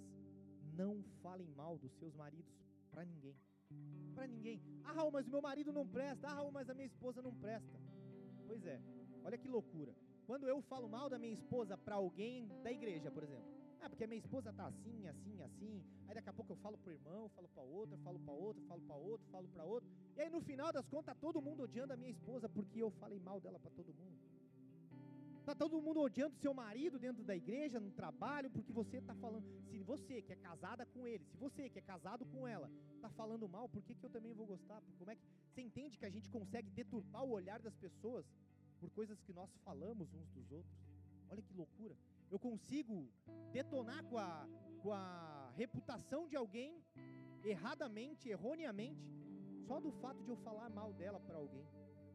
não 0.74 1.04
falem 1.22 1.48
mal 1.56 1.78
dos 1.78 1.94
seus 1.94 2.14
maridos 2.16 2.54
para 2.92 3.06
ninguém. 3.06 3.36
Para 4.16 4.28
ninguém. 4.28 4.62
Ah, 4.84 4.94
Raul, 4.94 5.12
mas 5.12 5.28
o 5.28 5.30
meu 5.30 5.42
marido 5.42 5.72
não 5.72 5.88
presta. 5.88 6.28
Ah, 6.28 6.34
Raul, 6.34 6.52
mas 6.52 6.70
a 6.70 6.74
minha 6.74 6.88
esposa 6.88 7.22
não 7.22 7.34
presta. 7.34 7.80
Pois 8.48 8.66
é, 8.66 8.82
olha 9.24 9.38
que 9.38 9.48
loucura. 9.48 9.96
Quando 10.26 10.48
eu 10.48 10.62
falo 10.62 10.88
mal 10.88 11.10
da 11.10 11.18
minha 11.18 11.34
esposa 11.34 11.78
para 11.78 11.96
alguém 11.96 12.48
da 12.64 12.72
igreja, 12.72 13.10
por 13.12 13.24
exemplo. 13.24 13.60
Ah, 13.82 13.90
porque 13.90 14.04
a 14.04 14.08
minha 14.08 14.20
esposa 14.20 14.52
tá 14.52 14.68
assim, 14.68 15.08
assim, 15.08 15.42
assim. 15.42 15.84
Aí 16.08 16.14
daqui 16.14 16.30
a 16.30 16.34
pouco 16.34 16.52
eu 16.52 16.58
falo 16.58 16.78
pro 16.78 16.92
irmão, 16.92 17.30
falo 17.30 17.48
para 17.48 17.64
outro, 17.64 17.98
falo 18.00 18.20
para 18.20 18.34
outro, 18.34 18.62
falo 18.68 18.82
para 18.82 18.96
outro, 18.96 19.28
falo 19.32 19.48
para 19.48 19.64
outro. 19.64 19.90
E 20.16 20.22
aí 20.22 20.30
no 20.30 20.42
final 20.42 20.72
das 20.72 20.88
contas, 20.88 21.16
todo 21.20 21.42
mundo 21.42 21.64
odiando 21.64 21.94
a 21.94 21.98
minha 21.98 22.12
esposa 22.12 22.50
porque 22.50 22.80
eu 22.84 22.92
falei 22.92 23.20
mal 23.20 23.40
dela 23.40 23.60
para 23.60 23.72
todo 23.72 23.94
mundo. 23.94 24.18
Está 25.50 25.66
todo 25.66 25.82
mundo 25.82 26.00
odiando 26.02 26.36
seu 26.36 26.54
marido 26.54 27.00
dentro 27.00 27.24
da 27.24 27.36
igreja, 27.36 27.80
no 27.80 27.90
trabalho, 27.90 28.52
porque 28.52 28.72
você 28.72 28.98
está 28.98 29.16
falando. 29.16 29.44
Se 29.68 29.80
você 29.80 30.22
que 30.22 30.32
é 30.32 30.36
casada 30.36 30.86
com 30.86 31.08
ele, 31.08 31.26
se 31.26 31.36
você 31.38 31.68
que 31.68 31.80
é 31.80 31.82
casado 31.82 32.24
com 32.24 32.48
ela, 32.48 32.70
está 32.94 33.10
falando 33.10 33.50
mal, 33.50 33.68
por 33.68 33.82
que, 33.82 33.96
que 33.96 34.06
eu 34.06 34.12
também 34.12 34.32
vou 34.32 34.46
gostar? 34.46 34.80
Como 35.00 35.10
é 35.10 35.16
que 35.16 35.24
você 35.48 35.62
entende 35.64 35.98
que 35.98 36.06
a 36.06 36.10
gente 36.16 36.30
consegue 36.30 36.70
deturpar 36.70 37.24
o 37.24 37.32
olhar 37.32 37.60
das 37.60 37.76
pessoas 37.76 38.28
por 38.80 38.92
coisas 38.92 39.20
que 39.24 39.34
nós 39.34 39.50
falamos 39.66 40.14
uns 40.14 40.30
dos 40.30 40.52
outros? 40.52 40.78
Olha 41.32 41.42
que 41.42 41.54
loucura. 41.56 41.98
Eu 42.30 42.38
consigo 42.38 43.10
detonar 43.52 44.04
com 44.04 44.20
a, 44.20 44.48
com 44.84 44.94
a 44.94 45.52
reputação 45.58 46.28
de 46.28 46.36
alguém 46.36 46.80
erradamente, 47.44 48.30
erroneamente, 48.30 49.04
só 49.66 49.80
do 49.80 49.92
fato 49.94 50.22
de 50.24 50.30
eu 50.30 50.38
falar 50.38 50.70
mal 50.70 50.94
dela 50.94 51.20
para 51.20 51.38
alguém. 51.38 51.68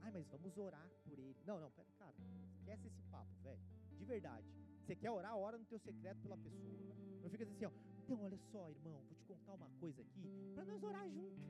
Ai, 0.05 0.11
mas 0.13 0.27
vamos 0.29 0.57
orar 0.59 0.89
por 1.05 1.19
ele. 1.19 1.37
Não, 1.47 1.59
não, 1.59 1.71
pera, 1.71 1.89
cara, 1.99 2.15
esquece 2.59 2.87
esse 2.87 3.03
papo, 3.11 3.31
velho. 3.43 3.61
De 3.99 4.05
verdade. 4.05 4.47
Você 4.83 4.95
quer 4.95 5.11
orar, 5.11 5.35
ora 5.37 5.57
no 5.57 5.65
teu 5.65 5.79
secreto 5.79 6.21
pela 6.21 6.37
pessoa. 6.37 6.95
Não 7.23 7.31
fica 7.31 7.45
assim, 7.45 7.65
ó. 7.65 7.71
Então, 8.03 8.21
olha 8.23 8.39
só, 8.53 8.69
irmão, 8.69 9.01
vou 9.09 9.17
te 9.17 9.25
contar 9.25 9.55
uma 9.55 9.71
coisa 9.81 10.03
aqui, 10.03 10.29
para 10.55 10.65
nós 10.67 10.83
orar 10.83 11.09
junto. 11.09 11.41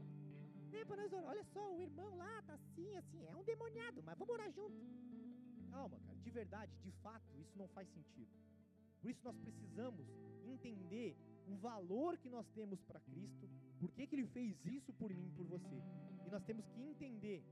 né, 0.71 0.85
para 0.85 0.97
nós 1.03 1.13
orar. 1.13 1.27
Olha 1.31 1.45
só, 1.53 1.75
o 1.75 1.83
irmão 1.83 2.17
lá 2.17 2.43
tá 2.43 2.55
assim, 2.55 2.97
assim, 2.97 3.25
é 3.27 3.37
um 3.37 3.43
demoniado, 3.45 4.03
mas 4.05 4.17
vamos 4.17 4.33
orar 4.35 4.51
junto. 4.53 4.77
Calma, 5.71 5.99
cara, 6.07 6.19
de 6.19 6.31
verdade, 6.31 6.73
de 6.85 6.93
fato, 7.03 7.27
isso 7.41 7.59
não 7.59 7.67
faz 7.69 7.89
sentido. 7.89 8.31
Por 9.01 9.11
isso 9.11 9.21
nós 9.25 9.37
precisamos 9.37 10.07
entender 10.45 11.17
o 11.49 11.57
valor 11.57 12.17
que 12.19 12.31
nós 12.31 12.47
temos 12.55 12.81
para 12.83 13.01
Cristo, 13.01 13.49
por 13.81 13.91
que, 13.93 14.07
que 14.07 14.15
Ele 14.15 14.27
fez 14.29 14.65
isso 14.65 14.93
por 14.93 15.13
mim 15.13 15.29
por 15.37 15.45
você. 15.47 15.83
E 16.27 16.31
nós 16.31 16.43
temos 16.45 16.67
que 16.69 16.81
entender 16.81 17.45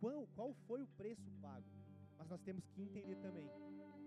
qual, 0.00 0.26
qual 0.34 0.54
foi 0.66 0.82
o 0.82 0.86
preço 0.96 1.30
pago. 1.40 1.66
Mas 2.18 2.28
nós 2.28 2.40
temos 2.42 2.66
que 2.68 2.82
entender 2.82 3.16
também 3.16 3.48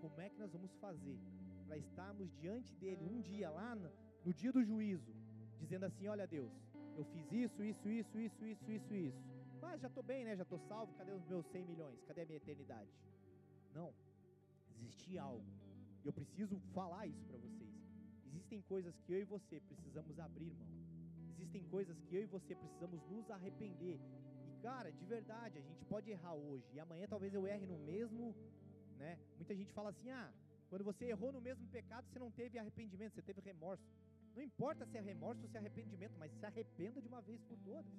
como 0.01 0.19
é 0.19 0.29
que 0.29 0.39
nós 0.39 0.51
vamos 0.51 0.71
fazer 0.75 1.17
para 1.65 1.77
estarmos 1.77 2.29
diante 2.41 2.75
dele 2.75 3.03
um 3.05 3.21
dia 3.21 3.49
lá 3.49 3.75
no, 3.75 3.89
no 4.25 4.33
dia 4.33 4.51
do 4.51 4.63
juízo, 4.63 5.13
dizendo 5.59 5.85
assim: 5.85 6.07
Olha, 6.07 6.27
Deus, 6.27 6.51
eu 6.97 7.05
fiz 7.05 7.31
isso, 7.31 7.63
isso, 7.63 7.87
isso, 7.89 8.17
isso, 8.17 8.45
isso, 8.45 8.71
isso, 8.71 8.93
isso. 8.93 9.23
Mas 9.61 9.81
já 9.81 9.87
estou 9.87 10.03
bem, 10.03 10.25
né? 10.25 10.35
Já 10.35 10.43
estou 10.43 10.59
salvo. 10.59 10.93
Cadê 10.93 11.11
os 11.11 11.25
meus 11.25 11.45
100 11.47 11.63
milhões? 11.65 12.03
Cadê 12.03 12.21
a 12.21 12.25
minha 12.25 12.37
eternidade? 12.37 12.91
Não. 13.73 13.93
Existia 14.75 15.23
algo. 15.23 15.45
Eu 16.03 16.11
preciso 16.11 16.59
falar 16.73 17.07
isso 17.07 17.25
para 17.25 17.37
vocês. 17.37 17.73
Existem 18.27 18.61
coisas 18.61 18.99
que 18.99 19.13
eu 19.13 19.21
e 19.21 19.23
você 19.23 19.59
precisamos 19.61 20.19
abrir 20.19 20.51
mão. 20.51 20.67
Existem 21.31 21.63
coisas 21.63 21.97
que 22.01 22.15
eu 22.15 22.23
e 22.23 22.25
você 22.25 22.53
precisamos 22.53 23.01
nos 23.09 23.29
arrepender. 23.31 23.99
Cara, 24.63 24.89
de 24.93 25.05
verdade, 25.05 25.59
a 25.59 25.61
gente 25.61 25.83
pode 25.83 26.09
errar 26.09 26.35
hoje 26.35 26.65
e 26.73 26.79
amanhã 26.79 27.05
talvez 27.05 27.33
eu 27.33 27.45
erre 27.45 27.65
no 27.65 27.77
mesmo, 27.77 28.33
né? 28.97 29.19
Muita 29.35 29.53
gente 29.53 29.73
fala 29.73 29.89
assim: 29.89 30.09
"Ah, 30.09 30.31
quando 30.69 30.85
você 30.85 31.03
errou 31.13 31.33
no 31.33 31.41
mesmo 31.41 31.67
pecado, 31.67 32.07
você 32.07 32.17
não 32.17 32.31
teve 32.31 32.57
arrependimento, 32.57 33.13
você 33.13 33.21
teve 33.21 33.41
remorso". 33.41 33.83
Não 34.33 34.41
importa 34.41 34.85
se 34.85 34.97
é 34.97 35.01
remorso 35.01 35.41
ou 35.43 35.49
se 35.49 35.57
é 35.57 35.59
arrependimento, 35.59 36.15
mas 36.17 36.31
se 36.31 36.45
arrependa 36.45 37.01
de 37.01 37.09
uma 37.09 37.21
vez 37.21 37.41
por 37.49 37.57
todas. 37.57 37.93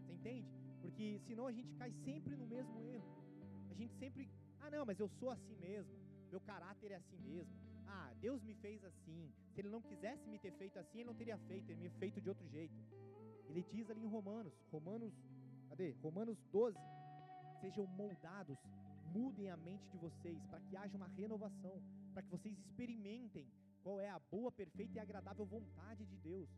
Você 0.00 0.12
entende? 0.12 0.48
Porque 0.82 1.20
senão 1.28 1.46
a 1.46 1.52
gente 1.52 1.72
cai 1.74 1.92
sempre 1.92 2.34
no 2.34 2.46
mesmo 2.54 2.82
erro. 2.82 3.08
A 3.70 3.74
gente 3.74 3.94
sempre, 3.94 4.28
ah, 4.62 4.70
não, 4.70 4.84
mas 4.84 4.98
eu 4.98 5.08
sou 5.08 5.30
assim 5.30 5.56
mesmo. 5.68 5.94
Meu 6.32 6.40
caráter 6.40 6.90
é 6.90 6.96
assim 6.96 7.20
mesmo. 7.20 7.54
Ah, 7.86 8.12
Deus 8.20 8.42
me 8.42 8.54
fez 8.54 8.84
assim. 8.84 9.32
Se 9.52 9.60
ele 9.60 9.68
não 9.68 9.80
quisesse 9.80 10.28
me 10.28 10.40
ter 10.40 10.50
feito 10.50 10.76
assim, 10.76 10.98
ele 10.98 11.10
não 11.12 11.14
teria 11.14 11.38
feito, 11.38 11.70
ele 11.70 11.80
me 11.80 11.90
feito 11.90 12.20
de 12.20 12.28
outro 12.28 12.46
jeito. 12.48 12.74
Ele 13.48 13.62
diz 13.62 13.88
ali 13.90 14.02
em 14.02 14.06
Romanos, 14.08 14.54
Romanos, 14.72 15.14
cadê? 15.74 15.90
Romanos 16.02 16.38
12. 16.52 16.78
Sejam 17.60 17.86
moldados, 17.86 18.58
mudem 19.12 19.50
a 19.50 19.56
mente 19.56 19.88
de 19.90 19.98
vocês, 19.98 20.40
para 20.46 20.60
que 20.60 20.76
haja 20.76 20.96
uma 20.96 21.08
renovação, 21.08 21.82
para 22.12 22.22
que 22.22 22.30
vocês 22.30 22.56
experimentem 22.58 23.46
qual 23.82 24.00
é 24.00 24.08
a 24.08 24.18
boa, 24.18 24.52
perfeita 24.52 24.98
e 24.98 25.00
agradável 25.00 25.44
vontade 25.44 26.04
de 26.06 26.16
Deus. 26.18 26.48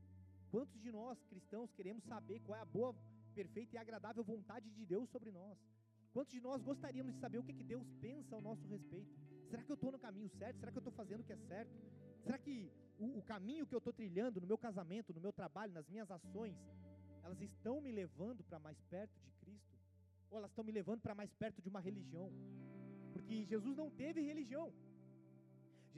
Quantos 0.51 0.79
de 0.81 0.93
nós 0.93 1.19
cristãos 1.25 1.73
queremos 1.73 2.05
saber 2.05 2.41
qual 2.41 2.59
é 2.59 2.61
a 2.61 2.67
boa, 2.67 2.95
perfeita 3.35 3.77
e 3.77 3.79
agradável 3.79 4.23
vontade 4.23 4.71
de 4.71 4.85
Deus 4.85 5.09
sobre 5.09 5.31
nós? 5.31 5.59
Quantos 6.13 6.33
de 6.33 6.41
nós 6.41 6.63
gostaríamos 6.63 7.15
de 7.15 7.21
saber 7.21 7.39
o 7.39 7.43
que, 7.43 7.55
que 7.55 7.65
Deus 7.65 7.87
pensa 8.01 8.35
ao 8.35 8.43
nosso 8.43 8.67
respeito? 8.69 9.11
Será 9.49 9.63
que 9.63 9.71
eu 9.71 9.75
estou 9.75 9.93
no 9.93 9.99
caminho 9.99 10.29
certo? 10.29 10.59
Será 10.59 10.71
que 10.71 10.79
eu 10.79 10.81
estou 10.81 10.93
fazendo 10.93 11.21
o 11.21 11.25
que 11.25 11.33
é 11.33 11.37
certo? 11.37 11.73
Será 12.23 12.39
que 12.39 12.71
o, 12.99 13.19
o 13.19 13.23
caminho 13.23 13.67
que 13.67 13.75
eu 13.75 13.79
estou 13.79 13.93
trilhando 13.93 14.41
no 14.41 14.47
meu 14.47 14.59
casamento, 14.59 15.15
no 15.15 15.21
meu 15.21 15.33
trabalho, 15.33 15.73
nas 15.73 15.89
minhas 15.89 16.11
ações, 16.11 16.57
elas 17.27 17.41
estão 17.41 17.77
me 17.87 17.93
levando 18.01 18.43
para 18.49 18.59
mais 18.67 18.81
perto 18.95 19.17
de 19.27 19.31
Cristo? 19.43 19.77
Ou 20.31 20.39
elas 20.39 20.51
estão 20.53 20.65
me 20.69 20.73
levando 20.73 21.01
para 21.07 21.15
mais 21.21 21.33
perto 21.43 21.61
de 21.65 21.69
uma 21.73 21.81
religião? 21.89 22.29
Porque 23.13 23.45
Jesus 23.53 23.77
não 23.77 23.89
teve 24.03 24.21
religião. 24.33 24.69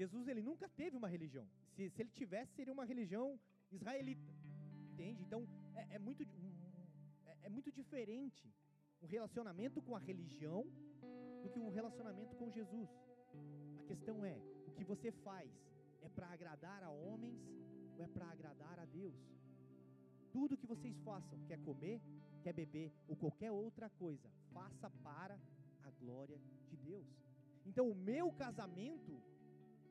Jesus 0.00 0.26
ele 0.28 0.42
nunca 0.48 0.66
teve 0.80 0.96
uma 0.96 1.10
religião. 1.16 1.46
Se, 1.74 1.90
se 1.90 2.02
ele 2.02 2.12
tivesse, 2.20 2.52
seria 2.58 2.72
uma 2.78 2.86
religião 2.92 3.26
israelita. 3.70 4.30
Entende? 4.92 5.22
Então 5.26 5.40
é, 5.74 5.96
é 5.96 5.98
muito, 5.98 6.22
é, 7.26 7.36
é 7.42 7.48
muito 7.56 7.70
diferente 7.80 8.44
um 9.02 9.06
relacionamento 9.06 9.82
com 9.82 9.94
a 9.94 9.98
religião 10.10 10.60
do 11.42 11.50
que 11.50 11.60
um 11.60 11.68
relacionamento 11.78 12.34
com 12.36 12.50
Jesus. 12.58 12.90
A 13.80 13.84
questão 13.90 14.24
é: 14.24 14.36
o 14.66 14.72
que 14.76 14.84
você 14.92 15.10
faz 15.26 15.50
é 16.00 16.08
para 16.08 16.28
agradar 16.36 16.82
a 16.82 16.90
homens 16.90 17.38
ou 17.96 18.02
é 18.02 18.08
para 18.08 18.26
agradar 18.30 18.78
a 18.78 18.86
Deus? 18.86 19.18
Tudo 20.38 20.56
que 20.56 20.68
vocês 20.68 20.96
façam, 21.08 21.36
quer 21.48 21.58
comer, 21.68 22.00
quer 22.44 22.52
beber 22.52 22.92
ou 23.08 23.16
qualquer 23.16 23.50
outra 23.50 23.88
coisa, 24.02 24.28
faça 24.52 24.88
para 25.02 25.36
a 25.82 25.90
glória 26.00 26.38
de 26.68 26.76
Deus. 26.76 27.08
Então, 27.66 27.90
o 27.90 27.94
meu 28.10 28.30
casamento, 28.30 29.20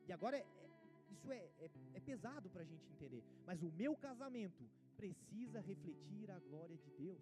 e 0.06 0.12
agora 0.16 0.38
é, 0.38 0.40
é, 0.40 0.70
isso 1.10 1.30
é, 1.30 1.42
é, 1.64 1.70
é 1.98 2.00
pesado 2.00 2.48
para 2.48 2.62
a 2.62 2.64
gente 2.64 2.86
entender, 2.94 3.22
mas 3.44 3.62
o 3.62 3.70
meu 3.72 3.94
casamento 3.94 4.64
precisa 4.96 5.60
refletir 5.60 6.30
a 6.30 6.38
glória 6.38 6.78
de 6.78 6.90
Deus. 6.92 7.20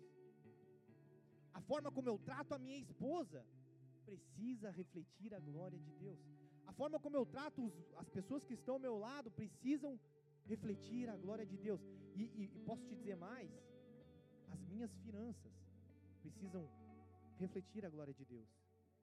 A 1.53 1.61
forma 1.61 1.91
como 1.91 2.09
eu 2.09 2.19
trato 2.19 2.55
a 2.55 2.61
minha 2.61 2.79
esposa 2.79 3.45
precisa 4.05 4.71
refletir 4.71 5.35
a 5.35 5.41
glória 5.41 5.81
de 5.81 5.93
Deus. 6.05 6.21
A 6.65 6.73
forma 6.73 7.01
como 7.01 7.17
eu 7.17 7.27
trato 7.27 7.67
os, 7.67 7.75
as 7.97 8.09
pessoas 8.09 8.45
que 8.45 8.55
estão 8.55 8.75
ao 8.77 8.85
meu 8.89 8.97
lado 8.97 9.33
precisam 9.33 9.99
refletir 10.47 11.09
a 11.09 11.17
glória 11.17 11.47
de 11.47 11.57
Deus. 11.57 11.81
E, 12.15 12.23
e, 12.23 12.51
e 12.55 12.59
posso 12.61 12.85
te 12.87 12.95
dizer 12.95 13.17
mais: 13.17 13.51
as 14.51 14.61
minhas 14.67 14.93
finanças 15.05 15.53
precisam 16.23 16.69
refletir 17.39 17.85
a 17.85 17.91
glória 17.91 18.15
de 18.15 18.25
Deus. 18.25 18.49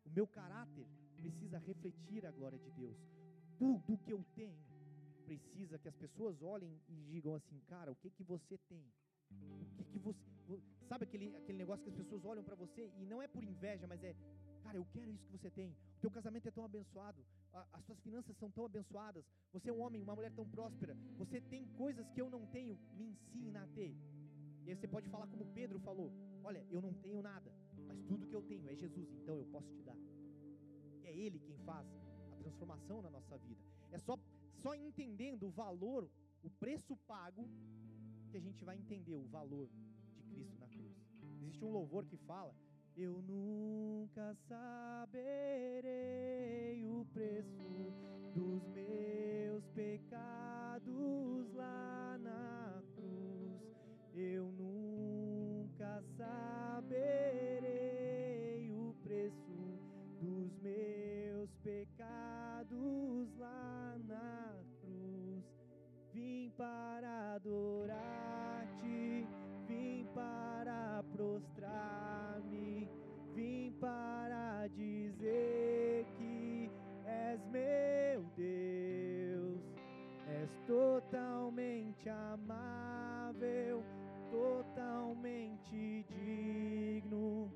O 0.06 0.10
meu 0.10 0.28
caráter 0.28 0.88
precisa 1.16 1.58
refletir 1.58 2.26
a 2.26 2.32
glória 2.32 2.60
de 2.60 2.72
Deus. 2.72 2.98
Tudo 3.58 3.98
que 3.98 4.12
eu 4.12 4.24
tenho 4.36 4.64
precisa 5.26 5.80
que 5.80 5.88
as 5.88 5.96
pessoas 5.96 6.42
olhem 6.42 6.82
e 6.90 6.96
digam 7.12 7.34
assim, 7.36 7.60
cara, 7.68 7.92
o 7.92 7.96
que 7.96 8.10
que 8.10 8.24
você 8.24 8.58
tem? 8.70 8.86
O 9.32 9.74
que 9.76 9.86
que 9.86 10.00
você, 10.00 10.20
sabe 10.88 11.06
aquele 11.06 11.36
aquele 11.36 11.58
negócio 11.58 11.84
que 11.84 11.90
as 11.90 11.96
pessoas 11.96 12.26
olham 12.26 12.44
para 12.44 12.56
você 12.56 12.92
e 12.98 13.06
não 13.06 13.22
é 13.22 13.28
por 13.28 13.44
inveja, 13.44 13.88
mas 13.88 14.04
é, 14.04 14.16
cara, 14.64 14.78
eu 14.78 14.86
quero 14.94 15.12
isso 15.12 15.26
que 15.26 15.38
você 15.38 15.50
tem. 15.60 15.70
O 15.98 16.02
teu 16.04 16.12
casamento 16.18 16.48
é 16.48 16.52
tão 16.52 16.66
abençoado, 16.66 17.22
as 17.72 17.84
suas 17.86 18.00
finanças 18.02 18.36
são 18.38 18.50
tão 18.50 18.66
abençoadas. 18.66 19.24
Você 19.52 19.70
é 19.70 19.74
um 19.74 19.82
homem, 19.82 20.02
uma 20.02 20.16
mulher 20.16 20.32
tão 20.32 20.48
próspera. 20.56 20.98
Você 21.18 21.40
tem 21.42 21.66
coisas 21.84 22.10
que 22.10 22.22
eu 22.22 22.30
não 22.30 22.46
tenho. 22.48 22.80
Me 22.98 23.06
ensina 23.12 23.64
a 23.64 23.68
ter. 23.68 23.96
E 24.66 24.70
aí 24.70 24.76
você 24.76 24.88
pode 24.88 25.10
falar 25.10 25.28
como 25.28 25.46
Pedro 25.54 25.80
falou: 25.80 26.12
Olha, 26.44 26.66
eu 26.72 26.82
não 26.82 26.94
tenho 26.94 27.22
nada, 27.22 27.52
mas 27.88 28.02
tudo 28.04 28.28
que 28.28 28.36
eu 28.36 28.42
tenho 28.42 28.68
é 28.70 28.76
Jesus, 28.76 29.08
então 29.20 29.36
eu 29.36 29.46
posso 29.46 29.72
te 29.74 29.84
dar. 29.84 29.98
E 31.02 31.08
é 31.08 31.16
Ele 31.16 31.40
quem 31.40 31.58
faz 31.60 31.88
a 32.32 32.36
transformação 32.38 33.02
na 33.02 33.10
nossa 33.10 33.38
vida. 33.38 33.62
É 33.92 34.00
só, 34.00 34.18
só 34.62 34.74
entendendo 34.74 35.44
o 35.48 35.52
valor, 35.52 36.10
o 36.42 36.50
preço 36.50 36.96
pago, 37.08 37.48
que 38.32 38.38
a 38.38 38.40
gente 38.40 38.64
vai 38.64 38.78
entender 38.78 39.16
o 39.16 39.28
valor 39.28 39.70
de 40.16 40.24
Cristo 40.24 40.58
na 40.60 40.68
cruz. 40.68 40.96
Existe 41.42 41.64
um 41.64 41.72
louvor 41.72 42.06
que 42.06 42.18
fala: 42.18 42.56
Eu 42.96 43.24
nunca 43.28 44.36
saberei 44.48 45.84
o 46.86 47.04
preço 47.12 47.92
dos 48.36 48.68
meus 48.68 49.68
pecados 49.70 51.52
lá 51.56 52.20
na 52.20 52.84
cruz. 52.94 53.60
Eu 54.14 54.52
nunca 54.52 56.04
saberei 56.16 57.02
o 58.72 58.94
preço 59.02 59.80
dos 60.22 60.56
meus 60.62 61.50
pecados 61.64 63.36
lá 63.40 63.98
na 64.08 64.64
cruz. 64.80 65.44
Vim 66.14 66.52
para 66.56 67.34
adorar-te, 67.34 69.28
para 70.14 71.04
prostrar-me, 71.12 72.90
vim 73.34 73.72
para 73.80 74.68
dizer 74.68 76.06
que 76.18 76.72
és 77.06 77.44
meu 77.48 78.24
Deus, 78.36 79.62
és 80.28 80.50
totalmente 80.68 82.10
amável, 82.10 83.84
totalmente 84.32 86.06
digno, 86.08 87.52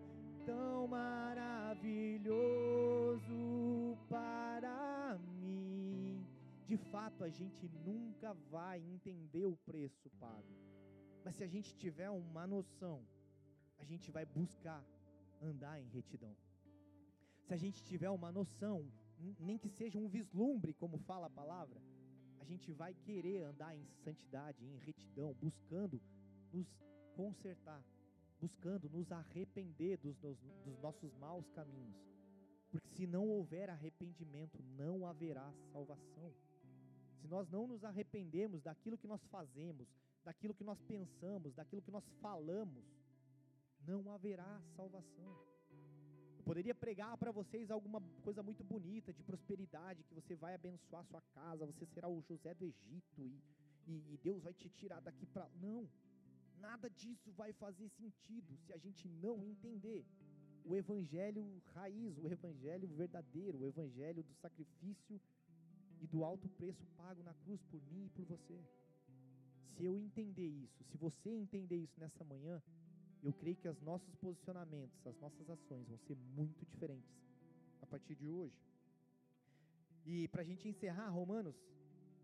tão 0.46 0.88
maravilhoso 0.88 2.38
para 4.10 5.18
mim. 5.42 6.26
De 6.68 6.78
fato, 6.78 7.24
a 7.24 7.30
gente 7.30 7.70
nunca 7.86 8.34
vai 8.52 8.80
entender 8.80 9.46
o 9.46 9.56
preço 9.66 10.10
pago, 10.20 10.44
mas 11.28 11.36
se 11.36 11.44
a 11.44 11.48
gente 11.56 11.76
tiver 11.76 12.10
uma 12.10 12.48
noção, 12.48 13.06
a 13.80 13.84
gente 13.84 14.10
vai 14.10 14.26
buscar 14.26 14.82
andar 15.42 15.78
em 15.78 15.90
retidão. 15.90 16.34
Se 17.46 17.54
a 17.54 17.58
gente 17.58 17.84
tiver 17.84 18.10
uma 18.10 18.32
noção, 18.32 18.90
nem 19.38 19.58
que 19.58 19.68
seja 19.68 20.00
um 20.00 20.08
vislumbre, 20.08 20.74
como 20.74 20.98
fala 21.00 21.28
a 21.28 21.30
palavra, 21.30 21.82
a 22.40 22.46
gente 22.46 22.72
vai 22.72 22.94
querer 22.94 23.44
andar 23.44 23.76
em 23.76 23.86
santidade, 24.06 24.64
em 24.64 24.78
retidão, 24.78 25.34
buscando 25.34 26.02
nos 26.54 26.66
consertar, 27.14 27.84
buscando 28.40 28.90
nos 28.90 29.12
arrepender 29.12 29.98
dos, 29.98 30.16
dos, 30.20 30.38
dos 30.64 30.80
nossos 30.80 31.14
maus 31.16 31.50
caminhos. 31.50 32.08
Porque 32.72 32.88
se 32.88 33.06
não 33.06 33.28
houver 33.28 33.70
arrependimento, 33.70 34.64
não 34.78 35.06
haverá 35.06 35.54
salvação. 35.74 36.34
Se 37.20 37.28
nós 37.28 37.50
não 37.50 37.68
nos 37.68 37.84
arrependemos 37.84 38.62
daquilo 38.62 38.98
que 38.98 39.08
nós 39.08 39.22
fazemos, 39.26 39.90
daquilo 40.28 40.54
que 40.60 40.70
nós 40.70 40.80
pensamos, 40.94 41.56
daquilo 41.60 41.82
que 41.82 41.96
nós 41.98 42.06
falamos, 42.22 42.86
não 43.90 44.00
haverá 44.14 44.52
salvação. 44.76 45.34
Eu 46.38 46.44
poderia 46.44 46.76
pregar 46.76 47.14
para 47.18 47.32
vocês 47.32 47.72
alguma 47.72 48.02
coisa 48.26 48.44
muito 48.44 48.64
bonita, 48.74 49.14
de 49.14 49.24
prosperidade, 49.24 50.04
que 50.04 50.14
você 50.14 50.36
vai 50.36 50.54
abençoar 50.54 51.06
sua 51.06 51.22
casa, 51.38 51.66
você 51.66 51.86
será 51.86 52.10
o 52.10 52.22
José 52.30 52.54
do 52.54 52.66
Egito 52.66 53.22
e, 53.26 53.42
e, 53.88 53.94
e 54.14 54.18
Deus 54.22 54.44
vai 54.44 54.54
te 54.54 54.68
tirar 54.70 55.00
daqui 55.00 55.26
para. 55.28 55.48
Não, 55.62 55.90
nada 56.60 56.90
disso 56.90 57.32
vai 57.32 57.54
fazer 57.54 57.88
sentido 58.02 58.58
se 58.66 58.74
a 58.74 58.78
gente 58.78 59.08
não 59.08 59.46
entender 59.46 60.06
o 60.66 60.76
evangelho 60.76 61.44
raiz, 61.74 62.18
o 62.18 62.28
evangelho 62.28 62.88
verdadeiro, 62.90 63.60
o 63.60 63.66
evangelho 63.66 64.24
do 64.24 64.34
sacrifício 64.34 65.22
e 66.02 66.06
do 66.06 66.26
alto 66.26 66.50
preço 66.50 66.86
pago 66.98 67.24
na 67.24 67.34
cruz 67.34 67.62
por 67.72 67.82
mim 67.84 68.08
e 68.08 68.10
por 68.10 68.26
você. 68.26 68.60
Se 69.76 69.86
eu 69.86 69.98
entender 69.98 70.48
isso, 70.48 70.84
se 70.84 70.98
você 70.98 71.30
entender 71.30 71.76
isso 71.76 72.00
nessa 72.00 72.24
manhã, 72.24 72.62
eu 73.24 73.34
creio 73.34 73.56
que 73.56 73.68
os 73.68 73.82
nossos 73.82 74.16
posicionamentos, 74.16 75.06
as 75.06 75.18
nossas 75.20 75.50
ações 75.50 75.88
vão 75.88 75.98
ser 75.98 76.16
muito 76.36 76.66
diferentes 76.66 77.16
a 77.82 77.86
partir 77.86 78.16
de 78.16 78.28
hoje. 78.28 78.58
E 80.06 80.28
para 80.30 80.42
a 80.42 80.46
gente 80.46 80.68
encerrar, 80.68 81.10
Romanos, 81.10 81.56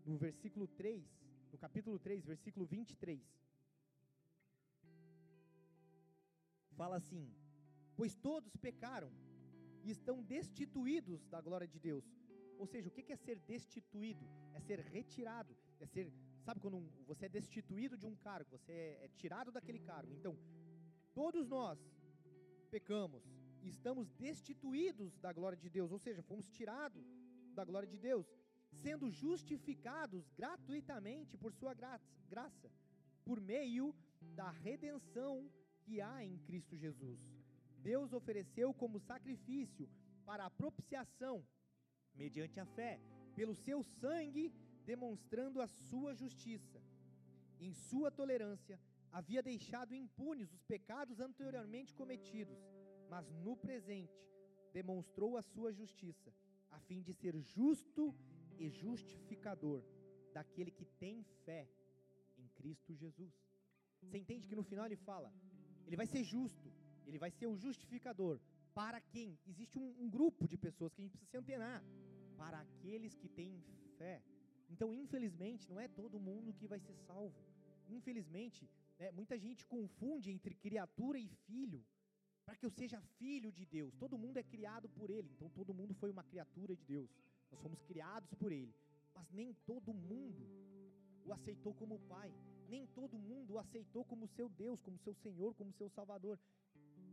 no 0.04 0.16
versículo 0.16 0.66
3, 0.68 1.04
no 1.52 1.58
capítulo 1.58 1.98
3, 1.98 2.24
versículo 2.24 2.66
23, 2.66 3.20
fala 6.76 6.96
assim: 6.96 7.30
Pois 7.96 8.16
todos 8.16 8.56
pecaram 8.56 9.10
e 9.84 9.90
estão 9.90 10.22
destituídos 10.22 11.26
da 11.26 11.40
glória 11.40 11.68
de 11.68 11.78
Deus. 11.78 12.04
Ou 12.58 12.66
seja, 12.66 12.88
o 12.88 12.90
que 12.90 13.12
é 13.12 13.16
ser 13.16 13.38
destituído? 13.40 14.26
É 14.54 14.60
ser 14.60 14.78
retirado, 14.80 15.54
é 15.80 15.86
ser, 15.86 16.10
sabe 16.44 16.60
quando 16.60 16.78
você 17.06 17.26
é 17.26 17.28
destituído 17.28 17.96
de 17.96 18.06
um 18.06 18.16
cargo, 18.16 18.50
você 18.50 18.72
é, 18.72 19.04
é 19.06 19.08
tirado 19.20 19.50
daquele 19.50 19.80
cargo. 19.80 20.12
Então, 20.12 20.34
Todos 21.14 21.46
nós 21.48 21.78
pecamos 22.72 23.22
e 23.62 23.68
estamos 23.68 24.10
destituídos 24.14 25.16
da 25.18 25.32
glória 25.32 25.56
de 25.56 25.70
Deus, 25.70 25.92
ou 25.92 25.98
seja, 25.98 26.22
fomos 26.24 26.48
tirados 26.48 27.06
da 27.54 27.64
glória 27.64 27.88
de 27.88 27.96
Deus, 27.96 28.26
sendo 28.82 29.08
justificados 29.08 30.28
gratuitamente 30.36 31.36
por 31.36 31.52
Sua 31.52 31.72
graça, 31.72 32.68
por 33.24 33.40
meio 33.40 33.94
da 34.34 34.50
redenção 34.50 35.48
que 35.84 36.00
há 36.00 36.24
em 36.24 36.36
Cristo 36.38 36.76
Jesus. 36.76 37.20
Deus 37.78 38.12
ofereceu 38.12 38.74
como 38.74 38.98
sacrifício 38.98 39.88
para 40.26 40.46
a 40.46 40.50
propiciação, 40.50 41.46
mediante 42.12 42.58
a 42.58 42.66
fé, 42.66 43.00
pelo 43.36 43.54
seu 43.54 43.84
sangue, 43.84 44.52
demonstrando 44.84 45.60
a 45.60 45.66
sua 45.66 46.14
justiça. 46.14 46.80
Em 47.60 47.72
sua 47.72 48.10
tolerância, 48.10 48.78
havia 49.10 49.42
deixado 49.42 49.94
impunes 49.94 50.52
os 50.52 50.62
pecados 50.62 51.20
anteriormente 51.20 51.94
cometidos, 51.94 52.58
mas 53.08 53.30
no 53.44 53.56
presente 53.56 54.20
demonstrou 54.72 55.36
a 55.36 55.42
sua 55.42 55.72
justiça, 55.72 56.34
a 56.70 56.78
fim 56.80 57.00
de 57.00 57.12
ser 57.14 57.34
justo 57.38 58.14
e 58.58 58.68
justificador 58.68 59.82
daquele 60.32 60.70
que 60.70 60.84
tem 60.84 61.22
fé 61.44 61.68
em 62.36 62.48
Cristo 62.48 62.92
Jesus. 62.92 63.34
Você 64.02 64.18
entende 64.18 64.48
que 64.48 64.56
no 64.56 64.64
final 64.64 64.84
ele 64.86 64.96
fala, 64.96 65.32
ele 65.86 65.96
vai 65.96 66.06
ser 66.06 66.24
justo, 66.24 66.72
ele 67.06 67.18
vai 67.18 67.30
ser 67.30 67.46
o 67.46 67.56
justificador. 67.56 68.40
Para 68.74 69.00
quem? 69.00 69.38
Existe 69.46 69.78
um, 69.78 69.94
um 70.02 70.10
grupo 70.10 70.48
de 70.48 70.56
pessoas 70.56 70.92
que 70.92 71.00
a 71.00 71.04
gente 71.04 71.16
precisa 71.16 71.30
se 71.30 71.36
antenar. 71.36 71.82
Para 72.36 72.58
aqueles 72.60 73.14
que 73.14 73.28
têm 73.28 73.62
fé. 73.96 74.20
Então, 74.68 74.92
infelizmente, 74.94 75.68
não 75.70 75.80
é 75.80 75.88
todo 75.88 76.18
mundo 76.18 76.52
que 76.52 76.66
vai 76.66 76.80
ser 76.80 76.96
salvo. 77.06 77.34
Infelizmente, 77.88 78.68
né? 78.98 79.10
Muita 79.10 79.38
gente 79.38 79.66
confunde 79.66 80.30
entre 80.30 80.54
criatura 80.54 81.18
e 81.18 81.28
filho, 81.46 81.84
para 82.44 82.56
que 82.56 82.66
eu 82.66 82.70
seja 82.70 83.00
filho 83.18 83.50
de 83.50 83.64
Deus. 83.64 83.94
Todo 83.96 84.18
mundo 84.18 84.36
é 84.38 84.42
criado 84.42 84.88
por 84.88 85.10
Ele, 85.10 85.30
então 85.34 85.48
todo 85.50 85.74
mundo 85.74 85.94
foi 85.94 86.10
uma 86.10 86.22
criatura 86.22 86.74
de 86.76 86.84
Deus. 86.84 87.10
Nós 87.50 87.60
fomos 87.60 87.82
criados 87.82 88.32
por 88.34 88.52
Ele, 88.52 88.74
mas 89.14 89.30
nem 89.30 89.52
todo 89.66 89.92
mundo 89.92 90.46
o 91.24 91.32
aceitou 91.32 91.74
como 91.74 91.98
Pai, 92.00 92.32
nem 92.68 92.86
todo 92.86 93.18
mundo 93.18 93.54
o 93.54 93.58
aceitou 93.58 94.04
como 94.04 94.28
seu 94.28 94.48
Deus, 94.48 94.80
como 94.80 94.98
seu 94.98 95.14
Senhor, 95.14 95.54
como 95.54 95.72
seu 95.72 95.88
Salvador. 95.88 96.38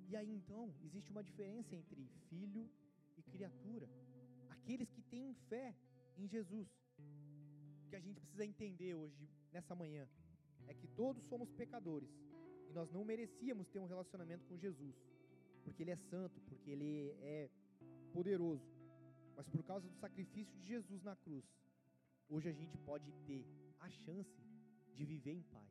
E 0.09 0.15
aí 0.15 0.29
então 0.29 0.73
existe 0.83 1.09
uma 1.09 1.23
diferença 1.23 1.75
entre 1.75 2.05
filho 2.29 2.69
e 3.17 3.23
criatura. 3.23 3.89
Aqueles 4.49 4.89
que 4.91 5.01
têm 5.03 5.33
fé 5.49 5.73
em 6.17 6.27
Jesus. 6.27 6.67
Que 7.91 7.97
a 7.97 7.99
gente 7.99 8.21
precisa 8.21 8.45
entender 8.45 8.95
hoje, 8.95 9.29
nessa 9.51 9.75
manhã, 9.75 10.07
é 10.65 10.73
que 10.73 10.87
todos 10.87 11.21
somos 11.25 11.51
pecadores 11.51 12.09
e 12.69 12.71
nós 12.71 12.89
não 12.89 13.03
merecíamos 13.03 13.67
ter 13.67 13.79
um 13.79 13.85
relacionamento 13.85 14.45
com 14.45 14.57
Jesus, 14.57 14.95
porque 15.61 15.83
Ele 15.83 15.91
é 15.91 15.97
santo, 15.97 16.39
porque 16.47 16.71
Ele 16.71 17.13
é 17.19 17.49
poderoso. 18.13 18.65
Mas 19.35 19.45
por 19.49 19.61
causa 19.65 19.89
do 19.89 19.95
sacrifício 19.95 20.57
de 20.57 20.67
Jesus 20.67 21.03
na 21.03 21.17
cruz, 21.17 21.43
hoje 22.29 22.47
a 22.47 22.53
gente 22.53 22.77
pode 22.77 23.11
ter 23.27 23.45
a 23.81 23.89
chance 23.89 24.41
de 24.95 25.03
viver 25.03 25.33
em 25.33 25.43
paz. 25.43 25.69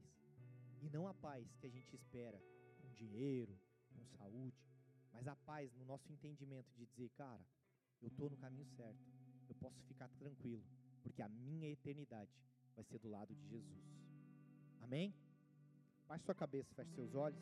E 0.82 0.90
não 0.90 1.08
a 1.08 1.14
paz 1.14 1.56
que 1.58 1.66
a 1.66 1.70
gente 1.70 1.96
espera 1.96 2.38
com 2.82 2.92
dinheiro, 2.92 3.58
com 3.94 4.04
saúde, 4.18 4.62
mas 5.10 5.26
a 5.26 5.36
paz 5.36 5.72
no 5.72 5.86
nosso 5.86 6.12
entendimento 6.12 6.70
de 6.76 6.84
dizer, 6.84 7.08
cara, 7.16 7.46
eu 8.02 8.08
estou 8.08 8.28
no 8.28 8.36
caminho 8.36 8.66
certo, 8.76 9.08
eu 9.48 9.54
posso 9.54 9.82
ficar 9.84 10.10
tranquilo, 10.18 10.62
porque 11.00 11.22
a 11.22 11.28
minha 11.28 11.68
eternidade 11.68 12.30
vai 12.74 12.84
ser 12.84 12.98
do 12.98 13.08
lado 13.08 13.34
de 13.34 13.48
Jesus. 13.48 13.84
Amém? 14.82 15.14
Baixe 16.06 16.24
sua 16.24 16.34
cabeça, 16.34 16.74
feche 16.74 16.92
seus 16.92 17.14
olhos. 17.14 17.40